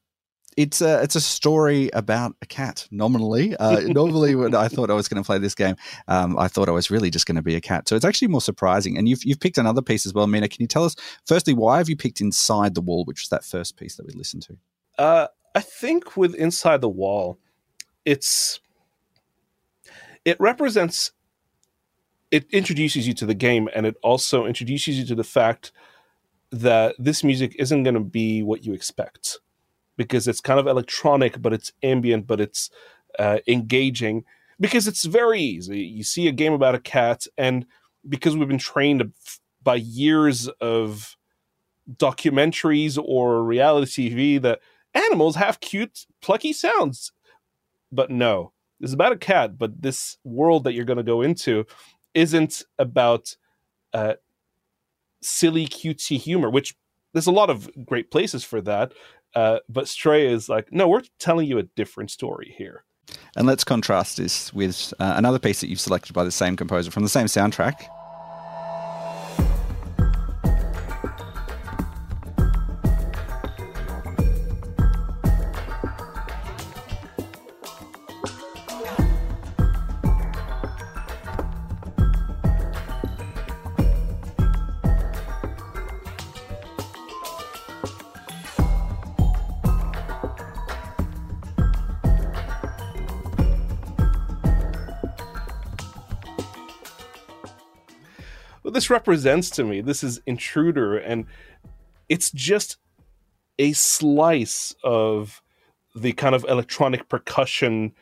it's 0.58 0.82
a 0.82 1.00
it's 1.02 1.16
a 1.16 1.22
story 1.22 1.88
about 1.94 2.36
a 2.42 2.46
cat. 2.46 2.86
Nominally, 2.90 3.56
uh, 3.56 3.80
normally 3.86 4.34
when 4.34 4.54
I 4.54 4.68
thought 4.68 4.90
I 4.90 4.92
was 4.92 5.08
going 5.08 5.22
to 5.22 5.26
play 5.26 5.38
this 5.38 5.54
game, 5.54 5.76
um, 6.06 6.38
I 6.38 6.46
thought 6.46 6.68
I 6.68 6.72
was 6.72 6.90
really 6.90 7.08
just 7.08 7.24
going 7.24 7.36
to 7.36 7.42
be 7.42 7.56
a 7.56 7.62
cat. 7.62 7.88
So 7.88 7.96
it's 7.96 8.04
actually 8.04 8.28
more 8.28 8.42
surprising. 8.42 8.98
And 8.98 9.08
you've 9.08 9.24
you've 9.24 9.40
picked 9.40 9.56
another 9.56 9.80
piece 9.80 10.04
as 10.04 10.12
well, 10.12 10.26
Meena. 10.26 10.50
Can 10.50 10.60
you 10.60 10.68
tell 10.68 10.84
us 10.84 10.96
firstly 11.26 11.54
why 11.54 11.78
have 11.78 11.88
you 11.88 11.96
picked 11.96 12.20
Inside 12.20 12.74
the 12.74 12.82
Wall, 12.82 13.06
which 13.06 13.22
was 13.22 13.30
that 13.30 13.46
first 13.46 13.78
piece 13.78 13.96
that 13.96 14.06
we 14.06 14.12
listened 14.12 14.42
to? 14.42 14.58
Uh, 14.98 15.28
I 15.54 15.60
think 15.60 16.14
with 16.14 16.34
Inside 16.34 16.82
the 16.82 16.90
Wall, 16.90 17.38
it's 18.04 18.59
it 20.24 20.38
represents 20.40 21.12
it 22.30 22.46
introduces 22.52 23.08
you 23.08 23.14
to 23.14 23.26
the 23.26 23.34
game 23.34 23.68
and 23.74 23.86
it 23.86 23.96
also 24.02 24.46
introduces 24.46 24.98
you 24.98 25.04
to 25.04 25.14
the 25.14 25.24
fact 25.24 25.72
that 26.52 26.94
this 26.98 27.24
music 27.24 27.54
isn't 27.58 27.82
going 27.82 27.94
to 27.94 28.00
be 28.00 28.42
what 28.42 28.64
you 28.64 28.72
expect 28.72 29.38
because 29.96 30.28
it's 30.28 30.40
kind 30.40 30.60
of 30.60 30.66
electronic 30.66 31.40
but 31.42 31.52
it's 31.52 31.72
ambient 31.82 32.26
but 32.26 32.40
it's 32.40 32.70
uh, 33.18 33.38
engaging 33.46 34.24
because 34.60 34.86
it's 34.86 35.04
very 35.04 35.40
easy. 35.40 35.80
You 35.80 36.04
see 36.04 36.28
a 36.28 36.32
game 36.32 36.52
about 36.52 36.74
a 36.74 36.80
cat 36.80 37.26
and 37.38 37.66
because 38.08 38.36
we've 38.36 38.48
been 38.48 38.58
trained 38.58 39.12
by 39.62 39.76
years 39.76 40.48
of 40.60 41.16
documentaries 41.96 43.02
or 43.02 43.42
reality 43.42 44.10
tv 44.10 44.40
that 44.40 44.60
animals 44.94 45.36
have 45.36 45.60
cute 45.60 46.06
plucky 46.20 46.52
sounds. 46.52 47.12
But 47.90 48.10
no 48.10 48.52
is 48.80 48.92
about 48.92 49.12
a 49.12 49.16
cat, 49.16 49.58
but 49.58 49.82
this 49.82 50.16
world 50.24 50.64
that 50.64 50.74
you're 50.74 50.84
going 50.84 50.96
to 50.96 51.02
go 51.02 51.22
into 51.22 51.64
isn't 52.14 52.62
about 52.78 53.36
uh, 53.92 54.14
silly, 55.22 55.66
cutesy 55.66 56.18
humor, 56.18 56.50
which 56.50 56.74
there's 57.12 57.26
a 57.26 57.32
lot 57.32 57.50
of 57.50 57.68
great 57.84 58.10
places 58.10 58.44
for 58.44 58.60
that. 58.62 58.92
Uh, 59.34 59.58
but 59.68 59.88
Stray 59.88 60.26
is 60.26 60.48
like, 60.48 60.72
no, 60.72 60.88
we're 60.88 61.02
telling 61.18 61.46
you 61.46 61.58
a 61.58 61.62
different 61.62 62.10
story 62.10 62.54
here. 62.56 62.84
And 63.36 63.46
let's 63.46 63.64
contrast 63.64 64.16
this 64.16 64.52
with 64.52 64.92
uh, 64.98 65.14
another 65.16 65.38
piece 65.38 65.60
that 65.60 65.68
you've 65.68 65.80
selected 65.80 66.12
by 66.12 66.24
the 66.24 66.30
same 66.30 66.56
composer 66.56 66.90
from 66.90 67.02
the 67.02 67.08
same 67.08 67.26
soundtrack. 67.26 67.88
Represents 98.88 99.50
to 99.50 99.64
me. 99.64 99.80
This 99.80 100.02
is 100.02 100.22
Intruder, 100.26 100.96
and 100.96 101.26
it's 102.08 102.30
just 102.30 102.78
a 103.58 103.72
slice 103.72 104.74
of 104.82 105.42
the 105.94 106.12
kind 106.12 106.34
of 106.34 106.44
electronic 106.48 107.08
percussion 107.08 107.92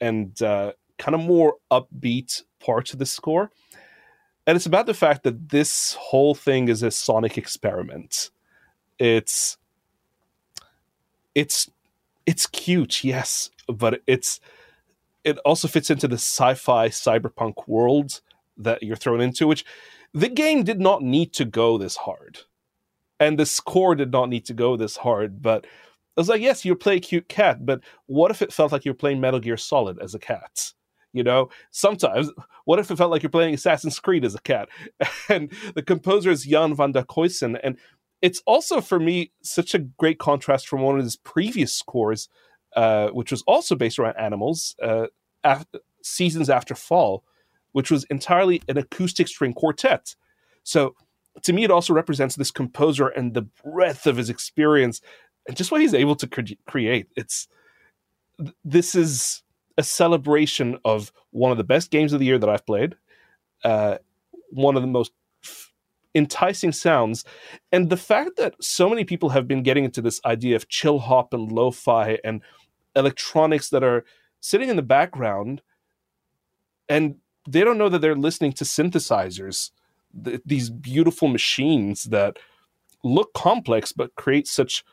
and 0.00 0.40
uh, 0.42 0.72
kind 0.98 1.14
of 1.14 1.20
more 1.22 1.54
upbeat 1.70 2.42
parts 2.60 2.92
of 2.92 2.98
the 2.98 3.06
score. 3.06 3.50
And 4.46 4.56
it's 4.56 4.66
about 4.66 4.86
the 4.86 4.94
fact 4.94 5.22
that 5.24 5.48
this 5.50 5.94
whole 5.94 6.34
thing 6.34 6.68
is 6.68 6.82
a 6.82 6.90
sonic 6.90 7.38
experiment. 7.38 8.30
It's 8.98 9.56
it's 11.34 11.70
it's 12.26 12.46
cute, 12.46 13.02
yes, 13.04 13.50
but 13.66 14.02
it's 14.06 14.40
it 15.24 15.38
also 15.38 15.68
fits 15.68 15.90
into 15.90 16.08
the 16.08 16.16
sci-fi 16.16 16.88
cyberpunk 16.88 17.66
world 17.66 18.20
that 18.56 18.82
you're 18.82 18.96
thrown 18.96 19.20
into, 19.20 19.46
which 19.46 19.64
the 20.14 20.28
game 20.28 20.64
did 20.64 20.80
not 20.80 21.02
need 21.02 21.32
to 21.34 21.44
go 21.44 21.78
this 21.78 21.96
hard. 21.96 22.40
And 23.18 23.38
the 23.38 23.46
score 23.46 23.94
did 23.94 24.12
not 24.12 24.28
need 24.28 24.46
to 24.46 24.54
go 24.54 24.76
this 24.76 24.96
hard, 24.96 25.42
but 25.42 25.66
I 26.16 26.20
was 26.20 26.28
like, 26.28 26.40
yes, 26.40 26.64
you 26.64 26.74
play 26.74 27.00
cute 27.00 27.28
cat, 27.28 27.64
but 27.64 27.80
what 28.06 28.30
if 28.30 28.42
it 28.42 28.52
felt 28.52 28.72
like 28.72 28.84
you're 28.84 28.94
playing 28.94 29.20
Metal 29.20 29.40
Gear 29.40 29.56
Solid 29.56 29.98
as 30.02 30.14
a 30.14 30.18
cat? 30.18 30.72
You 31.12 31.22
know, 31.24 31.50
sometimes, 31.70 32.30
what 32.64 32.78
if 32.78 32.90
it 32.90 32.96
felt 32.96 33.10
like 33.10 33.22
you're 33.22 33.30
playing 33.30 33.54
Assassin's 33.54 33.98
Creed 33.98 34.24
as 34.24 34.34
a 34.34 34.40
cat? 34.40 34.68
And 35.28 35.52
the 35.74 35.82
composer 35.82 36.30
is 36.30 36.46
Yann 36.46 36.74
van 36.74 36.92
der 36.92 37.02
Cruyssen. 37.02 37.58
And 37.62 37.78
it's 38.22 38.42
also, 38.46 38.80
for 38.80 39.00
me, 39.00 39.32
such 39.42 39.74
a 39.74 39.78
great 39.78 40.18
contrast 40.18 40.68
from 40.68 40.82
one 40.82 40.98
of 40.98 41.04
his 41.04 41.16
previous 41.16 41.72
scores, 41.72 42.28
uh, 42.76 43.08
which 43.08 43.30
was 43.30 43.42
also 43.42 43.74
based 43.74 43.98
around 43.98 44.16
animals, 44.18 44.76
uh, 44.82 45.06
after, 45.42 45.80
Seasons 46.02 46.48
After 46.48 46.74
Fall, 46.74 47.24
which 47.72 47.90
was 47.90 48.04
entirely 48.04 48.62
an 48.68 48.78
acoustic 48.78 49.28
string 49.28 49.52
quartet. 49.52 50.14
So 50.62 50.94
to 51.42 51.52
me, 51.52 51.64
it 51.64 51.70
also 51.70 51.92
represents 51.94 52.36
this 52.36 52.50
composer 52.50 53.08
and 53.08 53.34
the 53.34 53.42
breadth 53.42 54.06
of 54.06 54.16
his 54.16 54.30
experience 54.30 55.00
and 55.46 55.56
just 55.56 55.70
what 55.70 55.80
he's 55.80 55.94
able 55.94 56.16
to 56.16 56.26
cre- 56.26 56.54
create. 56.66 57.08
It's 57.16 57.48
this 58.64 58.94
is 58.94 59.42
a 59.78 59.82
celebration 59.82 60.78
of 60.84 61.12
one 61.30 61.50
of 61.50 61.58
the 61.58 61.64
best 61.64 61.90
games 61.90 62.12
of 62.12 62.18
the 62.18 62.26
year 62.26 62.38
that 62.38 62.48
I've 62.48 62.66
played, 62.66 62.96
uh, 63.64 63.98
one 64.50 64.76
of 64.76 64.82
the 64.82 64.88
most 64.88 65.12
f- 65.42 65.72
enticing 66.14 66.72
sounds, 66.72 67.24
and 67.70 67.88
the 67.90 67.96
fact 67.96 68.36
that 68.38 68.54
so 68.62 68.88
many 68.88 69.04
people 69.04 69.30
have 69.30 69.46
been 69.46 69.62
getting 69.62 69.84
into 69.84 70.02
this 70.02 70.20
idea 70.24 70.56
of 70.56 70.68
chill 70.68 70.98
hop 70.98 71.32
and 71.32 71.52
lo-fi 71.52 72.18
and 72.24 72.42
electronics 72.96 73.70
that 73.70 73.84
are 73.84 74.04
sitting 74.40 74.68
in 74.68 74.76
the 74.76 74.82
background 74.82 75.62
and 76.88 77.16
they 77.52 77.64
don't 77.64 77.78
know 77.78 77.88
that 77.88 78.00
they're 78.00 78.14
listening 78.14 78.52
to 78.54 78.64
synthesizers, 78.64 79.70
th- 80.24 80.40
these 80.44 80.70
beautiful 80.70 81.28
machines 81.28 82.04
that 82.04 82.38
look 83.02 83.32
complex 83.32 83.92
but 83.92 84.14
create 84.14 84.46
such 84.46 84.84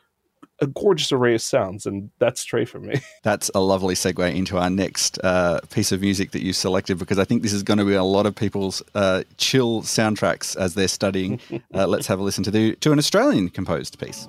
a 0.60 0.66
gorgeous 0.66 1.12
array 1.12 1.34
of 1.34 1.42
sounds, 1.42 1.86
and 1.86 2.10
that's 2.18 2.40
Stray 2.40 2.64
for 2.64 2.80
me. 2.80 3.00
That's 3.22 3.50
a 3.54 3.60
lovely 3.60 3.94
segue 3.94 4.34
into 4.34 4.58
our 4.58 4.70
next 4.70 5.18
uh, 5.22 5.60
piece 5.70 5.92
of 5.92 6.00
music 6.00 6.32
that 6.32 6.42
you 6.42 6.52
selected 6.52 6.98
because 6.98 7.18
I 7.18 7.24
think 7.24 7.42
this 7.42 7.52
is 7.52 7.62
going 7.62 7.78
to 7.78 7.84
be 7.84 7.94
a 7.94 8.02
lot 8.02 8.26
of 8.26 8.34
people's 8.34 8.82
uh, 8.94 9.22
chill 9.36 9.82
soundtracks 9.82 10.56
as 10.56 10.74
they're 10.74 10.88
studying. 10.88 11.40
uh, 11.74 11.86
let's 11.86 12.06
have 12.08 12.18
a 12.18 12.22
listen 12.22 12.42
to 12.44 12.50
the 12.50 12.74
to 12.76 12.92
an 12.92 12.98
Australian 12.98 13.50
composed 13.50 13.98
piece. 14.00 14.28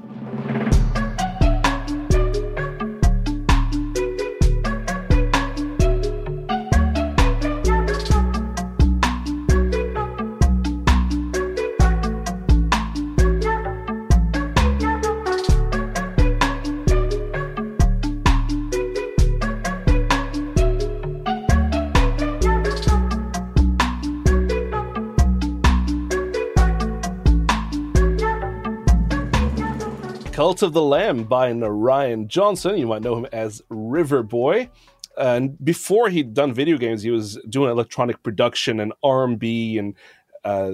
Cult 30.59 30.67
of 30.67 30.73
the 30.73 30.83
Lamb 30.83 31.23
by 31.23 31.53
Ryan 31.53 32.27
Johnson. 32.27 32.77
You 32.77 32.87
might 32.87 33.01
know 33.01 33.15
him 33.15 33.27
as 33.31 33.61
River 33.69 34.23
Boy. 34.23 34.69
And 35.17 35.57
before 35.63 36.09
he'd 36.09 36.33
done 36.33 36.53
video 36.53 36.77
games, 36.77 37.01
he 37.01 37.11
was 37.11 37.39
doing 37.47 37.71
electronic 37.71 38.21
production 38.23 38.81
and 38.81 38.91
R&B 39.01 39.77
and 39.77 39.95
uh, 40.43 40.73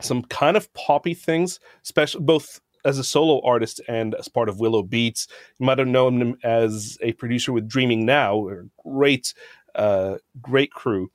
some 0.00 0.22
kind 0.22 0.56
of 0.56 0.72
poppy 0.72 1.12
things, 1.12 1.60
special 1.82 2.22
both 2.22 2.62
as 2.82 2.98
a 2.98 3.04
solo 3.04 3.42
artist 3.44 3.82
and 3.88 4.14
as 4.14 4.28
part 4.28 4.48
of 4.48 4.58
Willow 4.58 4.82
Beats. 4.82 5.28
You 5.58 5.66
might 5.66 5.78
have 5.78 5.88
known 5.88 6.18
him 6.22 6.38
as 6.42 6.96
a 7.02 7.12
producer 7.12 7.52
with 7.52 7.68
Dreaming 7.68 8.06
Now, 8.06 8.48
great, 8.82 9.34
uh, 9.74 10.16
great 10.40 10.72
crew. 10.72 11.10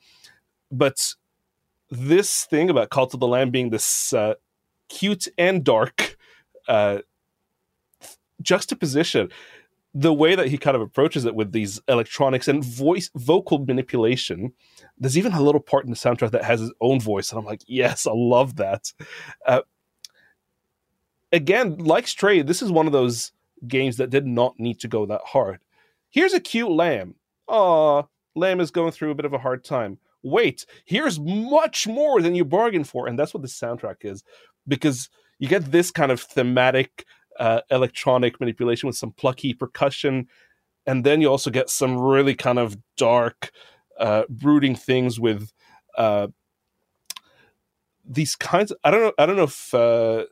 But 0.71 1.15
this 1.89 2.45
thing 2.45 2.69
about 2.69 2.91
Cult 2.91 3.15
of 3.15 3.19
the 3.19 3.27
Lamb 3.27 3.49
being 3.49 3.71
this 3.71 4.13
uh, 4.13 4.35
cute 4.89 5.27
and 5.39 5.63
dark 5.63 6.17
uh, 6.67 6.99
juxtaposition 8.41 9.29
the 9.93 10.13
way 10.13 10.35
that 10.35 10.47
he 10.47 10.57
kind 10.57 10.75
of 10.75 10.81
approaches 10.81 11.25
it 11.25 11.33
with 11.33 11.51
these 11.51 11.79
electronics 11.87 12.47
and 12.47 12.63
voice 12.63 13.09
vocal 13.15 13.59
manipulation 13.65 14.53
there's 14.97 15.17
even 15.17 15.33
a 15.33 15.41
little 15.41 15.61
part 15.61 15.85
in 15.85 15.89
the 15.89 15.95
soundtrack 15.95 16.31
that 16.31 16.43
has 16.43 16.59
his 16.59 16.73
own 16.81 16.99
voice 16.99 17.31
and 17.31 17.39
i'm 17.39 17.45
like 17.45 17.61
yes 17.67 18.05
i 18.05 18.11
love 18.13 18.57
that 18.57 18.91
uh, 19.45 19.61
again 21.31 21.77
like 21.77 22.07
stray 22.07 22.41
this 22.41 22.61
is 22.61 22.71
one 22.71 22.85
of 22.85 22.93
those 22.93 23.31
games 23.67 23.97
that 23.97 24.09
did 24.09 24.27
not 24.27 24.59
need 24.59 24.79
to 24.79 24.87
go 24.87 25.05
that 25.05 25.21
hard 25.25 25.59
here's 26.09 26.33
a 26.33 26.39
cute 26.39 26.71
lamb 26.71 27.15
ah 27.47 28.03
Lamb 28.37 28.59
is 28.59 28.71
going 28.71 28.91
through 28.91 29.11
a 29.11 29.15
bit 29.15 29.25
of 29.25 29.33
a 29.33 29.39
hard 29.39 29.63
time. 29.63 29.97
Wait, 30.23 30.65
here's 30.85 31.19
much 31.19 31.87
more 31.87 32.21
than 32.21 32.35
you 32.35 32.45
bargained 32.45 32.87
for. 32.87 33.07
And 33.07 33.17
that's 33.17 33.33
what 33.33 33.41
the 33.41 33.49
soundtrack 33.49 33.97
is. 34.05 34.23
Because 34.67 35.09
you 35.39 35.47
get 35.47 35.71
this 35.71 35.91
kind 35.91 36.11
of 36.11 36.21
thematic 36.21 37.05
uh, 37.39 37.61
electronic 37.69 38.39
manipulation 38.39 38.87
with 38.87 38.95
some 38.95 39.11
plucky 39.11 39.53
percussion. 39.53 40.27
And 40.85 41.03
then 41.03 41.21
you 41.21 41.29
also 41.29 41.49
get 41.49 41.69
some 41.69 41.97
really 41.97 42.35
kind 42.35 42.59
of 42.59 42.77
dark, 42.95 43.51
uh, 43.99 44.23
brooding 44.29 44.75
things 44.75 45.19
with 45.19 45.51
uh, 45.97 46.27
these 48.05 48.35
kinds. 48.35 48.71
Of, 48.71 48.77
I 48.83 48.91
don't 48.91 49.01
know. 49.01 49.13
I 49.17 49.25
don't 49.25 49.35
know 49.35 49.43
if 49.43 49.73
uh, 49.73 50.25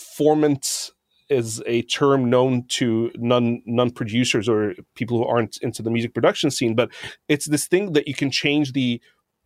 formant 0.00 0.90
is 1.30 1.62
a 1.66 1.82
term 1.82 2.28
known 2.28 2.66
to 2.68 3.10
non 3.16 3.62
non 3.66 3.90
producers 3.90 4.48
or 4.48 4.74
people 4.94 5.18
who 5.18 5.24
aren't 5.24 5.56
into 5.58 5.82
the 5.82 5.90
music 5.90 6.12
production 6.12 6.50
scene, 6.50 6.74
but 6.74 6.90
it's 7.28 7.46
this 7.46 7.66
thing 7.66 7.92
that 7.92 8.08
you 8.08 8.14
can 8.14 8.30
change 8.30 8.72
the 8.72 9.00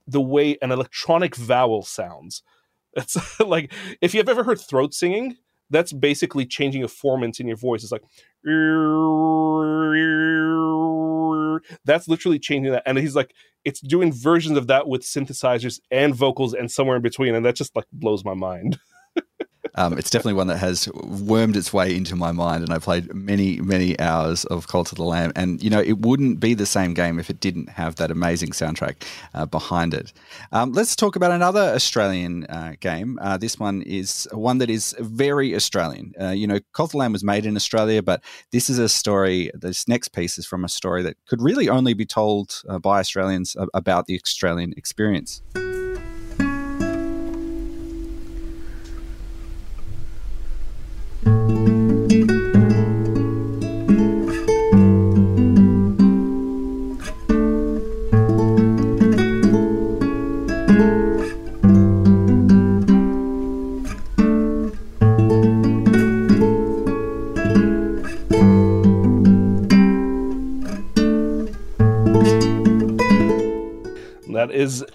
the 0.06 0.20
way 0.20 0.56
an 0.62 0.72
electronic 0.72 1.36
vowel 1.36 1.82
sounds. 1.82 2.42
It's 2.94 3.40
like 3.40 3.72
if 4.00 4.14
you've 4.14 4.28
ever 4.28 4.44
heard 4.44 4.60
throat 4.60 4.94
singing, 4.94 5.36
that's 5.70 5.92
basically 5.92 6.46
changing 6.46 6.82
a 6.82 6.86
formant 6.86 7.40
in 7.40 7.46
your 7.46 7.56
voice. 7.56 7.82
It's 7.82 7.92
like 7.92 8.02
that's 11.84 12.08
literally 12.08 12.38
changing 12.38 12.72
that. 12.72 12.82
And 12.86 12.98
he's 12.98 13.16
like, 13.16 13.34
it's 13.64 13.80
doing 13.80 14.12
versions 14.12 14.56
of 14.56 14.68
that 14.68 14.88
with 14.88 15.02
synthesizers 15.02 15.80
and 15.90 16.14
vocals 16.14 16.54
and 16.54 16.70
somewhere 16.70 16.96
in 16.96 17.02
between, 17.02 17.34
and 17.34 17.44
that 17.44 17.56
just 17.56 17.74
like 17.76 17.86
blows 17.92 18.24
my 18.24 18.34
mind. 18.34 18.78
Um, 19.74 19.98
it's 19.98 20.10
definitely 20.10 20.34
one 20.34 20.46
that 20.48 20.58
has 20.58 20.88
wormed 20.94 21.56
its 21.56 21.72
way 21.72 21.94
into 21.94 22.16
my 22.16 22.32
mind, 22.32 22.64
and 22.64 22.72
I 22.72 22.78
played 22.78 23.12
many, 23.14 23.60
many 23.60 23.98
hours 24.00 24.44
of 24.46 24.68
Cult 24.68 24.92
of 24.92 24.98
the 24.98 25.04
Lamb. 25.04 25.32
And 25.36 25.62
you 25.62 25.70
know, 25.70 25.80
it 25.80 25.98
wouldn't 25.98 26.40
be 26.40 26.54
the 26.54 26.66
same 26.66 26.94
game 26.94 27.18
if 27.18 27.30
it 27.30 27.40
didn't 27.40 27.70
have 27.70 27.96
that 27.96 28.10
amazing 28.10 28.50
soundtrack 28.50 29.02
uh, 29.34 29.46
behind 29.46 29.94
it. 29.94 30.12
Um, 30.52 30.72
let's 30.72 30.96
talk 30.96 31.16
about 31.16 31.30
another 31.30 31.60
Australian 31.74 32.44
uh, 32.46 32.74
game. 32.80 33.18
Uh, 33.20 33.36
this 33.36 33.58
one 33.58 33.82
is 33.82 34.28
one 34.32 34.58
that 34.58 34.70
is 34.70 34.96
very 35.00 35.54
Australian. 35.54 36.12
Uh, 36.20 36.30
you 36.30 36.46
know, 36.46 36.58
Cult 36.72 36.88
of 36.88 36.92
the 36.92 36.98
Lamb 36.98 37.12
was 37.12 37.24
made 37.24 37.46
in 37.46 37.56
Australia, 37.56 38.02
but 38.02 38.22
this 38.52 38.70
is 38.70 38.78
a 38.78 38.88
story. 38.88 39.50
This 39.54 39.86
next 39.88 40.08
piece 40.08 40.38
is 40.38 40.46
from 40.46 40.64
a 40.64 40.68
story 40.68 41.02
that 41.02 41.16
could 41.26 41.42
really 41.42 41.68
only 41.68 41.94
be 41.94 42.06
told 42.06 42.62
uh, 42.68 42.78
by 42.78 43.00
Australians 43.00 43.56
about 43.74 44.06
the 44.06 44.20
Australian 44.24 44.72
experience. 44.76 45.42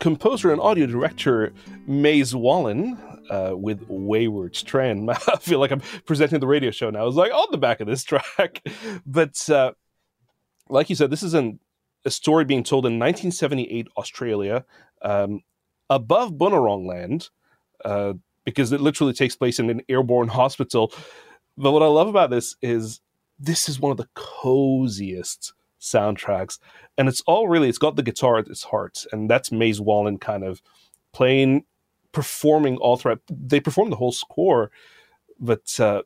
Composer 0.04 0.52
and 0.52 0.60
audio 0.60 0.86
director 0.86 1.54
Maze 1.88 2.36
Wallen 2.36 2.98
uh, 3.30 3.54
with 3.56 3.86
Wayward 3.88 4.54
Strand. 4.54 5.10
I 5.10 5.38
feel 5.38 5.60
like 5.60 5.72
I'm 5.72 5.80
presenting 6.06 6.42
the 6.42 6.46
radio 6.48 6.72
show 6.72 6.90
now. 6.90 7.04
I 7.04 7.06
was 7.06 7.16
like 7.16 7.32
on 7.32 7.48
the 7.52 7.58
back 7.58 7.80
of 7.80 7.88
this 7.88 8.04
track. 8.12 8.62
but 9.06 9.50
uh, 9.50 9.72
like 10.68 10.90
you 10.90 10.98
said, 10.98 11.10
this 11.10 11.24
is 11.24 11.34
an, 11.34 11.58
a 12.04 12.12
story 12.12 12.44
being 12.44 12.66
told 12.66 12.86
in 12.86 13.00
1978 13.00 13.88
Australia 13.96 14.66
um, 15.04 15.40
above 15.90 16.34
Bunurong 16.34 16.86
land 16.86 17.30
uh, 17.86 18.12
because 18.44 18.74
it 18.74 18.82
literally 18.82 19.14
takes 19.14 19.38
place 19.38 19.58
in 19.58 19.70
an 19.70 19.84
airborne 19.88 20.28
hospital. 20.28 20.92
But 21.58 21.72
what 21.72 21.82
I 21.82 21.88
love 21.88 22.10
about 22.10 22.30
this 22.30 22.58
is 22.62 23.00
this 23.40 23.70
is 23.70 23.80
one 23.80 23.92
of 23.92 23.98
the 23.98 24.10
coziest 24.16 25.54
soundtracks. 25.84 26.60
And 26.98 27.08
it's 27.08 27.22
all 27.22 27.48
really 27.48 27.70
it's 27.70 27.78
got 27.78 27.96
the 27.96 28.04
guitar 28.04 28.38
at 28.38 28.48
its 28.48 28.64
heart. 28.64 29.06
And 29.12 29.30
that's 29.30 29.52
maze 29.52 29.82
Wallen 29.82 30.18
kind 30.18 30.44
of 30.44 30.62
playing 31.12 31.66
performing 32.12 32.78
all 32.78 32.98
throughout. 32.98 33.22
They 33.30 33.60
perform 33.60 33.90
the 33.90 33.96
whole 33.96 34.12
score 34.12 34.72
but 35.40 35.80
uh, 35.80 36.02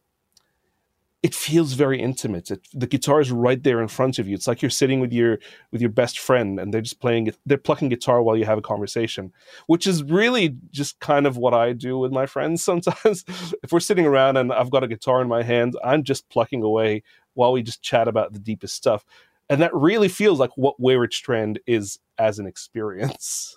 it 1.24 1.36
feels 1.36 1.74
very 1.74 2.00
intimate. 2.00 2.52
It, 2.52 2.68
the 2.74 2.88
guitar 2.88 3.22
is 3.22 3.32
right 3.32 3.62
there 3.62 3.82
in 3.82 3.88
front 3.88 4.20
of 4.20 4.28
you. 4.28 4.36
It's 4.36 4.48
like 4.48 4.62
you're 4.62 4.70
sitting 4.70 5.00
with 5.00 5.14
your 5.14 5.40
with 5.72 5.82
your 5.82 5.90
best 5.90 6.20
friend 6.20 6.60
and 6.60 6.74
they're 6.74 6.82
just 6.82 7.00
playing 7.00 7.32
they're 7.46 7.58
plucking 7.58 7.90
guitar 7.90 8.22
while 8.22 8.36
you 8.36 8.46
have 8.46 8.58
a 8.58 8.62
conversation 8.62 9.32
which 9.68 9.86
is 9.88 10.04
really 10.04 10.56
just 10.72 11.00
kind 11.00 11.28
of 11.28 11.38
what 11.38 11.54
i 11.54 11.74
do 11.74 11.98
with 11.98 12.12
my 12.12 12.26
friends 12.26 12.64
sometimes. 12.70 13.24
If 13.64 13.72
we're 13.72 13.80
sitting 13.80 14.06
around 14.06 14.38
and 14.38 14.52
i've 14.52 14.70
got 14.70 14.84
a 14.84 14.88
guitar 14.88 15.22
in 15.22 15.28
my 15.28 15.44
hand 15.44 15.76
i'm 15.84 16.04
just 16.04 16.28
plucking 16.30 16.64
away 16.64 17.04
while 17.34 17.52
we 17.52 17.62
just 17.62 17.82
chat 17.82 18.08
about 18.08 18.34
the 18.34 18.40
deepest 18.40 18.76
stuff 18.76 19.06
and 19.50 19.62
that 19.62 19.74
really 19.74 20.10
feels 20.10 20.40
like 20.40 20.52
what 20.56 20.80
Wayward 20.80 21.14
Strand 21.14 21.60
is 21.68 22.00
as 22.18 22.40
an 22.40 22.48
experience. 22.48 23.56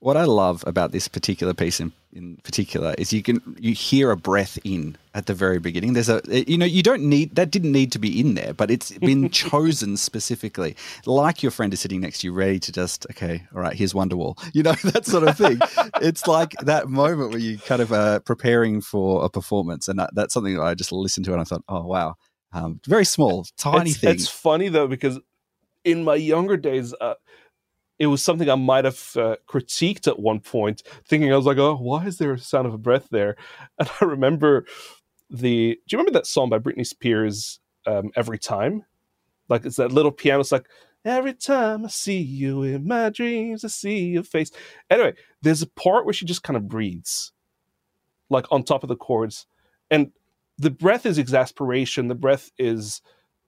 What 0.00 0.16
I 0.16 0.24
love 0.24 0.64
about 0.66 0.90
this 0.90 1.06
particular 1.06 1.54
piece 1.54 1.78
in, 1.78 1.92
in 2.12 2.36
particular 2.38 2.92
is 2.98 3.12
you 3.12 3.22
can 3.22 3.40
you 3.60 3.72
hear 3.72 4.10
a 4.10 4.16
breath 4.16 4.58
in 4.64 4.96
at 5.14 5.26
the 5.26 5.34
very 5.34 5.60
beginning. 5.60 5.92
There's 5.92 6.08
a 6.08 6.20
eh, 6.28 6.42
you 6.48 6.58
know 6.58 6.66
you 6.66 6.82
don't 6.82 7.02
need 7.02 7.36
that 7.36 7.52
didn't 7.52 7.70
need 7.70 7.92
to 7.92 8.00
be 8.00 8.18
in 8.18 8.34
there, 8.34 8.52
but 8.52 8.68
it's 8.68 8.90
been 8.98 9.30
chosen 9.30 9.96
specifically, 9.96 10.74
like 11.06 11.40
your 11.44 11.52
friend 11.52 11.72
is 11.72 11.78
sitting 11.78 12.00
next 12.00 12.22
to 12.22 12.26
you, 12.26 12.32
ready 12.32 12.58
to 12.58 12.72
just 12.72 13.06
okay, 13.12 13.44
all 13.54 13.60
right, 13.60 13.76
here's 13.76 13.92
Wonderwall, 13.92 14.36
you 14.52 14.64
know 14.64 14.72
that 14.72 15.06
sort 15.06 15.22
of 15.22 15.38
thing. 15.38 15.60
it's 16.02 16.26
like 16.26 16.50
that 16.62 16.88
moment 16.88 17.30
where 17.30 17.38
you 17.38 17.58
kind 17.58 17.80
of 17.80 17.92
are 17.92 18.18
preparing 18.18 18.80
for 18.80 19.24
a 19.24 19.30
performance, 19.30 19.86
and 19.86 20.00
that, 20.00 20.10
that's 20.16 20.34
something 20.34 20.56
that 20.56 20.64
I 20.64 20.74
just 20.74 20.90
listened 20.90 21.26
to 21.26 21.32
and 21.32 21.40
I 21.40 21.44
thought, 21.44 21.62
oh 21.68 21.84
wow, 21.84 22.16
um, 22.52 22.80
very 22.86 23.04
small, 23.04 23.46
tiny 23.56 23.90
it's, 23.90 24.00
thing. 24.00 24.10
It's 24.10 24.28
funny 24.28 24.68
though 24.68 24.86
because 24.86 25.18
in 25.84 26.04
my 26.04 26.14
younger 26.14 26.56
days, 26.56 26.94
uh, 27.00 27.14
it 27.98 28.06
was 28.06 28.22
something 28.22 28.48
I 28.48 28.56
might 28.56 28.84
have 28.84 29.12
uh, 29.16 29.36
critiqued 29.48 30.08
at 30.08 30.18
one 30.18 30.40
point, 30.40 30.82
thinking 31.06 31.32
I 31.32 31.36
was 31.36 31.46
like, 31.46 31.58
"Oh, 31.58 31.76
why 31.76 32.06
is 32.06 32.18
there 32.18 32.32
a 32.32 32.38
sound 32.38 32.66
of 32.66 32.74
a 32.74 32.78
breath 32.78 33.08
there?" 33.10 33.36
And 33.78 33.90
I 34.00 34.04
remember 34.04 34.66
the. 35.30 35.78
Do 35.86 35.96
you 35.96 35.98
remember 35.98 36.18
that 36.18 36.26
song 36.26 36.50
by 36.50 36.58
Britney 36.58 36.86
Spears? 36.86 37.58
Um, 37.84 38.10
Every 38.14 38.38
time, 38.38 38.84
like 39.48 39.64
it's 39.64 39.76
that 39.76 39.92
little 39.92 40.12
piano. 40.12 40.40
It's 40.40 40.52
like 40.52 40.68
every 41.04 41.34
time 41.34 41.84
I 41.84 41.88
see 41.88 42.18
you 42.18 42.62
in 42.62 42.86
my 42.86 43.10
dreams, 43.10 43.64
I 43.64 43.68
see 43.68 44.06
your 44.10 44.22
face. 44.22 44.50
Anyway, 44.90 45.14
there's 45.40 45.62
a 45.62 45.66
part 45.66 46.04
where 46.04 46.12
she 46.12 46.24
just 46.24 46.42
kind 46.42 46.56
of 46.56 46.68
breathes, 46.68 47.32
like 48.30 48.46
on 48.50 48.62
top 48.62 48.82
of 48.82 48.88
the 48.88 48.96
chords, 48.96 49.46
and 49.90 50.12
the 50.58 50.70
breath 50.70 51.06
is 51.06 51.18
exasperation 51.18 52.08
the 52.08 52.14
breath 52.14 52.50
is 52.58 53.02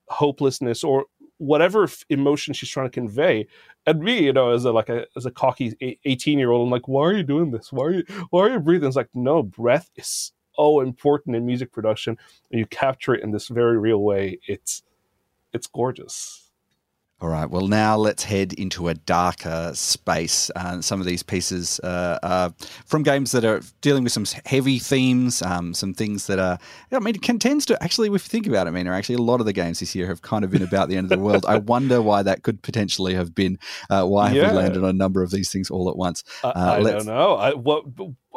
hopelessness 0.09 0.85
or 0.85 1.07
whatever 1.39 1.89
emotion 2.11 2.55
she's 2.55 2.69
trying 2.69 2.87
to 2.87 2.91
convey. 2.91 3.47
And 3.87 4.01
me 4.01 4.25
you 4.25 4.33
know 4.33 4.51
as 4.51 4.65
a 4.65 4.73
like 4.73 4.89
a 4.89 5.07
as 5.17 5.27
a 5.27 5.31
cocky 5.31 5.75
18 6.05 6.39
year 6.39 6.51
old 6.51 6.67
i'm 6.67 6.71
like 6.71 6.89
why 6.89 7.03
are 7.05 7.15
you 7.15 7.23
doing 7.23 7.51
this? 7.51 7.73
Why 7.73 7.85
are 7.87 7.93
you 7.93 8.05
why 8.31 8.43
are 8.43 8.51
you 8.51 8.61
breathing? 8.61 8.89
It's 8.89 8.97
like 8.97 9.11
no 9.15 9.43
breath 9.43 9.91
is 9.97 10.33
so 10.57 10.81
important 10.81 11.37
in 11.37 11.47
music 11.47 11.73
production 11.73 12.17
and 12.51 12.61
you 12.61 12.67
capture 12.67 13.15
it 13.15 13.23
in 13.23 13.33
this 13.33 13.49
very 13.49 13.79
real 13.79 13.99
way. 14.03 14.39
It's 14.47 14.83
it's 15.53 15.67
gorgeous 15.67 16.44
all 17.21 17.31
right. 17.31 17.49
Well, 17.49 17.69
now 17.69 17.97
let's 17.97 18.25
head 18.25 18.53
into 18.55 18.89
a 18.89 18.95
darker 18.95 19.71
space. 19.73 20.51
Uh, 20.57 20.83
some 20.83 21.01
of 21.01 21.07
these 21.07 21.23
pieces 21.23 21.81
uh, 21.81 22.19
are 22.23 22.53
from 22.85 23.03
games 23.03 23.33
that 23.33 23.45
are 23.45 23.63
dealing 23.81 24.03
with 24.03 24.13
some 24.13 24.27
heavy 24.45 24.79
themes, 24.79 25.41
um, 25.41 25.73
some 25.73 25.95
things 25.95 26.27
that 26.27 26.39
are, 26.39 26.59
I 26.93 26.99
mean, 26.99 27.15
it 27.15 27.41
tends 27.41 27.65
to 27.67 27.83
actually, 27.83 28.09
if 28.09 28.13
you 28.13 28.19
think 28.19 28.47
about 28.47 28.67
it, 28.67 28.71
I 28.71 28.73
mean, 28.73 28.89
actually 28.89 29.15
a 29.15 29.23
lot 29.23 29.41
of 29.41 29.47
the 29.47 29.53
games 29.53 29.81
this 29.81 29.95
year 29.95 30.07
have 30.09 30.23
kind 30.23 30.45
of 30.45 30.51
been 30.51 30.63
about 30.63 30.89
the 30.89 30.97
end 30.97 31.07
of 31.07 31.17
the 31.17 31.25
world. 31.25 31.47
I 31.49 31.59
wonder 31.59 32.03
why 32.03 32.23
that 32.23 32.43
could 32.43 32.61
potentially 32.63 33.15
have 33.15 33.35
been. 33.35 33.59
Uh, 33.89 34.05
why 34.05 34.29
have 34.29 34.37
yeah. 34.37 34.51
we 34.51 34.59
landed 34.59 34.83
on 34.83 34.91
a 34.91 34.93
number 34.93 35.23
of 35.23 35.31
these 35.31 35.51
things 35.51 35.71
all 35.71 35.89
at 35.89 35.97
once? 35.97 36.25
I, 36.43 36.49
uh, 36.49 36.77
I 36.79 36.83
don't 36.83 37.07
know. 37.07 37.37
I, 37.37 37.55
what, 37.55 37.85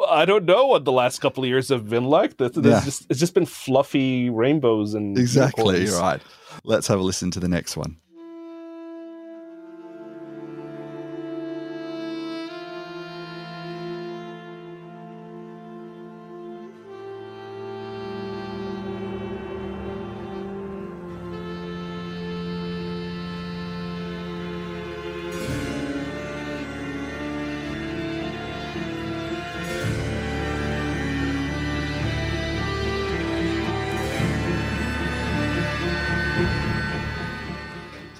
I 0.08 0.24
don't 0.24 0.44
know 0.44 0.66
what 0.66 0.84
the 0.84 0.92
last 0.92 1.20
couple 1.20 1.42
of 1.42 1.48
years 1.48 1.68
have 1.68 1.90
been 1.90 2.04
like. 2.04 2.36
yeah. 2.38 2.80
just, 2.84 3.06
it's 3.10 3.20
just 3.20 3.34
been 3.34 3.44
fluffy 3.44 4.30
rainbows 4.30 4.94
and 4.94 5.18
exactly 5.18 5.80
unicorns. 5.80 6.00
right. 6.00 6.22
Let's 6.64 6.86
have 6.86 7.00
a 7.00 7.02
listen 7.02 7.30
to 7.32 7.40
the 7.40 7.48
next 7.48 7.76
one. 7.76 7.98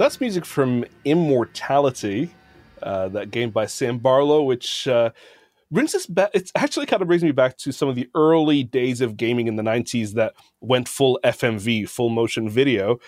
That's 0.08 0.22
music 0.22 0.46
from 0.46 0.86
Immortality. 1.04 2.30
uh, 2.82 3.08
that 3.08 3.30
game 3.30 3.50
by 3.50 3.66
Sam 3.66 3.98
Barlow, 3.98 4.42
which 4.42 4.88
uh, 4.88 5.10
brings 5.70 5.94
us 5.94 6.06
back. 6.06 6.30
It 6.32 6.50
actually 6.54 6.86
kind 6.86 7.02
of 7.02 7.08
brings 7.08 7.22
me 7.22 7.30
back 7.30 7.58
to 7.58 7.72
some 7.72 7.90
of 7.90 7.94
the 7.94 8.08
early 8.14 8.62
days 8.62 9.02
of 9.02 9.18
gaming 9.18 9.48
in 9.48 9.56
the 9.56 9.62
'90s 9.62 10.12
that 10.12 10.32
went 10.62 10.88
full 10.88 11.20
FMV, 11.22 11.86
full 11.90 12.08
motion 12.08 12.48
video, 12.48 13.00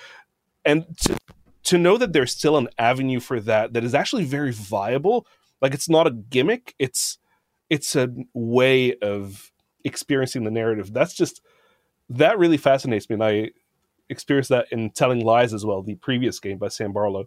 and 0.67 0.85
to 0.99 1.17
to 1.63 1.79
know 1.79 1.97
that 1.97 2.13
there's 2.13 2.33
still 2.33 2.59
an 2.59 2.69
avenue 2.79 3.19
for 3.19 3.41
that 3.41 3.73
that 3.73 3.83
is 3.83 3.95
actually 3.95 4.25
very 4.25 4.53
viable. 4.53 5.27
Like 5.63 5.73
it's 5.73 5.89
not 5.89 6.07
a 6.07 6.11
gimmick. 6.11 6.75
It's 6.79 7.17
it's 7.71 7.97
a 7.97 8.11
way 8.35 8.95
of 8.97 9.51
experiencing 9.85 10.45
the 10.45 10.51
narrative. 10.51 10.93
That's 10.93 11.15
just 11.15 11.41
that 12.11 12.39
really 12.39 12.59
fascinates 12.59 13.09
me, 13.09 13.15
and 13.15 13.25
I 13.25 13.51
experienced 14.11 14.51
that 14.51 14.66
in 14.70 14.90
Telling 14.90 15.25
Lies 15.25 15.55
as 15.55 15.64
well, 15.64 15.83
the 15.83 15.94
previous 15.96 16.38
game 16.38 16.59
by 16.59 16.68
Sam 16.68 16.92
Barlow. 16.92 17.27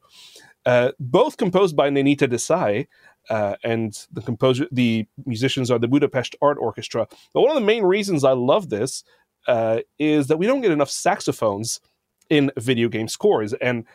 Uh, 0.66 0.92
both 1.00 1.38
composed 1.38 1.76
by 1.76 1.90
Nainita 1.90 2.28
Desai, 2.28 2.88
uh, 3.30 3.56
and 3.64 4.06
the 4.12 4.22
composer, 4.22 4.68
the 4.72 5.08
musicians 5.26 5.72
are 5.72 5.80
the 5.80 5.88
Budapest 5.88 6.36
Art 6.42 6.58
Orchestra. 6.60 7.08
But 7.34 7.42
one 7.42 7.50
of 7.50 7.56
the 7.56 7.66
main 7.66 7.84
reasons 7.84 8.24
I 8.24 8.34
love 8.34 8.70
this 8.70 9.04
uh, 9.48 9.80
is 9.98 10.28
that 10.28 10.38
we 10.38 10.46
don't 10.46 10.62
get 10.62 10.72
enough 10.72 10.90
saxophones 10.90 11.82
in 12.30 12.52
video 12.58 12.90
game 12.90 13.08
scores, 13.08 13.54
and 13.54 13.86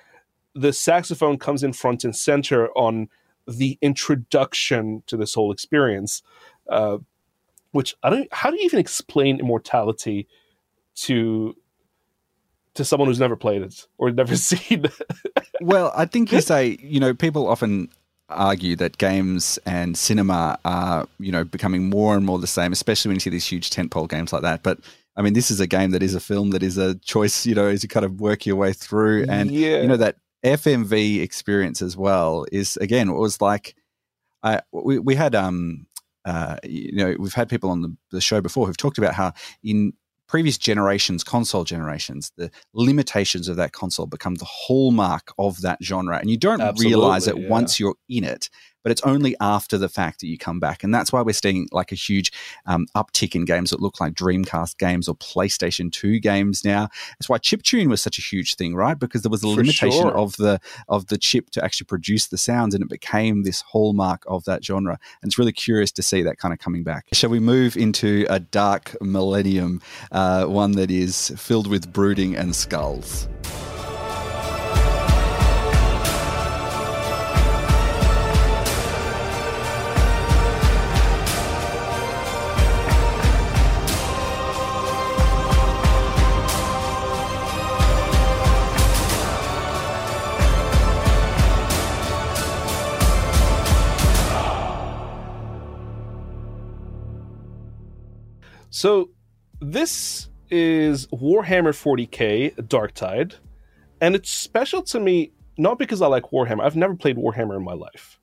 the 0.54 0.72
saxophone 0.72 1.38
comes 1.38 1.62
in 1.62 1.72
front 1.72 2.04
and 2.04 2.16
center 2.16 2.68
on 2.70 3.08
the 3.46 3.78
introduction 3.80 5.02
to 5.06 5.16
this 5.16 5.34
whole 5.34 5.52
experience. 5.52 6.22
Uh, 6.68 6.98
which 7.72 7.94
I 8.02 8.10
don't. 8.10 8.32
How 8.32 8.50
do 8.50 8.56
you 8.56 8.64
even 8.64 8.78
explain 8.78 9.40
immortality 9.40 10.26
to 11.02 11.54
to 12.78 12.84
someone 12.84 13.08
who's 13.08 13.20
never 13.20 13.36
played 13.36 13.62
it 13.62 13.86
or 13.98 14.10
never 14.10 14.36
seen? 14.50 14.86
well, 15.60 15.92
I 15.94 16.06
think 16.06 16.32
you 16.32 16.40
say 16.52 16.78
you 16.80 16.98
know 16.98 17.14
people 17.14 17.46
often 17.46 17.88
argue 18.30 18.76
that 18.76 18.98
games 18.98 19.58
and 19.64 19.96
cinema 19.96 20.58
are 20.64 21.06
you 21.18 21.32
know 21.32 21.44
becoming 21.44 21.90
more 21.90 22.16
and 22.16 22.24
more 22.24 22.38
the 22.38 22.46
same, 22.46 22.72
especially 22.72 23.10
when 23.10 23.16
you 23.16 23.20
see 23.20 23.30
these 23.30 23.46
huge 23.46 23.70
tentpole 23.70 24.08
games 24.08 24.32
like 24.32 24.42
that. 24.42 24.62
But 24.62 24.78
I 25.16 25.22
mean, 25.22 25.34
this 25.34 25.50
is 25.50 25.60
a 25.60 25.66
game 25.66 25.90
that 25.90 26.02
is 26.02 26.14
a 26.14 26.20
film 26.20 26.50
that 26.50 26.62
is 26.62 26.78
a 26.78 26.94
choice, 26.96 27.44
you 27.44 27.54
know, 27.54 27.66
as 27.66 27.82
you 27.82 27.88
kind 27.88 28.06
of 28.06 28.20
work 28.20 28.46
your 28.46 28.56
way 28.56 28.72
through, 28.72 29.26
and 29.28 29.50
yeah. 29.50 29.82
you 29.82 29.88
know 29.88 29.96
that 29.96 30.16
FMV 30.44 31.20
experience 31.20 31.82
as 31.82 31.96
well 31.96 32.46
is 32.52 32.76
again 32.78 33.08
it 33.08 33.14
was 33.14 33.40
like 33.40 33.74
I 34.42 34.62
we 34.72 34.98
we 34.98 35.14
had 35.14 35.34
um 35.34 35.86
uh, 36.24 36.58
you 36.62 36.92
know, 36.92 37.16
we've 37.18 37.32
had 37.32 37.48
people 37.48 37.70
on 37.70 37.80
the, 37.80 37.96
the 38.10 38.20
show 38.20 38.42
before 38.42 38.66
who've 38.66 38.76
talked 38.76 38.98
about 38.98 39.14
how 39.14 39.32
in 39.64 39.94
previous 40.28 40.58
generations, 40.58 41.24
console 41.24 41.64
generations, 41.64 42.30
the 42.36 42.50
limitations 42.74 43.48
of 43.48 43.56
that 43.56 43.72
console 43.72 44.06
become 44.06 44.34
the 44.36 44.44
hallmark 44.44 45.32
of 45.38 45.60
that 45.62 45.78
genre. 45.82 46.18
And 46.18 46.30
you 46.30 46.36
don't 46.36 46.60
Absolutely, 46.60 46.94
realize 46.94 47.26
it 47.26 47.38
yeah. 47.38 47.48
once 47.48 47.80
you're 47.80 47.96
in 48.08 48.24
it 48.24 48.48
but 48.82 48.92
it's 48.92 49.02
only 49.02 49.34
after 49.40 49.78
the 49.78 49.88
fact 49.88 50.20
that 50.20 50.26
you 50.26 50.38
come 50.38 50.60
back. 50.60 50.84
And 50.84 50.94
that's 50.94 51.12
why 51.12 51.22
we're 51.22 51.32
seeing 51.32 51.68
like 51.72 51.92
a 51.92 51.96
huge 51.96 52.32
um, 52.66 52.86
uptick 52.96 53.34
in 53.34 53.44
games 53.44 53.70
that 53.70 53.80
look 53.80 54.00
like 54.00 54.14
Dreamcast 54.14 54.78
games 54.78 55.08
or 55.08 55.14
PlayStation 55.16 55.92
2 55.92 56.20
games 56.20 56.64
now. 56.64 56.88
That's 57.18 57.28
why 57.28 57.38
chip 57.38 57.62
tune 57.62 57.88
was 57.88 58.00
such 58.00 58.18
a 58.18 58.22
huge 58.22 58.56
thing, 58.56 58.74
right? 58.74 58.98
Because 58.98 59.22
there 59.22 59.30
was 59.30 59.42
a 59.42 59.48
limitation 59.48 60.02
sure. 60.02 60.16
of 60.16 60.36
the 60.36 60.60
of 60.88 61.06
the 61.06 61.18
chip 61.18 61.50
to 61.50 61.64
actually 61.64 61.86
produce 61.86 62.26
the 62.26 62.38
sounds 62.38 62.74
and 62.74 62.82
it 62.82 62.88
became 62.88 63.42
this 63.42 63.60
hallmark 63.62 64.24
of 64.26 64.44
that 64.44 64.64
genre. 64.64 64.98
And 65.22 65.28
it's 65.28 65.38
really 65.38 65.52
curious 65.52 65.92
to 65.92 66.02
see 66.02 66.22
that 66.22 66.38
kind 66.38 66.52
of 66.52 66.58
coming 66.58 66.82
back. 66.82 67.06
Shall 67.12 67.30
we 67.30 67.40
move 67.40 67.76
into 67.76 68.26
a 68.28 68.40
dark 68.40 68.96
millennium, 69.00 69.80
uh, 70.12 70.44
one 70.46 70.72
that 70.72 70.90
is 70.90 71.32
filled 71.36 71.66
with 71.66 71.92
brooding 71.92 72.36
and 72.36 72.54
skulls? 72.54 73.28
So 98.78 99.10
this 99.60 100.28
is 100.50 101.08
Warhammer 101.08 101.74
40k 101.74 102.54
Darktide, 102.68 103.34
and 104.00 104.14
it's 104.14 104.30
special 104.30 104.82
to 104.82 105.00
me 105.00 105.32
not 105.56 105.80
because 105.80 106.00
I 106.00 106.06
like 106.06 106.30
Warhammer. 106.30 106.62
I've 106.62 106.76
never 106.76 106.94
played 106.94 107.16
Warhammer 107.16 107.56
in 107.56 107.64
my 107.64 107.72
life. 107.72 108.20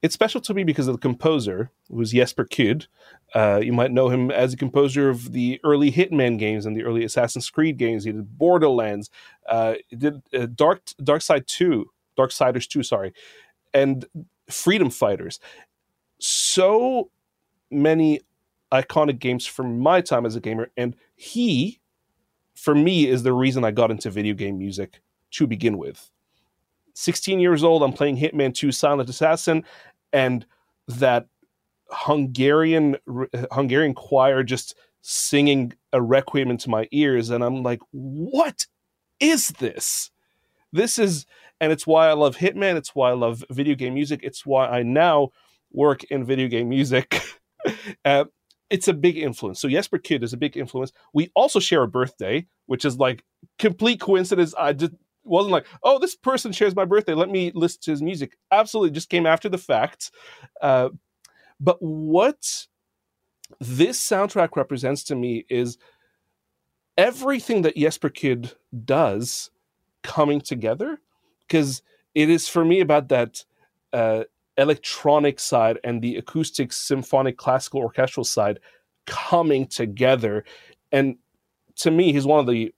It's 0.00 0.14
special 0.14 0.40
to 0.40 0.54
me 0.54 0.64
because 0.64 0.88
of 0.88 0.94
the 0.94 0.98
composer, 0.98 1.70
who's 1.90 2.12
Jesper 2.12 2.46
Kyd. 2.46 2.86
Uh, 3.34 3.60
you 3.62 3.74
might 3.74 3.92
know 3.92 4.08
him 4.08 4.30
as 4.30 4.54
a 4.54 4.56
composer 4.56 5.10
of 5.10 5.32
the 5.32 5.60
early 5.62 5.92
Hitman 5.92 6.38
games 6.38 6.64
and 6.64 6.74
the 6.74 6.84
early 6.84 7.04
Assassin's 7.04 7.50
Creed 7.50 7.76
games. 7.76 8.04
He 8.04 8.12
did 8.12 8.38
Borderlands, 8.38 9.10
uh, 9.50 9.74
he 9.88 9.96
did 9.96 10.22
uh, 10.32 10.46
Dark 10.46 10.80
Dark 11.04 11.20
Side 11.20 11.46
Two, 11.46 11.90
Darksiders 12.16 12.66
Two, 12.66 12.82
sorry, 12.82 13.12
and 13.74 14.06
Freedom 14.48 14.88
Fighters. 14.88 15.38
So 16.20 17.10
many 17.70 18.20
iconic 18.72 19.18
games 19.18 19.46
from 19.46 19.78
my 19.78 20.00
time 20.00 20.26
as 20.26 20.36
a 20.36 20.40
gamer. 20.40 20.70
And 20.76 20.96
he, 21.16 21.80
for 22.54 22.74
me, 22.74 23.06
is 23.06 23.22
the 23.22 23.32
reason 23.32 23.64
I 23.64 23.70
got 23.70 23.90
into 23.90 24.10
video 24.10 24.34
game 24.34 24.58
music 24.58 25.00
to 25.32 25.46
begin 25.46 25.78
with. 25.78 26.10
16 26.94 27.38
years 27.38 27.62
old, 27.62 27.82
I'm 27.82 27.92
playing 27.92 28.16
Hitman 28.16 28.54
2 28.54 28.72
Silent 28.72 29.08
Assassin, 29.08 29.64
and 30.12 30.44
that 30.88 31.26
Hungarian 31.90 32.96
Hungarian 33.52 33.94
choir 33.94 34.42
just 34.42 34.74
singing 35.00 35.72
a 35.92 36.02
requiem 36.02 36.50
into 36.50 36.68
my 36.68 36.88
ears, 36.90 37.30
and 37.30 37.44
I'm 37.44 37.62
like, 37.62 37.80
what 37.92 38.66
is 39.20 39.48
this? 39.48 40.10
This 40.72 40.98
is, 40.98 41.24
and 41.60 41.72
it's 41.72 41.86
why 41.86 42.08
I 42.08 42.12
love 42.12 42.36
Hitman. 42.36 42.76
It's 42.76 42.94
why 42.94 43.10
I 43.10 43.14
love 43.14 43.44
video 43.50 43.74
game 43.74 43.94
music. 43.94 44.20
It's 44.22 44.44
why 44.44 44.66
I 44.66 44.82
now 44.82 45.30
work 45.72 46.04
in 46.04 46.24
video 46.24 46.48
game 46.48 46.68
music. 46.68 47.22
uh, 48.04 48.24
it's 48.70 48.88
a 48.88 48.92
big 48.92 49.16
influence. 49.16 49.60
So 49.60 49.68
Jesper 49.68 49.98
Kyd 49.98 50.22
is 50.22 50.32
a 50.32 50.36
big 50.36 50.56
influence. 50.56 50.92
We 51.12 51.30
also 51.34 51.58
share 51.60 51.82
a 51.82 51.88
birthday, 51.88 52.46
which 52.66 52.84
is 52.84 52.98
like 52.98 53.24
complete 53.58 54.00
coincidence. 54.00 54.54
I 54.58 54.72
just 54.72 54.92
wasn't 55.24 55.52
like, 55.52 55.66
oh, 55.82 55.98
this 55.98 56.16
person 56.16 56.52
shares 56.52 56.76
my 56.76 56.84
birthday. 56.84 57.14
Let 57.14 57.30
me 57.30 57.52
listen 57.54 57.80
to 57.82 57.90
his 57.92 58.02
music. 58.02 58.36
Absolutely, 58.50 58.90
just 58.90 59.10
came 59.10 59.26
after 59.26 59.48
the 59.48 59.58
fact. 59.58 60.10
Uh, 60.60 60.90
but 61.60 61.76
what 61.80 62.66
this 63.60 64.06
soundtrack 64.06 64.56
represents 64.56 65.04
to 65.04 65.14
me 65.14 65.46
is 65.48 65.78
everything 66.96 67.62
that 67.62 67.76
Jesper 67.76 68.10
Kyd 68.10 68.54
does 68.84 69.50
coming 70.02 70.40
together, 70.40 71.00
because 71.46 71.82
it 72.14 72.28
is 72.28 72.48
for 72.48 72.64
me 72.64 72.80
about 72.80 73.08
that. 73.08 73.44
Uh, 73.92 74.24
electronic 74.58 75.40
side 75.40 75.78
and 75.84 76.02
the 76.02 76.16
acoustic 76.16 76.72
symphonic 76.72 77.36
classical 77.36 77.80
orchestral 77.80 78.24
side 78.24 78.58
coming 79.06 79.66
together. 79.66 80.44
And 80.92 81.16
to 81.76 81.90
me 81.90 82.12
he's 82.12 82.26
one 82.26 82.40
of 82.40 82.46
the 82.46 82.74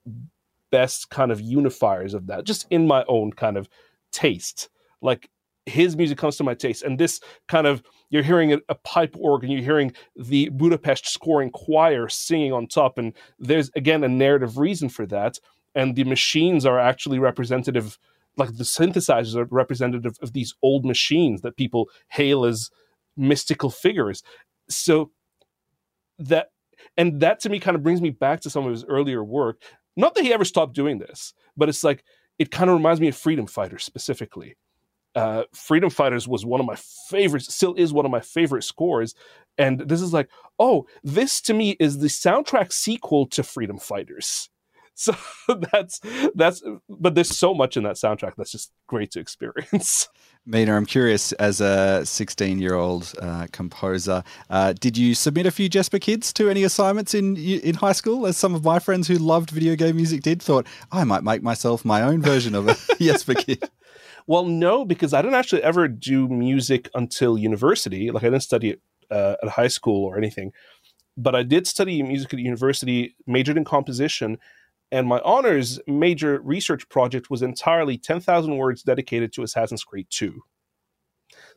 best 0.71 1.11
kind 1.11 1.33
of 1.33 1.41
unifiers 1.41 2.15
of 2.15 2.27
that 2.29 2.45
just 2.45 2.67
in 2.71 2.87
my 2.87 3.05
own 3.09 3.33
kind 3.33 3.57
of 3.57 3.69
taste. 4.13 4.69
Like 5.01 5.29
his 5.67 5.97
music 5.97 6.19
comes 6.19 6.37
to 6.37 6.45
my 6.45 6.55
taste 6.55 6.83
and 6.83 6.99
this 6.99 7.21
kind 7.49 7.67
of 7.67 7.83
you're 8.11 8.23
hearing 8.23 8.53
a, 8.53 8.59
a, 8.69 8.75
pipe 8.75 9.15
organ 9.19 9.51
you're 9.51 9.63
hearing 9.63 9.93
the 10.17 10.49
budapest 10.51 11.07
scoring 11.07 11.51
choir 11.51 12.09
singing 12.09 12.53
on 12.53 12.67
top 12.67 12.99
and 12.99 13.13
there's 13.39 13.71
again 13.77 14.03
a 14.03 14.09
narrative 14.09 14.59
reason 14.59 14.89
for 14.89 15.07
that 15.07 15.39
and 15.75 15.95
the 15.95 16.05
machines 16.05 16.67
are 16.67 16.79
actually 16.79 17.19
representative 17.19 17.99
like 18.41 18.57
the 18.57 18.65
synthesizers 18.65 19.37
are 19.37 19.47
representative 19.51 20.17
of 20.23 20.33
these 20.33 20.55
old 20.63 20.85
machines 20.85 21.43
that 21.43 21.57
people 21.57 21.89
hail 22.09 22.45
as 22.45 22.71
mystical 23.17 23.71
figures. 23.71 24.23
So 24.69 25.13
that 26.19 26.49
and 26.97 27.21
that 27.21 27.41
to 27.41 27.49
me 27.49 27.61
kind 27.61 27.77
of 27.77 27.83
brings 27.83 28.01
me 28.01 28.11
back 28.11 28.41
to 28.41 28.51
some 28.51 28.65
of 28.65 28.73
his 28.73 28.85
earlier 28.85 29.23
work. 29.23 29.63
Not 29.97 30.15
that 30.15 30.25
he 30.25 30.33
ever 30.33 30.45
stopped 30.45 30.75
doing 30.75 30.99
this, 30.99 31.35
but 31.57 31.69
it's 31.69 31.85
like 31.85 32.03
it 32.39 32.51
kind 32.51 32.71
of 32.71 32.77
reminds 32.77 33.01
me 33.01 33.09
of 33.09 33.17
Freedom 33.17 33.47
Fighters 33.47 33.85
specifically. 33.85 34.57
Uh, 35.15 35.43
Freedom 35.53 35.91
Fighters 35.91 36.27
was 36.27 36.47
one 36.47 36.61
of 36.61 36.67
my 36.67 36.77
favorites, 37.11 37.53
still 37.53 37.75
is 37.75 37.93
one 37.93 38.07
of 38.07 38.11
my 38.11 38.21
favorite 38.21 38.63
scores. 38.65 39.15
And 39.59 39.81
this 39.81 40.01
is 40.01 40.13
like, 40.13 40.31
oh, 40.59 40.87
this 41.03 41.41
to 41.43 41.55
me 41.55 41.77
is 41.81 41.99
the 41.99 42.07
soundtrack 42.07 42.73
sequel 42.73 43.27
to 43.27 43.43
Freedom 43.43 43.79
Fighters. 43.79 44.49
So 45.01 45.15
that's 45.73 46.01
that's 46.35 46.63
but 46.89 47.15
there's 47.15 47.35
so 47.37 47.55
much 47.55 47.79
in 47.79 47.85
that 47.85 47.97
soundtrack 47.97 48.35
that's 48.37 48.53
just 48.53 48.71
great 48.87 49.11
to 49.13 49.21
experience. 49.21 50.09
Meena, 50.49 50.77
I'm 50.77 50.87
curious, 50.87 51.33
as 51.33 51.61
a 51.61 52.05
16 52.05 52.59
year 52.59 52.75
old 52.75 53.13
uh, 53.21 53.47
composer, 53.53 54.25
uh, 54.49 54.73
did 54.73 54.97
you 54.97 55.15
submit 55.15 55.47
a 55.47 55.51
few 55.51 55.69
Jesper 55.69 55.99
Kyds 55.99 56.33
to 56.35 56.49
any 56.51 56.65
assignments 56.65 57.15
in 57.15 57.37
in 57.37 57.77
high 57.77 57.93
school? 57.93 58.27
As 58.27 58.37
some 58.37 58.55
of 58.55 58.65
my 58.65 58.79
friends 58.79 59.07
who 59.09 59.15
loved 59.15 59.51
video 59.51 59.77
game 59.77 59.97
music 59.97 60.23
did, 60.23 60.43
thought 60.43 60.67
I 60.91 61.05
might 61.05 61.25
make 61.25 61.43
myself 61.43 61.85
my 61.85 62.03
own 62.03 62.21
version 62.21 62.55
of 62.55 62.69
a 62.69 62.77
Jesper 62.99 63.35
Kyd. 63.35 63.69
Well, 64.27 64.45
no, 64.45 64.85
because 64.85 65.13
I 65.13 65.23
didn't 65.23 65.37
actually 65.37 65.63
ever 65.63 65.89
do 65.89 66.29
music 66.29 66.89
until 66.95 67.39
university. 67.39 68.11
Like 68.11 68.23
I 68.23 68.27
didn't 68.27 68.43
study 68.43 68.71
it 68.71 68.81
uh, 69.11 69.37
at 69.43 69.51
high 69.51 69.69
school 69.69 70.05
or 70.05 70.17
anything, 70.17 70.53
but 71.17 71.35
I 71.35 71.43
did 71.43 71.67
study 71.67 72.03
music 72.03 72.33
at 72.33 72.41
university, 72.41 73.15
majored 73.27 73.57
in 73.57 73.65
composition, 73.65 74.39
and 74.93 75.07
my 75.07 75.21
honors 75.21 75.81
major 75.87 76.41
research 76.43 76.89
project 76.89 77.31
was 77.31 77.43
entirely 77.43 77.97
10,000 77.97 78.57
words 78.57 78.83
dedicated 78.83 79.33
to 79.33 79.43
Assassin's 79.43 79.85
Creed 79.85 80.07
2. 80.11 80.41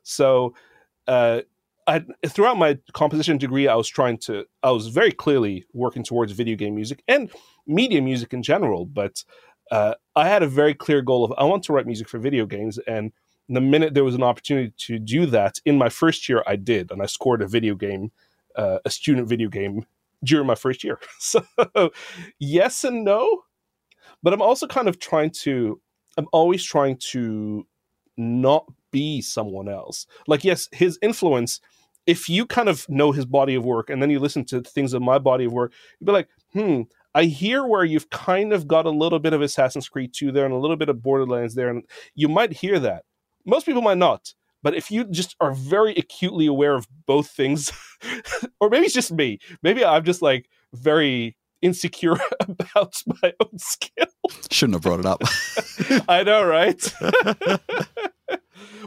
So, 0.04 0.54
uh, 1.08 1.42
I, 1.86 2.06
throughout 2.28 2.58
my 2.58 2.78
composition 2.94 3.38
degree, 3.38 3.68
I 3.68 3.76
was 3.76 3.90
trying 3.90 4.18
to, 4.20 4.46
I 4.62 4.72
was 4.72 4.88
very 4.88 5.12
clearly 5.12 5.66
working 5.74 6.04
towards 6.04 6.32
video 6.32 6.56
game 6.56 6.76
music 6.76 7.04
and 7.08 7.30
media 7.68 8.02
music 8.02 8.34
in 8.34 8.42
general. 8.42 8.86
But 8.86 9.24
uh, 9.72 9.96
I 10.16 10.28
had 10.28 10.44
a 10.44 10.48
very 10.48 10.74
clear 10.74 11.02
goal 11.02 11.26
of 11.26 11.34
I 11.38 11.44
want 11.44 11.64
to 11.64 11.74
write 11.74 11.86
music 11.86 12.08
for 12.08 12.20
video 12.20 12.46
games. 12.46 12.78
And 12.88 13.12
the 13.50 13.62
minute 13.62 13.94
there 13.94 14.04
was 14.04 14.16
an 14.16 14.24
opportunity 14.24 14.74
to 14.78 15.00
do 15.00 15.26
that 15.28 15.60
in 15.66 15.78
my 15.78 15.90
first 15.90 16.30
year, 16.30 16.44
I 16.48 16.56
did. 16.56 16.92
And 16.92 17.02
I 17.02 17.06
scored 17.06 17.42
a 17.42 17.48
video 17.48 17.76
game, 17.76 18.12
uh, 18.56 18.80
a 18.86 18.90
student 18.90 19.28
video 19.28 19.50
game 19.50 19.86
during 20.24 20.48
my 20.48 20.56
first 20.56 20.84
year. 20.84 21.00
So, 21.20 21.44
yes 22.40 22.84
and 22.84 23.04
no. 23.04 23.44
But 24.22 24.34
I'm 24.34 24.42
also 24.42 24.68
kind 24.68 24.88
of 24.88 25.00
trying 25.00 25.32
to, 25.42 25.82
I'm 26.18 26.28
always 26.32 26.64
trying 26.64 26.98
to 27.12 27.66
not 28.18 28.66
be 28.92 29.22
someone 29.22 29.68
else. 29.68 30.06
Like, 30.28 30.44
yes, 30.44 30.70
his 30.72 31.00
influence, 31.02 31.60
if 32.06 32.30
you 32.30 32.46
kind 32.46 32.70
of 32.70 32.88
know 32.90 33.12
his 33.12 33.26
body 33.26 33.56
of 33.56 33.66
work 33.66 33.90
and 33.90 34.02
then 34.02 34.10
you 34.10 34.20
listen 34.20 34.46
to 34.46 34.62
things 34.62 34.94
of 34.94 35.02
my 35.02 35.18
body 35.18 35.46
of 35.46 35.54
work, 35.54 35.74
you'd 36.00 36.06
be 36.06 36.12
like, 36.12 36.30
hmm, 36.54 36.82
I 37.16 37.26
hear 37.26 37.66
where 37.66 37.84
you've 37.84 38.10
kind 38.10 38.54
of 38.54 38.68
got 38.68 38.86
a 38.86 38.92
little 38.92 39.20
bit 39.20 39.34
of 39.34 39.42
Assassin's 39.42 39.90
Creed 39.90 40.14
2 40.14 40.32
there 40.32 40.46
and 40.46 40.54
a 40.54 40.58
little 40.58 40.78
bit 40.78 40.90
of 40.90 41.02
Borderlands 41.02 41.56
there. 41.56 41.70
And 41.70 41.84
you 42.16 42.28
might 42.28 42.54
hear 42.54 42.80
that. 42.80 43.04
Most 43.46 43.66
people 43.66 43.82
might 43.82 43.98
not. 43.98 44.34
But 44.64 44.76
if 44.76 44.90
you 44.90 45.04
just 45.04 45.36
are 45.40 45.54
very 45.54 45.94
acutely 45.96 46.48
aware 46.48 46.74
of 46.74 46.88
both 47.06 47.30
things, 47.30 47.72
or 48.60 48.70
maybe 48.70 48.86
it's 48.86 48.94
just 48.94 49.12
me, 49.12 49.40
maybe 49.62 49.86
I'm 49.86 50.04
just 50.04 50.22
like 50.22 50.50
very 50.74 51.36
insecure 51.62 52.18
about 52.40 52.96
my 53.06 53.34
own 53.40 53.58
skill. 53.58 54.08
Shouldn't 54.50 54.76
have 54.76 54.82
brought 54.82 55.00
it 55.00 55.06
up. 55.06 55.22
I 56.10 56.24
know, 56.24 56.46
right? 56.46 56.82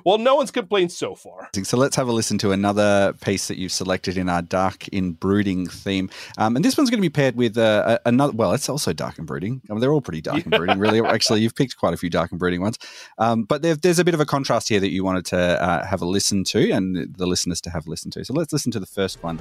Well, 0.05 0.19
no 0.19 0.35
one's 0.35 0.51
complained 0.51 0.93
so 0.93 1.15
far. 1.15 1.49
So 1.63 1.77
let's 1.77 1.97
have 1.97 2.09
a 2.09 2.13
listen 2.13 2.39
to 2.39 2.53
another 2.53 3.15
piece 3.21 3.49
that 3.49 3.59
you've 3.59 3.73
selected 3.73 4.17
in 4.17 4.29
our 4.29 4.43
dark 4.43 4.89
in 4.89 5.13
brooding 5.13 5.67
theme. 5.67 6.11
Um, 6.39 6.57
and 6.57 6.65
this 6.65 6.77
one's 6.77 6.91
going 6.91 6.99
to 6.99 7.09
be 7.09 7.13
paired 7.13 7.37
with 7.37 7.59
uh, 7.59 7.99
another. 8.05 8.33
Well, 8.33 8.53
it's 8.53 8.69
also 8.69 8.93
dark 8.93 9.19
and 9.19 9.27
brooding. 9.27 9.61
I 9.69 9.73
mean, 9.73 9.81
they're 9.81 9.93
all 9.93 10.01
pretty 10.01 10.21
dark 10.21 10.45
and 10.45 10.51
brooding, 10.51 10.79
really. 10.79 11.01
Actually, 11.07 11.41
you've 11.41 11.55
picked 11.55 11.77
quite 11.77 11.95
a 11.95 11.97
few 11.97 12.11
dark 12.11 12.31
and 12.31 12.39
brooding 12.39 12.61
ones. 12.61 12.79
Um, 13.19 13.45
but 13.45 13.63
there's 13.63 13.99
a 13.99 14.05
bit 14.05 14.15
of 14.15 14.21
a 14.21 14.27
contrast 14.27 14.69
here 14.69 14.81
that 14.81 14.91
you 14.91 15.05
wanted 15.05 15.25
to 15.27 15.39
uh, 15.39 15.87
have 15.87 16.03
a 16.03 16.07
listen 16.07 16.45
to, 16.45 16.71
and 16.71 17.15
the 17.17 17.27
listeners 17.27 17.61
to 17.63 17.71
have 17.71 17.87
a 17.87 17.91
listen 17.91 18.11
to. 18.13 18.25
So 18.25 18.35
let's 18.35 18.53
listen 18.53 18.73
to 18.73 18.81
the 18.81 18.87
first 18.87 19.23
one. 19.23 19.41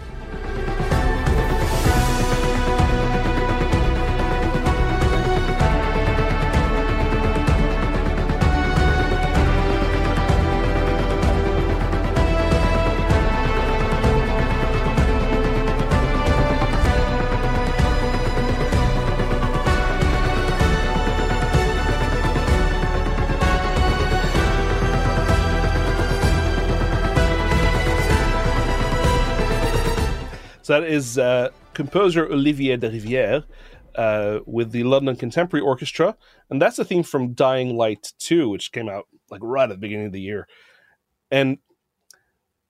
So 30.66 30.74
that 30.74 30.90
is 30.90 31.20
uh, 31.20 31.50
composer 31.76 32.26
Olivier 32.26 32.76
Derivière 32.76 33.44
uh, 33.94 34.40
with 34.48 34.72
the 34.72 34.84
London 34.84 35.16
Contemporary 35.16 35.64
Orchestra, 35.64 36.18
and 36.50 36.60
that's 36.60 36.80
a 36.80 36.84
theme 36.84 37.04
from 37.04 37.34
Dying 37.34 37.78
Light 37.78 38.14
2, 38.18 38.50
which 38.50 38.72
came 38.72 38.90
out 38.90 39.08
like 39.30 39.42
right 39.44 39.70
at 39.70 39.70
the 39.70 39.78
beginning 39.78 40.08
of 40.08 40.12
the 40.12 40.22
year. 40.22 40.48
And 41.30 41.60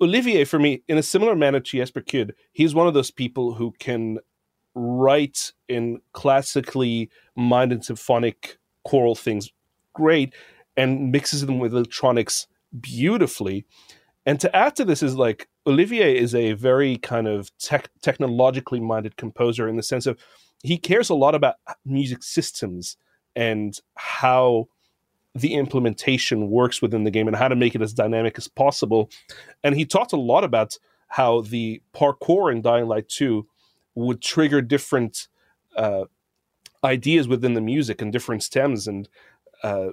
Olivier, 0.02 0.43
for 0.43 0.60
me, 0.60 0.84
in 0.89 0.98
a 0.98 1.02
similar 1.02 1.38
manner 1.38 1.62
to 1.62 1.78
Jesper 1.78 2.02
Kyd, 2.02 2.32
he's 2.52 2.76
one 2.76 2.86
of 2.86 2.93
those 2.93 3.12
people 3.12 3.54
who 3.54 3.72
can 3.80 4.20
write 4.74 5.54
in 5.70 6.02
classically 6.12 7.10
minded 7.38 7.86
symphonic 7.86 8.58
choral 8.84 9.16
things 9.16 9.54
great 9.93 10.34
and 10.76 11.14
mixes 11.14 11.46
them 11.46 11.60
with 11.60 11.72
electronics 11.72 12.48
beautifully. 12.78 13.66
And 14.26 14.38
to 14.41 14.54
add 14.54 14.76
to 14.76 14.84
this 14.84 15.02
is 15.02 15.16
like 15.16 15.48
Olivier 15.68 16.16
is 16.16 16.36
a 16.36 16.53
very 16.53 16.97
kind 16.97 17.28
of 17.28 17.55
tech, 17.57 17.89
technologically 18.01 18.80
minded 18.80 19.18
composer 19.18 19.68
in 19.68 19.78
the 19.78 19.84
sense 19.84 20.05
of 20.05 20.18
he 20.63 20.78
cares 20.78 21.09
a 21.09 21.16
lot 21.16 21.36
about 21.36 21.55
music 21.86 22.24
systems 22.24 22.97
and 23.36 23.80
how 23.95 24.68
the 25.34 25.53
implementation 25.53 26.49
works 26.49 26.82
within 26.82 27.03
the 27.03 27.11
game 27.11 27.28
and 27.28 27.36
how 27.36 27.47
to 27.47 27.55
make 27.55 27.76
it 27.76 27.82
as 27.82 27.93
dynamic 27.93 28.38
as 28.38 28.47
possible. 28.47 29.09
And 29.63 29.76
he 29.76 29.86
talked 29.86 30.13
a 30.13 30.18
lot 30.18 30.43
about 30.43 30.78
how 31.07 31.41
the 31.41 31.82
parkour 31.93 32.51
in 32.51 32.61
Dying 32.61 32.88
Light 32.88 33.09
2 33.09 33.45
would 33.95 34.22
trigger 34.22 34.61
different 34.61 35.28
uh, 35.76 36.05
ideas 36.84 37.28
within 37.28 37.53
the 37.53 37.61
music 37.61 38.01
and 38.01 38.11
different 38.11 38.43
stems 38.43 38.88
and 38.88 39.09
uh, 39.63 39.89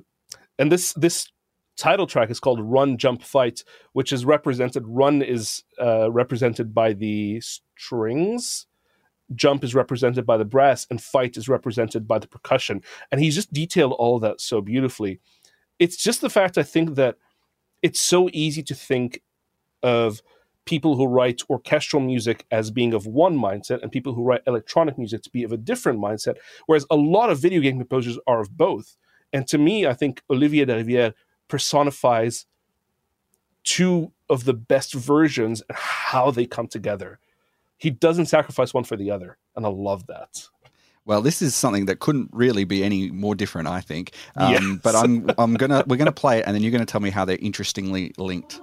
and 0.58 0.70
this 0.70 0.92
this 0.94 1.28
title 1.76 2.06
track 2.06 2.30
is 2.30 2.40
called 2.40 2.60
Run 2.60 2.96
Jump 2.96 3.22
Fight, 3.22 3.64
which 3.92 4.12
is 4.12 4.24
represented. 4.24 4.84
Run 4.86 5.22
is 5.22 5.64
uh, 5.80 6.10
represented 6.10 6.74
by 6.74 6.92
the 6.92 7.40
strings. 7.40 8.66
Jump 9.34 9.64
is 9.64 9.74
represented 9.74 10.26
by 10.26 10.36
the 10.36 10.44
brass, 10.44 10.86
and 10.90 11.00
fight 11.00 11.36
is 11.36 11.48
represented 11.48 12.06
by 12.06 12.18
the 12.18 12.28
percussion. 12.28 12.82
And 13.10 13.20
he's 13.20 13.34
just 13.34 13.52
detailed 13.52 13.92
all 13.92 14.18
that 14.20 14.40
so 14.40 14.60
beautifully. 14.60 15.20
It's 15.78 15.96
just 15.96 16.20
the 16.20 16.30
fact 16.30 16.58
I 16.58 16.62
think 16.62 16.96
that 16.96 17.16
it's 17.82 18.00
so 18.00 18.28
easy 18.32 18.62
to 18.64 18.74
think 18.74 19.22
of 19.82 20.22
people 20.64 20.96
who 20.96 21.06
write 21.06 21.42
orchestral 21.50 22.00
music 22.00 22.46
as 22.50 22.70
being 22.70 22.94
of 22.94 23.06
one 23.06 23.36
mindset 23.36 23.82
and 23.82 23.90
people 23.90 24.14
who 24.14 24.22
write 24.22 24.42
electronic 24.46 24.96
music 24.96 25.22
to 25.22 25.30
be 25.30 25.42
of 25.42 25.52
a 25.52 25.56
different 25.56 25.98
mindset, 25.98 26.36
whereas 26.66 26.86
a 26.90 26.96
lot 26.96 27.30
of 27.30 27.40
video 27.40 27.60
game 27.60 27.78
composers 27.78 28.18
are 28.26 28.40
of 28.40 28.56
both. 28.56 28.96
And 29.32 29.46
to 29.48 29.58
me, 29.58 29.86
I 29.86 29.94
think 29.94 30.22
Olivier 30.30 30.66
Derivière 30.66 31.14
personifies 31.52 32.46
two 33.62 34.10
of 34.30 34.46
the 34.46 34.54
best 34.54 34.94
versions 34.94 35.62
and 35.68 35.76
how 35.76 36.30
they 36.30 36.46
come 36.46 36.66
together. 36.66 37.18
He 37.76 37.90
doesn't 37.90 38.24
sacrifice 38.24 38.72
one 38.72 38.84
for 38.84 38.96
the 38.96 39.10
other, 39.10 39.36
and 39.54 39.66
I 39.66 39.68
love 39.68 40.06
that. 40.06 40.48
Well, 41.04 41.20
this 41.20 41.42
is 41.42 41.54
something 41.54 41.84
that 41.86 41.98
couldn't 41.98 42.30
really 42.32 42.64
be 42.64 42.82
any 42.82 43.10
more 43.10 43.34
different, 43.34 43.68
I 43.68 43.82
think. 43.82 44.14
Um, 44.34 44.52
yes. 44.52 44.78
But 44.82 44.94
I'm 44.94 45.30
I'm 45.36 45.52
gonna 45.52 45.84
we're 45.86 45.98
gonna 45.98 46.10
play 46.10 46.38
it, 46.38 46.44
and 46.46 46.54
then 46.54 46.62
you're 46.62 46.72
gonna 46.72 46.86
tell 46.86 47.02
me 47.02 47.10
how 47.10 47.26
they're 47.26 47.36
interestingly 47.38 48.14
linked. 48.16 48.58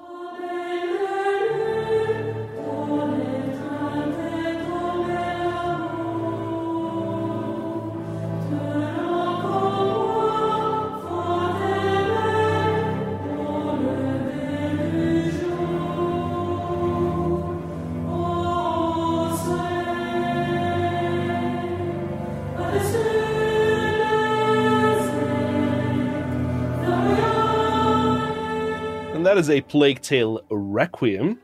A 29.50 29.62
Plague 29.62 30.02
Tale 30.02 30.41
Requiem. 30.50 31.39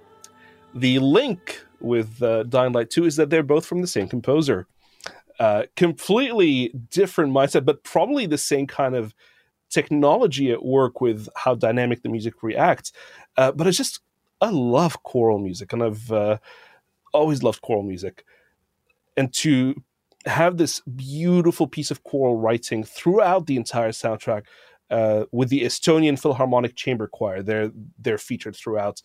The 0.74 1.00
link 1.00 1.64
with 1.80 2.22
uh, 2.22 2.44
Dying 2.44 2.74
Light 2.74 2.90
2 2.90 3.06
is 3.06 3.16
that 3.16 3.30
they're 3.30 3.44
both 3.44 3.66
from 3.66 3.82
the 3.82 3.88
same 3.88 4.08
composer. 4.08 4.68
Uh, 5.40 5.64
completely 5.76 6.74
different 6.90 7.34
mindset, 7.34 7.66
but 7.66 7.84
probably 7.84 8.26
the 8.26 8.38
same 8.38 8.68
kind 8.68 8.96
of 8.96 9.14
technology 9.70 10.52
at 10.52 10.64
work 10.64 11.02
with 11.02 11.28
how 11.36 11.56
dynamic 11.56 12.02
the 12.02 12.10
music 12.10 12.42
reacts. 12.42 12.92
Uh, 13.38 13.52
but 13.52 13.68
it's 13.68 13.78
just, 13.78 14.00
I 14.42 14.50
love 14.50 15.04
choral 15.04 15.40
music, 15.40 15.74
and 15.74 15.84
I've 15.84 16.12
uh, 16.12 16.38
always 17.14 17.44
loved 17.44 17.62
choral 17.62 17.84
music. 17.84 18.24
And 19.18 19.34
to 19.36 19.82
have 20.26 20.58
this 20.58 20.82
beautiful 20.82 21.68
piece 21.68 21.92
of 21.92 22.04
choral 22.04 22.38
writing 22.38 22.84
throughout 22.84 23.46
the 23.46 23.58
entire 23.58 23.92
soundtrack 23.92 24.44
uh, 24.90 25.26
with 25.32 25.50
the 25.50 25.64
Estonian 25.64 26.20
Philharmonic 26.20 26.76
Chamber 26.76 27.08
Choir. 27.08 27.42
They're 27.42 27.72
they're 28.00 28.18
featured 28.18 28.56
throughout. 28.56 29.02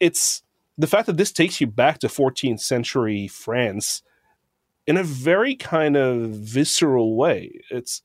It's 0.00 0.42
the 0.78 0.86
fact 0.86 1.06
that 1.06 1.16
this 1.16 1.32
takes 1.32 1.60
you 1.60 1.66
back 1.66 1.98
to 2.00 2.08
14th 2.08 2.60
century 2.60 3.28
France 3.28 4.02
in 4.86 4.96
a 4.96 5.02
very 5.02 5.54
kind 5.54 5.96
of 5.96 6.30
visceral 6.30 7.16
way. 7.16 7.60
It's 7.70 8.02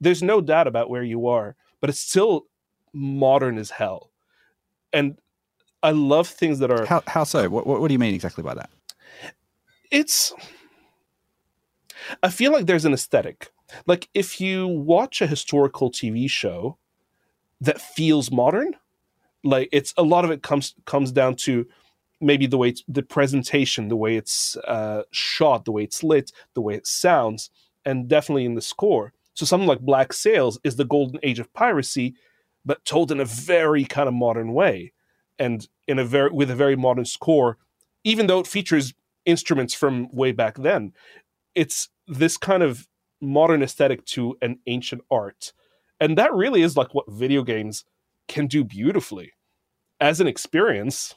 there's 0.00 0.22
no 0.22 0.40
doubt 0.40 0.66
about 0.66 0.90
where 0.90 1.02
you 1.02 1.28
are, 1.28 1.56
but 1.80 1.90
it's 1.90 2.00
still 2.00 2.46
modern 2.92 3.58
as 3.58 3.70
hell. 3.70 4.10
And 4.92 5.18
I 5.82 5.90
love 5.90 6.28
things 6.28 6.58
that 6.60 6.70
are 6.70 6.86
How, 6.86 7.02
how 7.06 7.24
so? 7.24 7.48
What, 7.48 7.66
what, 7.66 7.80
what 7.80 7.88
do 7.88 7.94
you 7.94 7.98
mean 7.98 8.14
exactly 8.14 8.42
by 8.44 8.54
that? 8.54 8.70
it's 9.92 10.32
I 12.22 12.30
feel 12.30 12.50
like 12.50 12.66
there's 12.66 12.84
an 12.84 12.92
aesthetic. 12.92 13.52
Like 13.86 14.08
if 14.14 14.40
you 14.40 14.66
watch 14.66 15.20
a 15.20 15.26
historical 15.26 15.90
TV 15.90 16.28
show 16.28 16.78
that 17.60 17.80
feels 17.80 18.30
modern, 18.30 18.74
like 19.44 19.68
it's 19.72 19.94
a 19.96 20.02
lot 20.02 20.24
of 20.24 20.30
it 20.30 20.42
comes 20.42 20.74
comes 20.84 21.12
down 21.12 21.36
to 21.36 21.66
maybe 22.20 22.46
the 22.46 22.58
way 22.58 22.74
the 22.88 23.02
presentation, 23.02 23.88
the 23.88 23.96
way 23.96 24.16
it's 24.16 24.56
uh, 24.68 25.02
shot, 25.10 25.64
the 25.64 25.72
way 25.72 25.82
it's 25.82 26.02
lit, 26.02 26.32
the 26.54 26.60
way 26.60 26.74
it 26.74 26.86
sounds, 26.86 27.50
and 27.84 28.08
definitely 28.08 28.44
in 28.44 28.54
the 28.54 28.62
score. 28.62 29.12
So 29.34 29.44
something 29.46 29.66
like 29.66 29.80
Black 29.80 30.12
Sails 30.12 30.58
is 30.62 30.76
the 30.76 30.84
golden 30.84 31.18
age 31.22 31.38
of 31.38 31.52
piracy, 31.52 32.14
but 32.64 32.84
told 32.84 33.10
in 33.10 33.20
a 33.20 33.24
very 33.24 33.84
kind 33.84 34.08
of 34.08 34.14
modern 34.14 34.52
way, 34.52 34.92
and 35.38 35.66
in 35.88 35.98
a 35.98 36.04
very 36.04 36.30
with 36.30 36.50
a 36.50 36.56
very 36.56 36.76
modern 36.76 37.04
score, 37.04 37.58
even 38.04 38.26
though 38.26 38.40
it 38.40 38.46
features 38.46 38.94
instruments 39.24 39.74
from 39.74 40.08
way 40.12 40.32
back 40.32 40.58
then. 40.58 40.92
It's 41.54 41.88
this 42.06 42.36
kind 42.36 42.62
of 42.62 42.88
modern 43.22 43.62
aesthetic 43.62 44.04
to 44.06 44.36
an 44.42 44.58
ancient 44.66 45.02
art. 45.10 45.52
And 46.00 46.18
that 46.18 46.34
really 46.34 46.62
is 46.62 46.76
like 46.76 46.94
what 46.94 47.10
video 47.10 47.42
games 47.42 47.84
can 48.28 48.46
do 48.46 48.64
beautifully. 48.64 49.32
As 50.00 50.20
an 50.20 50.26
experience, 50.26 51.14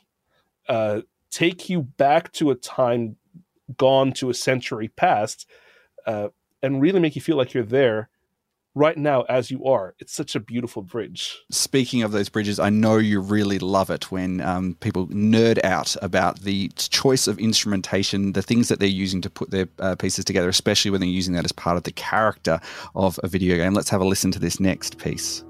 uh, 0.70 1.02
take 1.32 1.70
you 1.70 1.82
back 1.82 2.32
to 2.34 2.52
a 2.52 2.56
time 2.56 3.18
gone 3.78 4.14
to 4.14 4.30
a 4.30 4.34
century 4.34 4.90
past 4.90 5.50
uh, 6.06 6.30
and 6.62 6.82
really 6.82 7.00
make 7.00 7.16
you 7.16 7.22
feel 7.22 7.36
like 7.36 7.54
you're 7.54 7.64
there 7.64 8.10
right 8.76 8.98
now 8.98 9.24
as 9.24 9.50
you 9.50 9.66
are. 9.66 9.96
It's 10.00 10.14
such 10.14 10.36
a 10.36 10.40
beautiful 10.40 10.84
bridge. 10.84 11.42
Speaking 11.50 12.04
of 12.04 12.12
those 12.12 12.30
bridges, 12.30 12.60
I 12.60 12.70
know 12.70 12.98
you 12.98 13.20
really 13.22 13.58
love 13.58 13.90
it 13.90 14.12
when 14.12 14.42
um, 14.42 14.76
people 14.82 15.08
nerd 15.08 15.64
out 15.64 15.96
about 16.02 16.42
the 16.42 16.68
choice 16.78 17.28
of 17.28 17.40
instrumentation, 17.40 18.34
the 18.34 18.42
things 18.42 18.68
that 18.68 18.80
they're 18.80 18.88
using 18.88 19.22
to 19.22 19.30
put 19.30 19.50
their 19.50 19.68
uh, 19.80 19.96
pieces 19.96 20.26
together, 20.26 20.50
especially 20.50 20.92
when 20.92 21.00
they're 21.00 21.10
using 21.10 21.34
that 21.34 21.46
as 21.46 21.52
part 21.52 21.78
of 21.78 21.84
the 21.84 21.92
character 21.92 22.60
of 22.94 23.20
a 23.24 23.28
video 23.28 23.56
game. 23.56 23.74
Let's 23.74 23.90
have 23.90 24.02
a 24.02 24.06
listen 24.06 24.32
to 24.32 24.40
this 24.40 24.60
next 24.60 24.98
piece. 24.98 25.44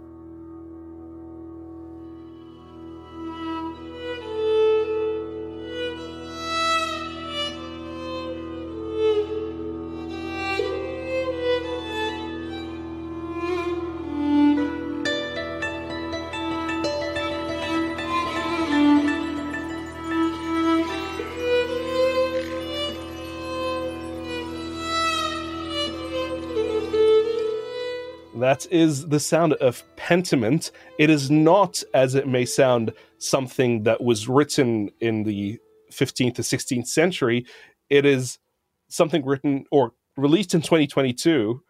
That 28.55 28.71
is 28.71 29.09
the 29.09 29.19
sound 29.19 29.51
of 29.55 29.83
Pentiment. 29.97 30.71
It 30.97 31.09
is 31.09 31.29
not, 31.29 31.83
as 31.93 32.15
it 32.15 32.25
may 32.25 32.45
sound, 32.45 32.93
something 33.17 33.83
that 33.83 34.01
was 34.01 34.29
written 34.29 34.91
in 35.01 35.23
the 35.23 35.59
15th 35.91 36.35
to 36.35 36.41
16th 36.41 36.87
century. 36.87 37.45
It 37.89 38.05
is 38.05 38.39
something 38.87 39.25
written 39.25 39.65
or 39.73 39.91
released 40.15 40.53
in 40.53 40.61
2022 40.61 41.61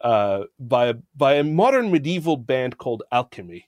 uh, 0.00 0.44
by 0.58 0.86
a, 0.86 0.94
by 1.14 1.34
a 1.34 1.44
modern 1.44 1.90
medieval 1.90 2.38
band 2.38 2.78
called 2.78 3.02
Alkemie, 3.12 3.64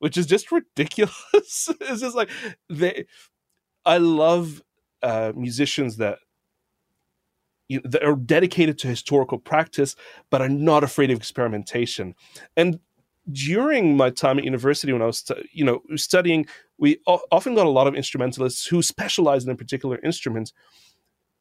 which 0.00 0.16
is 0.16 0.26
just 0.26 0.50
ridiculous. 0.58 1.68
it's 1.80 2.00
just 2.00 2.16
like 2.16 2.30
they. 2.68 3.06
I 3.84 3.98
love 3.98 4.64
uh, 5.00 5.32
musicians 5.36 5.98
that 5.98 6.18
you 7.68 7.80
know, 7.80 7.90
that 7.90 8.04
are 8.04 8.16
dedicated 8.16 8.78
to 8.78 8.88
historical 8.88 9.38
practice, 9.38 9.96
but 10.30 10.40
are 10.40 10.48
not 10.48 10.84
afraid 10.84 11.10
of 11.10 11.16
experimentation. 11.16 12.14
And 12.56 12.80
during 13.32 13.96
my 13.96 14.10
time 14.10 14.38
at 14.38 14.44
university, 14.44 14.92
when 14.92 15.02
I 15.02 15.06
was, 15.06 15.24
you 15.52 15.64
know, 15.64 15.82
studying, 15.96 16.46
we 16.78 16.98
often 17.06 17.54
got 17.54 17.66
a 17.66 17.70
lot 17.70 17.86
of 17.86 17.94
instrumentalists 17.94 18.66
who 18.66 18.82
specialized 18.82 19.46
in 19.46 19.52
a 19.52 19.56
particular 19.56 19.98
instrument, 20.04 20.52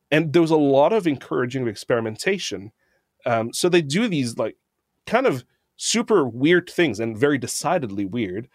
and 0.09 0.33
there 0.33 0.41
was 0.41 0.51
a 0.51 0.57
lot 0.57 0.93
of 0.93 1.05
encouraging 1.05 1.61
of 1.63 1.67
experimentation. 1.67 2.71
Um, 3.25 3.53
so 3.53 3.69
they 3.69 3.81
do 3.81 4.07
these 4.07 4.37
like 4.37 4.55
kind 5.05 5.27
of 5.27 5.45
super 5.77 6.27
weird 6.27 6.69
things 6.69 6.99
and 6.99 7.17
very 7.17 7.37
decidedly 7.37 8.05
weird, 8.05 8.47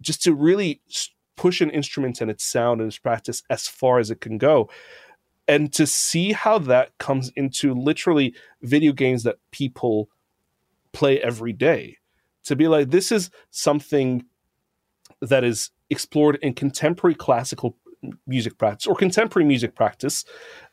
just 0.00 0.22
to 0.22 0.34
really 0.34 0.80
push 1.36 1.60
an 1.60 1.70
instrument 1.70 2.20
and 2.20 2.30
its 2.30 2.44
sound 2.44 2.80
and 2.80 2.88
its 2.88 2.98
practice 2.98 3.42
as 3.50 3.68
far 3.68 3.98
as 3.98 4.10
it 4.10 4.20
can 4.20 4.38
go 4.38 4.68
and 5.48 5.72
to 5.72 5.86
see 5.86 6.32
how 6.32 6.58
that 6.58 6.96
comes 6.98 7.32
into 7.34 7.74
literally 7.74 8.34
video 8.62 8.92
games 8.92 9.22
that 9.22 9.38
people 9.50 10.10
play 10.92 11.20
every 11.20 11.54
day. 11.54 11.96
To 12.44 12.54
be 12.54 12.68
like 12.68 12.90
this 12.90 13.10
is 13.10 13.30
something 13.50 14.24
that 15.20 15.42
is 15.42 15.70
explored 15.90 16.36
in 16.42 16.52
contemporary 16.52 17.14
classical 17.14 17.76
music 18.26 18.58
practice 18.58 18.86
or 18.86 18.94
contemporary 18.94 19.46
music 19.46 19.74
practice 19.74 20.24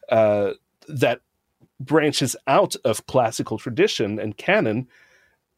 uh, 0.09 0.51
that 0.87 1.21
branches 1.79 2.35
out 2.45 2.75
of 2.85 3.07
classical 3.07 3.57
tradition 3.57 4.19
and 4.19 4.37
canon 4.37 4.87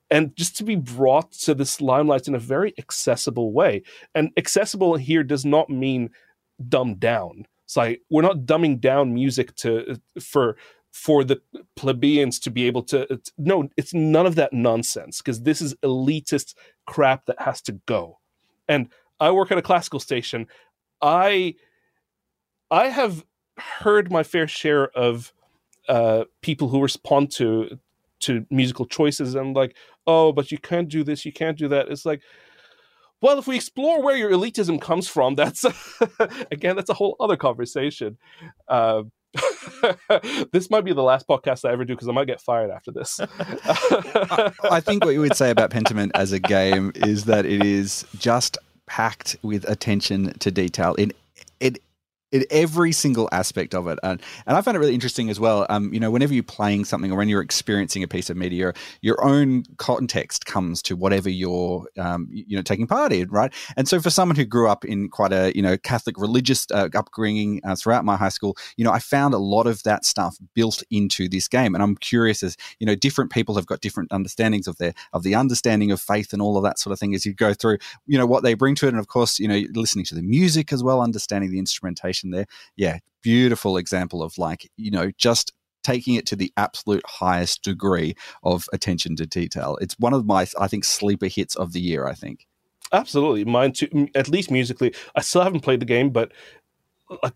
and 0.09 0.35
just 0.37 0.55
to 0.55 0.63
be 0.63 0.75
brought 0.75 1.33
to 1.33 1.53
this 1.53 1.81
limelight 1.81 2.27
in 2.27 2.35
a 2.35 2.39
very 2.39 2.73
accessible 2.77 3.51
way. 3.51 3.83
And 4.15 4.31
accessible 4.37 4.95
here 4.95 5.23
does 5.23 5.43
not 5.43 5.69
mean 5.69 6.11
dumbed 6.69 6.99
down 7.01 7.45
it's 7.67 7.75
like 7.75 8.01
we're 8.09 8.21
not 8.21 8.45
dumbing 8.45 8.79
down 8.79 9.13
music 9.13 9.53
to 9.55 9.99
for 10.21 10.55
for 10.93 11.25
the 11.25 11.41
plebeians 11.75 12.39
to 12.39 12.49
be 12.49 12.63
able 12.63 12.81
to 12.81 13.19
no 13.37 13.67
it's 13.75 13.93
none 13.93 14.25
of 14.25 14.35
that 14.35 14.53
nonsense 14.53 15.17
because 15.17 15.41
this 15.41 15.61
is 15.61 15.75
elitist 15.83 16.55
crap 16.85 17.25
that 17.25 17.41
has 17.41 17.61
to 17.61 17.73
go. 17.85 18.19
And 18.69 18.87
i 19.19 19.31
work 19.31 19.51
at 19.51 19.57
a 19.57 19.61
classical 19.61 19.99
station. 19.99 20.47
I 21.01 21.55
i 22.71 22.87
have 22.87 23.25
heard 23.57 24.13
my 24.13 24.23
fair 24.23 24.47
share 24.47 24.87
of 24.97 25.33
uh, 25.89 26.23
people 26.41 26.69
who 26.69 26.81
respond 26.81 27.31
to 27.31 27.77
to 28.21 28.45
musical 28.49 28.85
choices 28.85 29.35
and 29.35 29.55
like 29.55 29.75
oh 30.05 30.31
but 30.31 30.51
you 30.51 30.57
can't 30.57 30.87
do 30.87 31.03
this 31.03 31.25
you 31.25 31.33
can't 31.33 31.57
do 31.57 31.67
that. 31.67 31.89
It's 31.89 32.05
like 32.05 32.21
well, 33.21 33.39
if 33.39 33.47
we 33.47 33.55
explore 33.55 34.01
where 34.01 34.15
your 34.15 34.31
elitism 34.31 34.81
comes 34.81 35.07
from, 35.07 35.35
that's 35.35 35.65
again, 36.51 36.75
that's 36.75 36.89
a 36.89 36.93
whole 36.93 37.15
other 37.19 37.37
conversation. 37.37 38.17
Uh, 38.67 39.03
this 40.51 40.69
might 40.69 40.85
be 40.85 40.93
the 40.93 41.03
last 41.03 41.27
podcast 41.27 41.67
I 41.67 41.73
ever 41.73 41.85
do 41.85 41.93
because 41.93 42.07
I 42.07 42.11
might 42.11 42.27
get 42.27 42.41
fired 42.41 42.71
after 42.71 42.91
this. 42.91 43.19
I, 43.39 44.51
I 44.63 44.79
think 44.79 45.03
what 45.03 45.13
you 45.13 45.21
would 45.21 45.35
say 45.35 45.49
about 45.49 45.71
Pentiment 45.71 46.11
as 46.15 46.31
a 46.31 46.39
game 46.39 46.91
is 46.95 47.25
that 47.25 47.45
it 47.45 47.63
is 47.63 48.05
just 48.17 48.57
packed 48.85 49.35
with 49.41 49.67
attention 49.69 50.33
to 50.39 50.49
detail 50.49 50.95
in 50.95 51.11
in 52.31 52.45
every 52.49 52.91
single 52.91 53.29
aspect 53.31 53.73
of 53.73 53.87
it. 53.87 53.97
And, 54.03 54.21
and 54.45 54.57
I 54.57 54.61
found 54.61 54.75
it 54.75 54.79
really 54.79 54.93
interesting 54.93 55.29
as 55.29 55.39
well. 55.39 55.65
Um, 55.69 55.93
you 55.93 55.99
know, 55.99 56.11
whenever 56.11 56.33
you're 56.33 56.43
playing 56.43 56.85
something 56.85 57.11
or 57.11 57.17
when 57.17 57.29
you're 57.29 57.41
experiencing 57.41 58.03
a 58.03 58.07
piece 58.07 58.29
of 58.29 58.37
media, 58.37 58.73
your 59.01 59.23
own 59.23 59.63
context 59.77 60.45
comes 60.45 60.81
to 60.83 60.95
whatever 60.95 61.29
you're, 61.29 61.87
um, 61.97 62.27
you 62.29 62.55
know, 62.55 62.61
taking 62.61 62.87
part 62.87 63.13
in, 63.13 63.29
right? 63.29 63.53
And 63.77 63.87
so 63.87 64.01
for 64.01 64.09
someone 64.09 64.35
who 64.35 64.45
grew 64.45 64.67
up 64.67 64.83
in 64.83 65.09
quite 65.09 65.31
a, 65.31 65.53
you 65.55 65.61
know, 65.61 65.77
Catholic 65.77 66.17
religious 66.17 66.67
uh, 66.73 66.89
upbringing 66.93 67.61
uh, 67.63 67.75
throughout 67.75 68.03
my 68.03 68.17
high 68.17 68.29
school, 68.29 68.57
you 68.75 68.83
know, 68.83 68.91
I 68.91 68.99
found 68.99 69.33
a 69.33 69.39
lot 69.39 69.67
of 69.67 69.83
that 69.83 70.03
stuff 70.03 70.37
built 70.53 70.83
into 70.91 71.29
this 71.29 71.47
game. 71.47 71.75
And 71.75 71.83
I'm 71.83 71.95
curious 71.95 72.43
as, 72.43 72.57
you 72.79 72.85
know, 72.85 72.95
different 72.95 73.31
people 73.31 73.55
have 73.55 73.65
got 73.65 73.79
different 73.79 74.11
understandings 74.11 74.67
of 74.67 74.77
their, 74.77 74.93
of 75.13 75.23
the 75.23 75.35
understanding 75.35 75.91
of 75.91 76.01
faith 76.01 76.33
and 76.33 76.41
all 76.41 76.57
of 76.57 76.63
that 76.63 76.79
sort 76.79 76.91
of 76.91 76.99
thing 76.99 77.15
as 77.15 77.25
you 77.25 77.33
go 77.33 77.53
through, 77.53 77.77
you 78.05 78.17
know, 78.17 78.25
what 78.25 78.43
they 78.43 78.53
bring 78.53 78.75
to 78.75 78.87
it. 78.87 78.89
And 78.89 78.99
of 78.99 79.07
course, 79.07 79.39
you 79.39 79.47
know, 79.47 79.61
listening 79.73 80.05
to 80.05 80.15
the 80.15 80.21
music 80.21 80.73
as 80.73 80.83
well, 80.83 81.01
understanding 81.01 81.51
the 81.51 81.59
instrumentation 81.59 82.16
there. 82.23 82.45
Yeah, 82.75 82.99
beautiful 83.21 83.77
example 83.77 84.23
of 84.23 84.37
like, 84.37 84.69
you 84.77 84.91
know, 84.91 85.11
just 85.17 85.53
taking 85.83 86.15
it 86.15 86.25
to 86.27 86.35
the 86.35 86.51
absolute 86.57 87.03
highest 87.05 87.63
degree 87.63 88.13
of 88.43 88.65
attention 88.73 89.15
to 89.15 89.25
detail. 89.25 89.77
It's 89.79 89.97
one 89.99 90.13
of 90.13 90.25
my, 90.25 90.45
I 90.59 90.67
think, 90.67 90.83
sleeper 90.83 91.27
hits 91.27 91.55
of 91.55 91.71
the 91.71 91.79
year, 91.79 92.07
I 92.07 92.13
think. 92.13 92.45
Absolutely. 92.91 93.45
Mine 93.45 93.73
too, 93.73 94.07
at 94.15 94.29
least 94.29 94.51
musically. 94.51 94.93
I 95.15 95.21
still 95.21 95.43
haven't 95.43 95.61
played 95.61 95.79
the 95.79 95.85
game, 95.85 96.09
but 96.09 96.31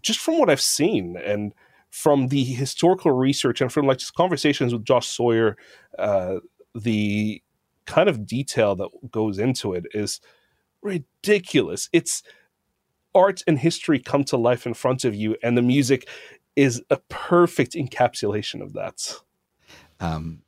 just 0.01 0.19
from 0.19 0.37
what 0.37 0.49
I've 0.49 0.61
seen 0.61 1.17
and 1.17 1.53
from 1.89 2.29
the 2.29 2.43
historical 2.43 3.11
research 3.11 3.61
and 3.61 3.71
from 3.71 3.85
like 3.85 3.97
just 3.97 4.15
conversations 4.15 4.73
with 4.73 4.85
Josh 4.85 5.07
Sawyer, 5.07 5.57
uh, 5.99 6.37
the 6.73 7.41
kind 7.85 8.07
of 8.09 8.25
detail 8.25 8.75
that 8.75 8.89
goes 9.11 9.39
into 9.39 9.73
it 9.73 9.85
is 9.93 10.21
ridiculous. 10.81 11.89
It's 11.91 12.23
art 13.13 13.43
and 13.47 13.59
history 13.59 13.99
come 13.99 14.23
to 14.25 14.37
life 14.37 14.65
in 14.65 14.73
front 14.73 15.05
of 15.05 15.13
you, 15.15 15.35
and 15.43 15.57
the 15.57 15.61
music 15.61 16.07
is 16.55 16.81
a 16.89 16.97
perfect 17.09 17.73
encapsulation 17.73 18.61
of 18.61 18.73
that. 18.73 19.15
Um, 19.99 20.43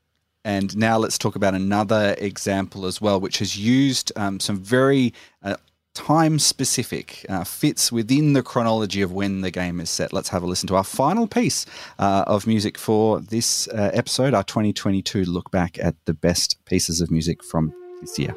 And 0.45 0.75
now 0.75 0.97
let's 0.97 1.17
talk 1.17 1.35
about 1.35 1.53
another 1.53 2.15
example 2.17 2.85
as 2.85 2.99
well, 2.99 3.19
which 3.19 3.39
has 3.39 3.57
used 3.57 4.11
um, 4.17 4.39
some 4.39 4.57
very 4.57 5.13
uh, 5.41 5.55
time 5.93 6.37
specific, 6.39 7.25
uh, 7.29 7.45
fits 7.45 7.91
within 7.91 8.33
the 8.33 8.43
chronology 8.43 9.01
of 9.01 9.13
when 9.13 9.41
the 9.41 9.51
game 9.51 9.79
is 9.79 9.89
set. 9.89 10.11
Let's 10.11 10.29
have 10.29 10.43
a 10.43 10.45
listen 10.45 10.67
to 10.67 10.75
our 10.75 10.83
final 10.83 11.27
piece 11.27 11.65
uh, 11.97 12.25
of 12.27 12.45
music 12.45 12.77
for 12.77 13.21
this 13.21 13.69
uh, 13.69 13.91
episode, 13.93 14.33
our 14.33 14.43
2022 14.43 15.23
look 15.23 15.49
back 15.51 15.79
at 15.79 15.95
the 16.05 16.13
best 16.13 16.57
pieces 16.65 16.99
of 16.99 17.09
music 17.09 17.43
from 17.43 17.73
this 18.01 18.19
year. 18.19 18.35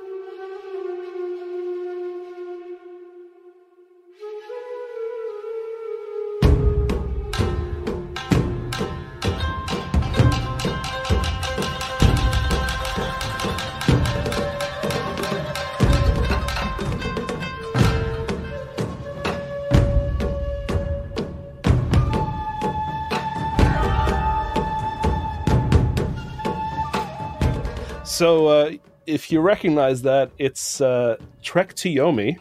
So, 28.17 28.47
uh, 28.47 28.71
if 29.07 29.31
you 29.31 29.41
recognize 29.41 30.01
that, 30.01 30.31
it's 30.39 30.81
uh, 30.81 31.17
Trek 31.43 31.75
to 31.75 31.91
Yomi, 31.91 32.39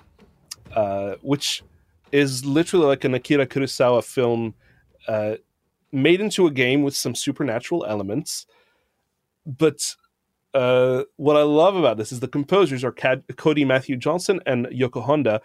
uh, 0.73 1.15
which 1.21 1.63
is 2.13 2.45
literally 2.45 2.86
like 2.86 3.03
an 3.03 3.13
Akira 3.13 3.45
Kurosawa 3.45 4.01
film 4.01 4.53
uh, 5.09 5.36
made 5.91 6.21
into 6.21 6.47
a 6.47 6.51
game 6.51 6.82
with 6.84 6.95
some 6.95 7.13
supernatural 7.13 7.86
elements. 7.86 8.45
But 9.45 9.97
uh, 10.53 11.03
what 11.17 11.36
I 11.36 11.41
love 11.41 11.76
about 11.76 11.97
this 11.97 12.13
is 12.13 12.21
the 12.21 12.30
composers 12.30 12.86
are 12.86 12.93
Cad- 12.93 13.26
Cody 13.36 13.65
Matthew 13.65 13.97
Johnson 13.97 14.39
and 14.45 14.67
Yoko 14.67 15.03
Honda. 15.03 15.41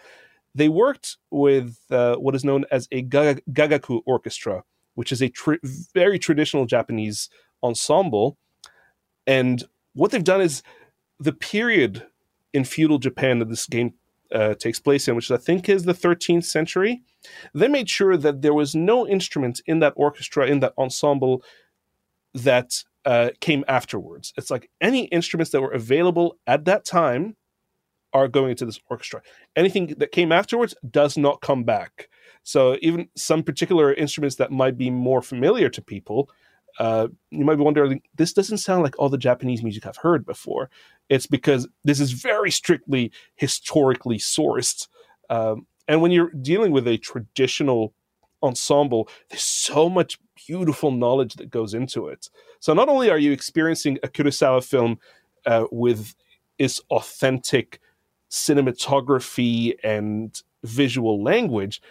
They 0.55 0.69
worked 0.69 1.17
with 1.29 1.77
uh, 1.89 2.15
what 2.15 2.35
is 2.35 2.45
known 2.45 2.63
as 2.71 2.87
a 2.93 3.01
gaga- 3.01 3.41
gagaku 3.51 3.99
orchestra, 4.05 4.63
which 4.95 5.11
is 5.11 5.21
a 5.21 5.27
tr- 5.27 5.55
very 5.93 6.17
traditional 6.17 6.65
Japanese 6.65 7.27
ensemble. 7.61 8.37
And 9.27 9.65
what 9.93 10.11
they've 10.11 10.23
done 10.23 10.41
is 10.41 10.63
the 11.19 11.33
period 11.33 12.05
in 12.53 12.63
feudal 12.63 12.97
Japan 12.97 13.39
that 13.39 13.49
this 13.49 13.65
game 13.65 13.93
uh, 14.31 14.55
takes 14.55 14.79
place 14.79 15.07
in, 15.07 15.15
which 15.15 15.29
I 15.29 15.37
think 15.37 15.67
is 15.69 15.83
the 15.83 15.93
13th 15.93 16.45
century, 16.45 17.01
they 17.53 17.67
made 17.67 17.89
sure 17.89 18.17
that 18.17 18.41
there 18.41 18.53
was 18.53 18.75
no 18.75 19.07
instrument 19.07 19.61
in 19.65 19.79
that 19.79 19.93
orchestra, 19.95 20.47
in 20.47 20.59
that 20.61 20.73
ensemble, 20.77 21.43
that 22.33 22.83
uh, 23.05 23.29
came 23.39 23.65
afterwards. 23.67 24.33
It's 24.37 24.51
like 24.51 24.69
any 24.79 25.05
instruments 25.05 25.51
that 25.51 25.61
were 25.61 25.71
available 25.71 26.37
at 26.47 26.65
that 26.65 26.85
time 26.85 27.35
are 28.13 28.27
going 28.27 28.51
into 28.51 28.65
this 28.65 28.79
orchestra. 28.89 29.21
Anything 29.55 29.87
that 29.97 30.11
came 30.11 30.31
afterwards 30.31 30.75
does 30.89 31.17
not 31.17 31.41
come 31.41 31.63
back. 31.63 32.09
So 32.43 32.77
even 32.81 33.09
some 33.15 33.43
particular 33.43 33.93
instruments 33.93 34.35
that 34.37 34.51
might 34.51 34.77
be 34.77 34.89
more 34.89 35.21
familiar 35.21 35.69
to 35.69 35.81
people 35.81 36.29
uh, 36.79 37.07
you 37.29 37.45
might 37.45 37.55
be 37.55 37.63
wondering, 37.63 38.01
this 38.15 38.33
doesn't 38.33 38.59
sound 38.59 38.83
like 38.83 38.97
all 38.97 39.09
the 39.09 39.17
Japanese 39.17 39.63
music 39.63 39.85
I've 39.85 39.97
heard 39.97 40.25
before. 40.25 40.69
It's 41.09 41.27
because 41.27 41.67
this 41.83 41.99
is 41.99 42.11
very 42.11 42.51
strictly 42.51 43.11
historically 43.35 44.17
sourced. 44.17 44.87
Um, 45.29 45.67
and 45.87 46.01
when 46.01 46.11
you're 46.11 46.31
dealing 46.41 46.71
with 46.71 46.87
a 46.87 46.97
traditional 46.97 47.93
ensemble, 48.43 49.09
there's 49.29 49.43
so 49.43 49.89
much 49.89 50.17
beautiful 50.47 50.91
knowledge 50.91 51.35
that 51.35 51.49
goes 51.49 51.73
into 51.73 52.07
it. 52.07 52.29
So 52.59 52.73
not 52.73 52.89
only 52.89 53.09
are 53.09 53.17
you 53.19 53.31
experiencing 53.31 53.99
a 54.03 54.07
Kurosawa 54.07 54.63
film 54.63 54.99
uh, 55.45 55.65
with 55.71 56.15
its 56.57 56.81
authentic 56.89 57.79
cinematography 58.29 59.75
and 59.83 60.41
visual 60.63 61.21
language, 61.21 61.81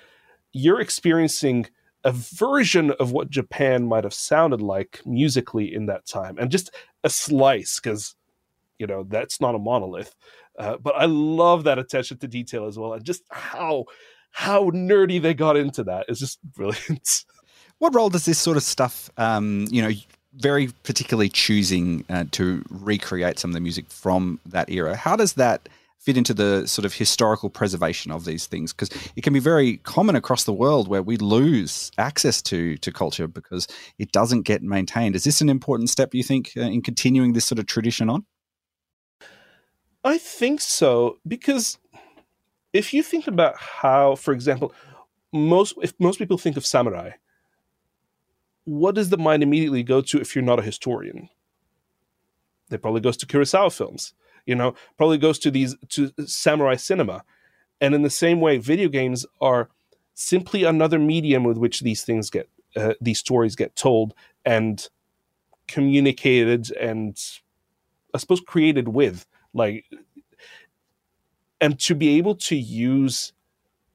you're 0.52 0.80
experiencing 0.80 1.66
a 2.04 2.12
version 2.12 2.92
of 2.92 3.12
what 3.12 3.30
Japan 3.30 3.86
might 3.86 4.04
have 4.04 4.14
sounded 4.14 4.62
like 4.62 5.00
musically 5.04 5.72
in 5.72 5.86
that 5.86 6.06
time, 6.06 6.38
and 6.38 6.50
just 6.50 6.70
a 7.04 7.10
slice 7.10 7.80
because 7.80 8.14
you 8.78 8.86
know 8.86 9.04
that's 9.04 9.40
not 9.40 9.54
a 9.54 9.58
monolith. 9.58 10.14
Uh, 10.58 10.76
but 10.76 10.94
I 10.96 11.06
love 11.06 11.64
that 11.64 11.78
attention 11.78 12.18
to 12.18 12.28
detail 12.28 12.66
as 12.66 12.78
well, 12.78 12.94
and 12.94 13.04
just 13.04 13.22
how 13.30 13.84
how 14.32 14.70
nerdy 14.70 15.20
they 15.20 15.34
got 15.34 15.56
into 15.56 15.84
that 15.84 16.06
is 16.08 16.18
just 16.18 16.42
brilliant. 16.54 17.24
What 17.78 17.94
role 17.94 18.10
does 18.10 18.26
this 18.26 18.38
sort 18.38 18.56
of 18.56 18.62
stuff, 18.62 19.10
um, 19.16 19.66
you 19.70 19.80
know, 19.80 19.90
very 20.34 20.68
particularly 20.82 21.30
choosing 21.30 22.04
uh, 22.10 22.24
to 22.32 22.62
recreate 22.68 23.38
some 23.38 23.50
of 23.50 23.54
the 23.54 23.60
music 23.60 23.90
from 23.90 24.38
that 24.46 24.68
era? 24.68 24.96
How 24.96 25.16
does 25.16 25.34
that 25.34 25.68
fit 26.00 26.16
into 26.16 26.32
the 26.32 26.66
sort 26.66 26.86
of 26.86 26.94
historical 26.94 27.50
preservation 27.50 28.10
of 28.10 28.24
these 28.24 28.46
things 28.46 28.72
because 28.72 28.88
it 29.16 29.22
can 29.22 29.34
be 29.34 29.38
very 29.38 29.76
common 29.78 30.16
across 30.16 30.44
the 30.44 30.52
world 30.52 30.88
where 30.88 31.02
we 31.02 31.16
lose 31.18 31.90
access 31.98 32.40
to 32.40 32.76
to 32.78 32.90
culture 32.90 33.28
because 33.28 33.68
it 33.98 34.10
doesn't 34.10 34.42
get 34.42 34.62
maintained. 34.62 35.14
Is 35.14 35.24
this 35.24 35.40
an 35.40 35.50
important 35.50 35.90
step 35.90 36.14
you 36.14 36.22
think 36.22 36.52
uh, 36.56 36.62
in 36.62 36.80
continuing 36.80 37.34
this 37.34 37.44
sort 37.44 37.58
of 37.58 37.66
tradition 37.66 38.08
on? 38.08 38.24
I 40.02 40.16
think 40.16 40.62
so 40.62 41.18
because 41.28 41.78
if 42.72 42.94
you 42.94 43.02
think 43.02 43.26
about 43.26 43.56
how 43.58 44.14
for 44.14 44.32
example 44.32 44.72
most 45.32 45.74
if 45.82 45.92
most 46.00 46.18
people 46.18 46.38
think 46.38 46.56
of 46.56 46.64
samurai 46.64 47.10
what 48.64 48.94
does 48.94 49.10
the 49.10 49.18
mind 49.18 49.42
immediately 49.42 49.82
go 49.82 50.00
to 50.00 50.20
if 50.20 50.34
you're 50.34 50.44
not 50.44 50.58
a 50.58 50.62
historian? 50.62 51.28
It 52.70 52.82
probably 52.82 53.00
goes 53.00 53.16
to 53.18 53.26
kurosawa 53.26 53.76
films 53.76 54.14
you 54.46 54.54
know 54.54 54.74
probably 54.96 55.18
goes 55.18 55.38
to 55.40 55.50
these 55.50 55.76
to 55.88 56.12
samurai 56.26 56.76
cinema. 56.76 57.22
And 57.82 57.94
in 57.94 58.02
the 58.02 58.10
same 58.10 58.40
way 58.40 58.58
video 58.58 58.88
games 58.88 59.24
are 59.40 59.70
simply 60.14 60.64
another 60.64 60.98
medium 60.98 61.44
with 61.44 61.56
which 61.56 61.80
these 61.80 62.02
things 62.02 62.28
get 62.28 62.48
uh, 62.76 62.94
these 63.00 63.18
stories 63.18 63.56
get 63.56 63.74
told 63.74 64.14
and 64.44 64.88
communicated 65.66 66.70
and 66.72 67.18
i 68.14 68.18
suppose 68.18 68.40
created 68.40 68.88
with 68.88 69.26
like 69.54 69.84
and 71.60 71.78
to 71.78 71.94
be 71.94 72.18
able 72.18 72.34
to 72.34 72.56
use 72.56 73.32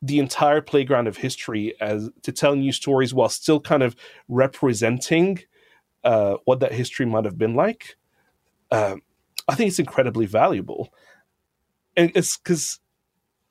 the 0.01 0.19
entire 0.19 0.61
playground 0.61 1.07
of 1.07 1.17
history 1.17 1.73
as 1.79 2.09
to 2.21 2.31
tell 2.31 2.55
new 2.55 2.71
stories 2.71 3.13
while 3.13 3.29
still 3.29 3.59
kind 3.59 3.83
of 3.83 3.95
representing 4.27 5.39
uh, 6.03 6.35
what 6.45 6.59
that 6.59 6.71
history 6.71 7.05
might 7.05 7.25
have 7.25 7.37
been 7.37 7.55
like 7.55 7.97
uh, 8.71 8.95
I 9.47 9.55
think 9.55 9.69
it's 9.69 9.79
incredibly 9.79 10.25
valuable. 10.25 10.93
And 11.95 12.11
it's 12.15 12.37
because 12.37 12.79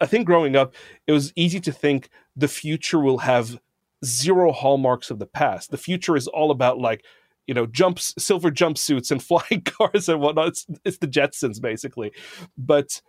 I 0.00 0.06
think 0.06 0.26
growing 0.26 0.56
up, 0.56 0.74
it 1.06 1.12
was 1.12 1.32
easy 1.36 1.60
to 1.60 1.72
think 1.72 2.10
the 2.36 2.48
future 2.48 2.98
will 2.98 3.18
have 3.18 3.58
zero 4.04 4.52
hallmarks 4.52 5.10
of 5.10 5.18
the 5.18 5.26
past. 5.26 5.70
The 5.70 5.78
future 5.78 6.16
is 6.16 6.26
all 6.26 6.50
about 6.50 6.78
like, 6.78 7.04
you 7.46 7.54
know, 7.54 7.66
jumps, 7.66 8.14
silver 8.18 8.50
jumpsuits 8.50 9.10
and 9.10 9.22
flying 9.22 9.62
cars 9.62 10.08
and 10.08 10.20
whatnot. 10.20 10.48
It's, 10.48 10.66
it's 10.84 10.98
the 10.98 11.08
Jetsons 11.08 11.60
basically. 11.60 12.12
But 12.58 13.00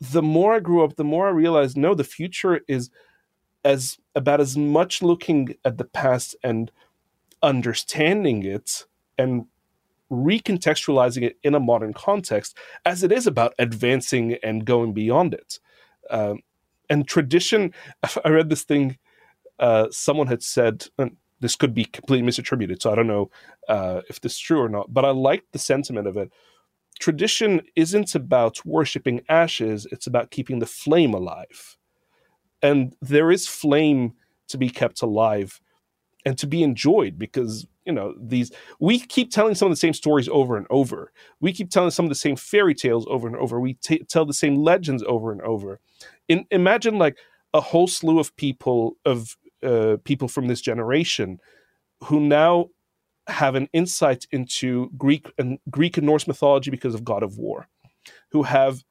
the 0.00 0.22
more 0.22 0.54
I 0.54 0.60
grew 0.60 0.84
up, 0.84 0.96
the 0.96 1.04
more 1.04 1.26
I 1.26 1.30
realized 1.30 1.76
no, 1.76 1.94
the 1.94 2.04
future 2.04 2.60
is 2.68 2.90
as 3.64 3.98
about 4.14 4.40
as 4.40 4.56
much 4.56 5.02
looking 5.02 5.54
at 5.64 5.78
the 5.78 5.84
past 5.84 6.36
and 6.44 6.70
understanding 7.42 8.44
it 8.44 8.84
and 9.16 9.46
recontextualizing 10.14 11.22
it 11.22 11.38
in 11.42 11.54
a 11.54 11.60
modern 11.60 11.92
context 11.92 12.56
as 12.84 13.02
it 13.02 13.12
is 13.12 13.26
about 13.26 13.54
advancing 13.58 14.34
and 14.42 14.64
going 14.64 14.92
beyond 14.92 15.34
it. 15.34 15.58
Um, 16.10 16.40
and 16.88 17.06
tradition, 17.06 17.72
I 18.24 18.28
read 18.28 18.48
this 18.48 18.64
thing, 18.64 18.98
uh, 19.58 19.88
someone 19.90 20.26
had 20.26 20.42
said, 20.42 20.86
and 20.98 21.16
this 21.40 21.56
could 21.56 21.74
be 21.74 21.84
completely 21.84 22.28
misattributed, 22.28 22.82
so 22.82 22.92
I 22.92 22.94
don't 22.94 23.06
know 23.06 23.30
uh, 23.68 24.00
if 24.08 24.20
this 24.20 24.34
is 24.34 24.38
true 24.38 24.60
or 24.60 24.68
not, 24.68 24.92
but 24.92 25.04
I 25.04 25.10
liked 25.10 25.52
the 25.52 25.58
sentiment 25.58 26.06
of 26.06 26.16
it. 26.16 26.32
Tradition 26.98 27.60
isn't 27.76 28.14
about 28.14 28.64
worshiping 28.64 29.22
ashes, 29.28 29.86
it's 29.90 30.06
about 30.06 30.30
keeping 30.30 30.60
the 30.60 30.66
flame 30.66 31.12
alive. 31.12 31.76
And 32.62 32.94
there 33.02 33.30
is 33.30 33.46
flame 33.46 34.14
to 34.48 34.56
be 34.56 34.70
kept 34.70 35.02
alive 35.02 35.60
and 36.24 36.38
to 36.38 36.46
be 36.46 36.62
enjoyed 36.62 37.18
because 37.18 37.66
you 37.84 37.92
know 37.92 38.14
these 38.20 38.50
we 38.80 38.98
keep 38.98 39.30
telling 39.30 39.54
some 39.54 39.66
of 39.66 39.72
the 39.72 39.76
same 39.76 39.92
stories 39.92 40.28
over 40.28 40.56
and 40.56 40.66
over. 40.70 41.12
We 41.40 41.52
keep 41.52 41.70
telling 41.70 41.90
some 41.90 42.04
of 42.04 42.08
the 42.08 42.14
same 42.14 42.36
fairy 42.36 42.74
tales 42.74 43.06
over 43.08 43.26
and 43.26 43.36
over. 43.36 43.60
We 43.60 43.74
t- 43.74 44.04
tell 44.08 44.24
the 44.24 44.34
same 44.34 44.56
legends 44.56 45.04
over 45.06 45.32
and 45.32 45.40
over. 45.42 45.80
In, 46.28 46.46
imagine 46.50 46.98
like 46.98 47.18
a 47.52 47.60
whole 47.60 47.86
slew 47.86 48.18
of 48.18 48.34
people 48.36 48.96
of 49.04 49.36
uh, 49.62 49.96
people 50.04 50.28
from 50.28 50.48
this 50.48 50.60
generation 50.60 51.40
who 52.04 52.20
now 52.20 52.68
have 53.26 53.54
an 53.54 53.68
insight 53.72 54.26
into 54.32 54.90
greek 54.98 55.32
and 55.38 55.58
greek 55.70 55.96
and 55.96 56.06
norse 56.06 56.26
mythology 56.26 56.70
because 56.70 56.94
of 56.94 57.04
god 57.04 57.22
of 57.22 57.38
war 57.38 57.66
who 58.30 58.42
have 58.42 58.84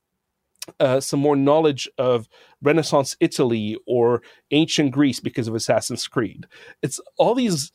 uh, 0.80 1.00
some 1.00 1.20
more 1.20 1.36
knowledge 1.36 1.90
of 1.98 2.28
Renaissance 2.62 3.16
Italy 3.20 3.78
or 3.86 4.22
ancient 4.52 4.92
Greece 4.92 5.20
because 5.20 5.48
of 5.48 5.56
Assassin's 5.56 6.08
Creed. 6.08 6.46
It's 6.82 7.00
all 7.18 7.36
these 7.36 7.72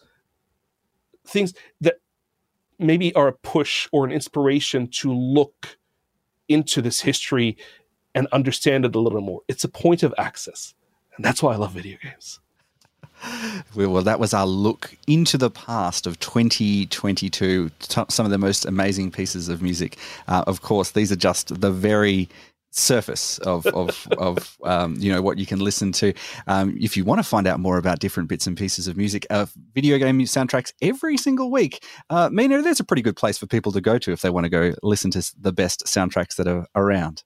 things 1.29 1.55
that 1.81 2.01
maybe 2.79 3.15
are 3.15 3.29
a 3.29 3.33
push 3.33 3.89
or 3.93 4.05
an 4.05 4.13
inspiration 4.13 4.89
to 4.89 5.13
look 5.13 5.79
into 6.49 6.81
this 6.81 7.01
history 7.01 7.57
and 8.15 8.27
understand 8.33 8.85
it 8.85 8.95
a 8.95 9.01
little 9.01 9.21
more. 9.21 9.43
It's 9.49 9.65
a 9.65 9.69
point 9.69 10.03
of 10.03 10.15
access. 10.19 10.75
And 11.17 11.25
that's 11.25 11.43
why 11.43 11.53
I 11.53 11.57
love 11.57 11.73
video 11.73 11.99
games. 12.03 12.41
Well, 13.75 14.03
that 14.03 14.21
was 14.21 14.33
our 14.33 14.47
look 14.47 14.97
into 15.07 15.37
the 15.37 15.51
past 15.51 16.07
of 16.07 16.21
2022. 16.21 17.71
Some 18.09 18.25
of 18.25 18.31
the 18.31 18.39
most 18.39 18.65
amazing 18.65 19.11
pieces 19.11 19.49
of 19.49 19.61
music. 19.61 19.99
Uh, 20.29 20.45
of 20.47 20.63
course, 20.63 20.93
these 20.93 21.11
are 21.11 21.17
just 21.17 21.61
the 21.61 21.73
very 21.73 22.29
surface 22.79 23.39
of 23.39 23.67
of, 23.67 24.07
of 24.19 24.57
um, 24.65 24.97
you 24.99 25.13
know 25.13 25.23
what 25.23 25.39
you 25.39 25.47
can 25.47 25.59
listen 25.59 25.93
to. 25.93 26.13
Um, 26.47 26.77
if 26.81 26.97
you 26.97 27.05
want 27.05 27.19
to 27.19 27.23
find 27.23 27.47
out 27.47 27.61
more 27.61 27.79
about 27.79 27.99
different 27.99 28.29
bits 28.29 28.47
and 28.47 28.57
pieces 28.57 28.89
of 28.89 28.97
music, 28.97 29.27
uh, 29.31 29.47
video 29.75 29.99
game 29.99 30.19
soundtracks 30.21 30.73
every 30.83 31.17
single 31.17 31.51
week, 31.51 31.85
uh, 32.11 32.29
Meena, 32.31 32.63
there's 32.63 32.81
a 32.81 32.85
pretty 32.85 33.03
good 33.03 33.17
place 33.17 33.39
for 33.39 33.47
people 33.47 33.73
to 33.73 33.81
go 33.81 33.99
to 33.99 34.13
if 34.13 34.23
they 34.23 34.31
want 34.31 34.45
to 34.45 34.51
go 34.51 34.73
listen 34.83 35.11
to 35.13 35.33
the 35.41 35.53
best 35.53 35.85
soundtracks 35.87 36.37
that 36.37 36.47
are 36.47 36.67
around. 36.75 37.25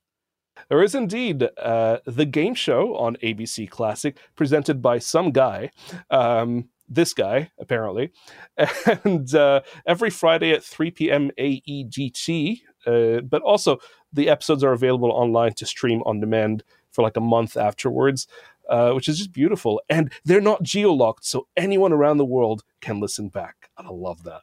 There 0.68 0.82
is 0.82 0.94
indeed 0.94 1.48
uh, 1.58 1.98
the 2.06 2.24
game 2.24 2.54
show 2.54 2.96
on 2.96 3.16
ABC 3.16 3.68
Classic, 3.68 4.16
presented 4.36 4.80
by 4.80 4.98
some 4.98 5.30
guy. 5.30 5.70
Um, 6.10 6.68
this 6.88 7.14
guy, 7.14 7.50
apparently. 7.58 8.12
And 9.04 9.34
uh, 9.34 9.62
every 9.86 10.10
Friday 10.10 10.52
at 10.52 10.62
3 10.62 10.90
p.m. 10.90 11.30
AEDT. 11.38 12.60
Uh, 12.86 13.20
but 13.20 13.42
also, 13.42 13.78
the 14.12 14.28
episodes 14.28 14.64
are 14.64 14.72
available 14.72 15.10
online 15.10 15.54
to 15.54 15.66
stream 15.66 16.02
on 16.04 16.20
demand 16.20 16.62
for 16.90 17.02
like 17.02 17.16
a 17.16 17.20
month 17.20 17.56
afterwards, 17.56 18.26
uh, 18.68 18.92
which 18.92 19.08
is 19.08 19.18
just 19.18 19.32
beautiful. 19.32 19.80
And 19.88 20.12
they're 20.24 20.40
not 20.40 20.62
geolocked, 20.62 21.24
so 21.24 21.46
anyone 21.56 21.92
around 21.92 22.18
the 22.18 22.24
world 22.24 22.62
can 22.80 23.00
listen 23.00 23.28
back. 23.28 23.70
And 23.78 23.86
I 23.86 23.90
love 23.90 24.24
that 24.24 24.42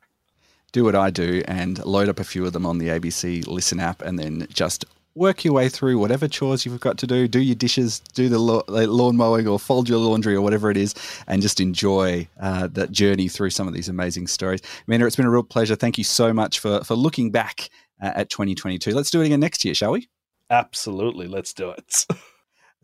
do 0.71 0.83
what 0.83 0.95
I 0.95 1.09
do 1.09 1.41
and 1.47 1.83
load 1.85 2.09
up 2.09 2.19
a 2.19 2.23
few 2.23 2.45
of 2.45 2.53
them 2.53 2.65
on 2.65 2.77
the 2.77 2.89
ABC 2.89 3.47
Listen 3.47 3.79
app 3.79 4.01
and 4.01 4.19
then 4.19 4.47
just 4.53 4.85
work 5.15 5.43
your 5.43 5.53
way 5.53 5.67
through 5.67 5.97
whatever 5.97 6.27
chores 6.27 6.65
you've 6.65 6.79
got 6.79 6.97
to 6.99 7.07
do. 7.07 7.27
Do 7.27 7.39
your 7.39 7.55
dishes, 7.55 7.99
do 8.13 8.29
the 8.29 8.39
lawn 8.39 9.17
mowing, 9.17 9.47
or 9.47 9.59
fold 9.59 9.89
your 9.89 9.97
laundry, 9.97 10.35
or 10.35 10.41
whatever 10.41 10.69
it 10.69 10.77
is, 10.77 10.93
and 11.27 11.41
just 11.41 11.59
enjoy 11.59 12.27
uh, 12.39 12.67
that 12.67 12.91
journey 12.91 13.27
through 13.27 13.49
some 13.49 13.67
of 13.67 13.73
these 13.73 13.89
amazing 13.89 14.27
stories. 14.27 14.61
Amanda, 14.87 15.07
it's 15.07 15.15
been 15.15 15.25
a 15.25 15.31
real 15.31 15.43
pleasure. 15.43 15.75
Thank 15.75 15.97
you 15.97 16.03
so 16.03 16.31
much 16.31 16.59
for 16.59 16.83
for 16.83 16.95
looking 16.95 17.31
back 17.31 17.69
at 17.99 18.29
2022. 18.29 18.91
Let's 18.91 19.11
do 19.11 19.21
it 19.21 19.27
again 19.27 19.39
next 19.39 19.63
year, 19.65 19.73
shall 19.73 19.91
we? 19.91 20.09
Absolutely, 20.49 21.27
let's 21.27 21.53
do 21.53 21.69
it. 21.69 22.05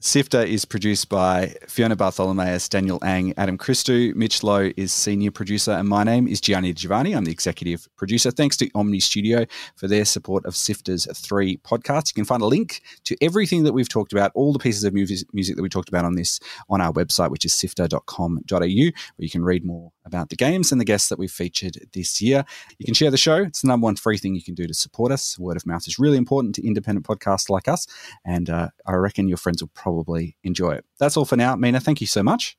Sifter 0.05 0.43
is 0.43 0.65
produced 0.65 1.09
by 1.09 1.55
Fiona 1.67 1.95
Bartholomaeus, 1.95 2.69
Daniel 2.69 2.99
Ang, 3.03 3.33
Adam 3.37 3.57
Christou. 3.57 4.13
Mitch 4.13 4.43
Loh 4.43 4.71
is 4.77 4.93
senior 4.93 5.31
producer, 5.31 5.71
and 5.71 5.89
my 5.89 6.03
name 6.03 6.27
is 6.27 6.39
Gianni 6.39 6.73
Giovanni. 6.73 7.13
I'm 7.13 7.25
the 7.25 7.31
executive 7.31 7.87
producer. 7.97 8.29
Thanks 8.29 8.55
to 8.57 8.69
Omny 8.69 9.01
Studio 9.01 9.47
for 9.75 9.87
their 9.87 10.05
support 10.05 10.45
of 10.45 10.55
Sifter's 10.55 11.07
three 11.17 11.57
podcasts. 11.57 12.09
You 12.09 12.21
can 12.21 12.25
find 12.25 12.43
a 12.43 12.45
link 12.45 12.83
to 13.05 13.17
everything 13.19 13.63
that 13.63 13.73
we've 13.73 13.89
talked 13.89 14.13
about, 14.13 14.31
all 14.35 14.53
the 14.53 14.59
pieces 14.59 14.83
of 14.83 14.93
music, 14.93 15.27
music 15.33 15.55
that 15.55 15.63
we 15.63 15.69
talked 15.69 15.89
about 15.89 16.05
on 16.05 16.13
this, 16.13 16.39
on 16.69 16.81
our 16.81 16.93
website, 16.93 17.31
which 17.31 17.43
is 17.43 17.55
sifter.com.au, 17.55 18.59
where 18.59 18.69
you 18.69 19.29
can 19.31 19.43
read 19.43 19.65
more 19.65 19.91
about 20.05 20.29
the 20.29 20.35
games 20.35 20.71
and 20.71 20.79
the 20.79 20.85
guests 20.85 21.09
that 21.09 21.17
we've 21.17 21.31
featured 21.31 21.79
this 21.93 22.21
year. 22.21 22.45
You 22.77 22.85
can 22.85 22.93
share 22.93 23.09
the 23.09 23.17
show. 23.17 23.37
It's 23.37 23.63
the 23.63 23.69
number 23.69 23.85
one 23.85 23.95
free 23.95 24.19
thing 24.19 24.35
you 24.35 24.43
can 24.43 24.53
do 24.53 24.67
to 24.67 24.73
support 24.75 25.11
us. 25.11 25.39
Word 25.39 25.57
of 25.57 25.65
mouth 25.65 25.87
is 25.87 25.97
really 25.97 26.17
important 26.17 26.53
to 26.55 26.67
independent 26.67 27.07
podcasts 27.07 27.49
like 27.49 27.67
us, 27.67 27.87
and 28.23 28.51
uh, 28.51 28.69
I 28.85 28.93
reckon 28.93 29.27
your 29.27 29.37
friends 29.37 29.63
will 29.63 29.71
probably 29.73 29.94
probably 29.95 30.37
enjoy 30.43 30.71
it. 30.71 30.85
That's 30.99 31.17
all 31.17 31.25
for 31.25 31.37
now. 31.37 31.55
Meena, 31.55 31.81
thank 31.81 32.01
you 32.01 32.07
so 32.07 32.21
much. 32.23 32.57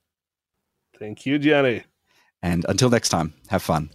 Thank 0.99 1.27
you, 1.27 1.39
Jenny. 1.39 1.85
And 2.43 2.65
until 2.69 2.91
next 2.91 3.11
time, 3.11 3.35
have 3.49 3.63
fun. 3.63 3.91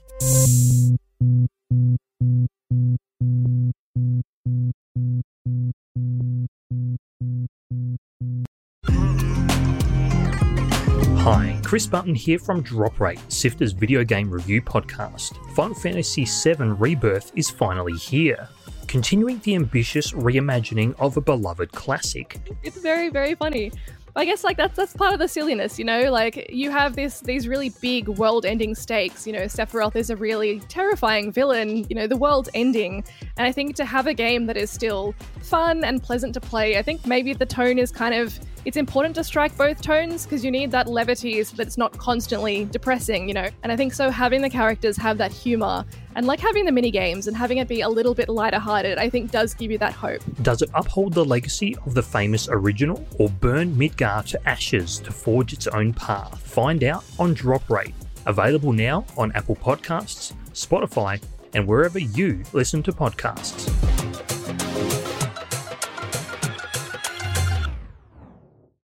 Hi, 11.23 11.59
Chris 11.63 11.85
Button 11.85 12.15
here 12.15 12.39
from 12.39 12.61
Drop 12.61 12.99
Rate, 12.99 13.19
Sifter's 13.31 13.73
video 13.73 14.03
game 14.03 14.29
review 14.29 14.61
podcast. 14.61 15.37
Final 15.55 15.75
Fantasy 15.75 16.25
VII 16.25 16.65
Rebirth 16.65 17.31
is 17.35 17.49
finally 17.49 17.93
here 17.93 18.49
continuing 18.91 19.39
the 19.39 19.55
ambitious 19.55 20.11
reimagining 20.11 20.93
of 20.99 21.15
a 21.15 21.21
beloved 21.21 21.71
classic. 21.71 22.37
It's 22.61 22.77
very, 22.81 23.07
very 23.07 23.35
funny. 23.35 23.71
I 24.17 24.25
guess 24.25 24.43
like 24.43 24.57
that's 24.57 24.75
that's 24.75 24.93
part 24.93 25.13
of 25.13 25.19
the 25.19 25.29
silliness, 25.29 25.79
you 25.79 25.85
know. 25.85 26.11
Like 26.11 26.49
you 26.49 26.69
have 26.71 26.97
this 26.97 27.21
these 27.21 27.47
really 27.47 27.71
big 27.81 28.09
world-ending 28.09 28.75
stakes. 28.75 29.25
You 29.25 29.31
know, 29.31 29.43
Sephiroth 29.43 29.95
is 29.95 30.09
a 30.09 30.17
really 30.17 30.59
terrifying 30.67 31.31
villain. 31.31 31.85
You 31.89 31.95
know, 31.95 32.05
the 32.05 32.17
world's 32.17 32.49
ending, 32.53 33.05
and 33.37 33.47
I 33.47 33.53
think 33.53 33.77
to 33.77 33.85
have 33.85 34.07
a 34.07 34.13
game 34.13 34.47
that 34.47 34.57
is 34.57 34.69
still 34.69 35.15
fun 35.41 35.85
and 35.85 36.03
pleasant 36.03 36.33
to 36.33 36.41
play, 36.41 36.77
I 36.77 36.81
think 36.81 37.07
maybe 37.07 37.33
the 37.33 37.45
tone 37.45 37.79
is 37.79 37.93
kind 37.93 38.13
of 38.13 38.37
it's 38.65 38.75
important 38.77 39.15
to 39.15 39.23
strike 39.23 39.55
both 39.57 39.81
tones 39.81 40.25
because 40.25 40.43
you 40.43 40.51
need 40.51 40.71
that 40.71 40.87
levity 40.87 41.41
so 41.43 41.55
that 41.55 41.65
it's 41.65 41.77
not 41.77 41.97
constantly 41.97 42.65
depressing, 42.65 43.29
you 43.29 43.33
know. 43.33 43.47
And 43.63 43.71
I 43.71 43.77
think 43.77 43.93
so 43.93 44.09
having 44.09 44.41
the 44.41 44.49
characters 44.49 44.97
have 44.97 45.17
that 45.19 45.31
humor 45.31 45.85
and 46.15 46.25
like 46.25 46.39
having 46.39 46.65
the 46.65 46.71
mini 46.71 46.91
games 46.91 47.27
and 47.27 47.35
having 47.35 47.57
it 47.57 47.67
be 47.67 47.81
a 47.81 47.89
little 47.89 48.13
bit 48.13 48.29
lighter 48.29 48.59
hearted, 48.59 48.97
I 48.97 49.09
think 49.09 49.31
does 49.31 49.53
give 49.53 49.71
you 49.71 49.77
that 49.79 49.93
hope. 49.93 50.21
Does 50.41 50.61
it 50.61 50.69
uphold 50.73 51.13
the 51.13 51.25
legacy 51.25 51.75
of 51.85 51.93
the 51.93 52.03
famous 52.03 52.47
original 52.49 53.05
or 53.19 53.29
burn 53.29 53.73
Midgar 53.75 54.25
to 54.27 54.49
ashes 54.49 54.99
to 54.99 55.11
forge 55.11 55.53
its 55.53 55.67
own 55.67 55.93
path? 55.93 56.39
Find 56.41 56.83
out 56.83 57.03
on 57.19 57.33
Drop 57.33 57.69
Rate. 57.69 57.93
Available 58.25 58.73
now 58.73 59.05
on 59.17 59.31
Apple 59.33 59.55
Podcasts, 59.55 60.33
Spotify, 60.53 61.21
and 61.53 61.67
wherever 61.67 61.99
you 61.99 62.43
listen 62.53 62.83
to 62.83 62.91
podcasts. 62.91 64.10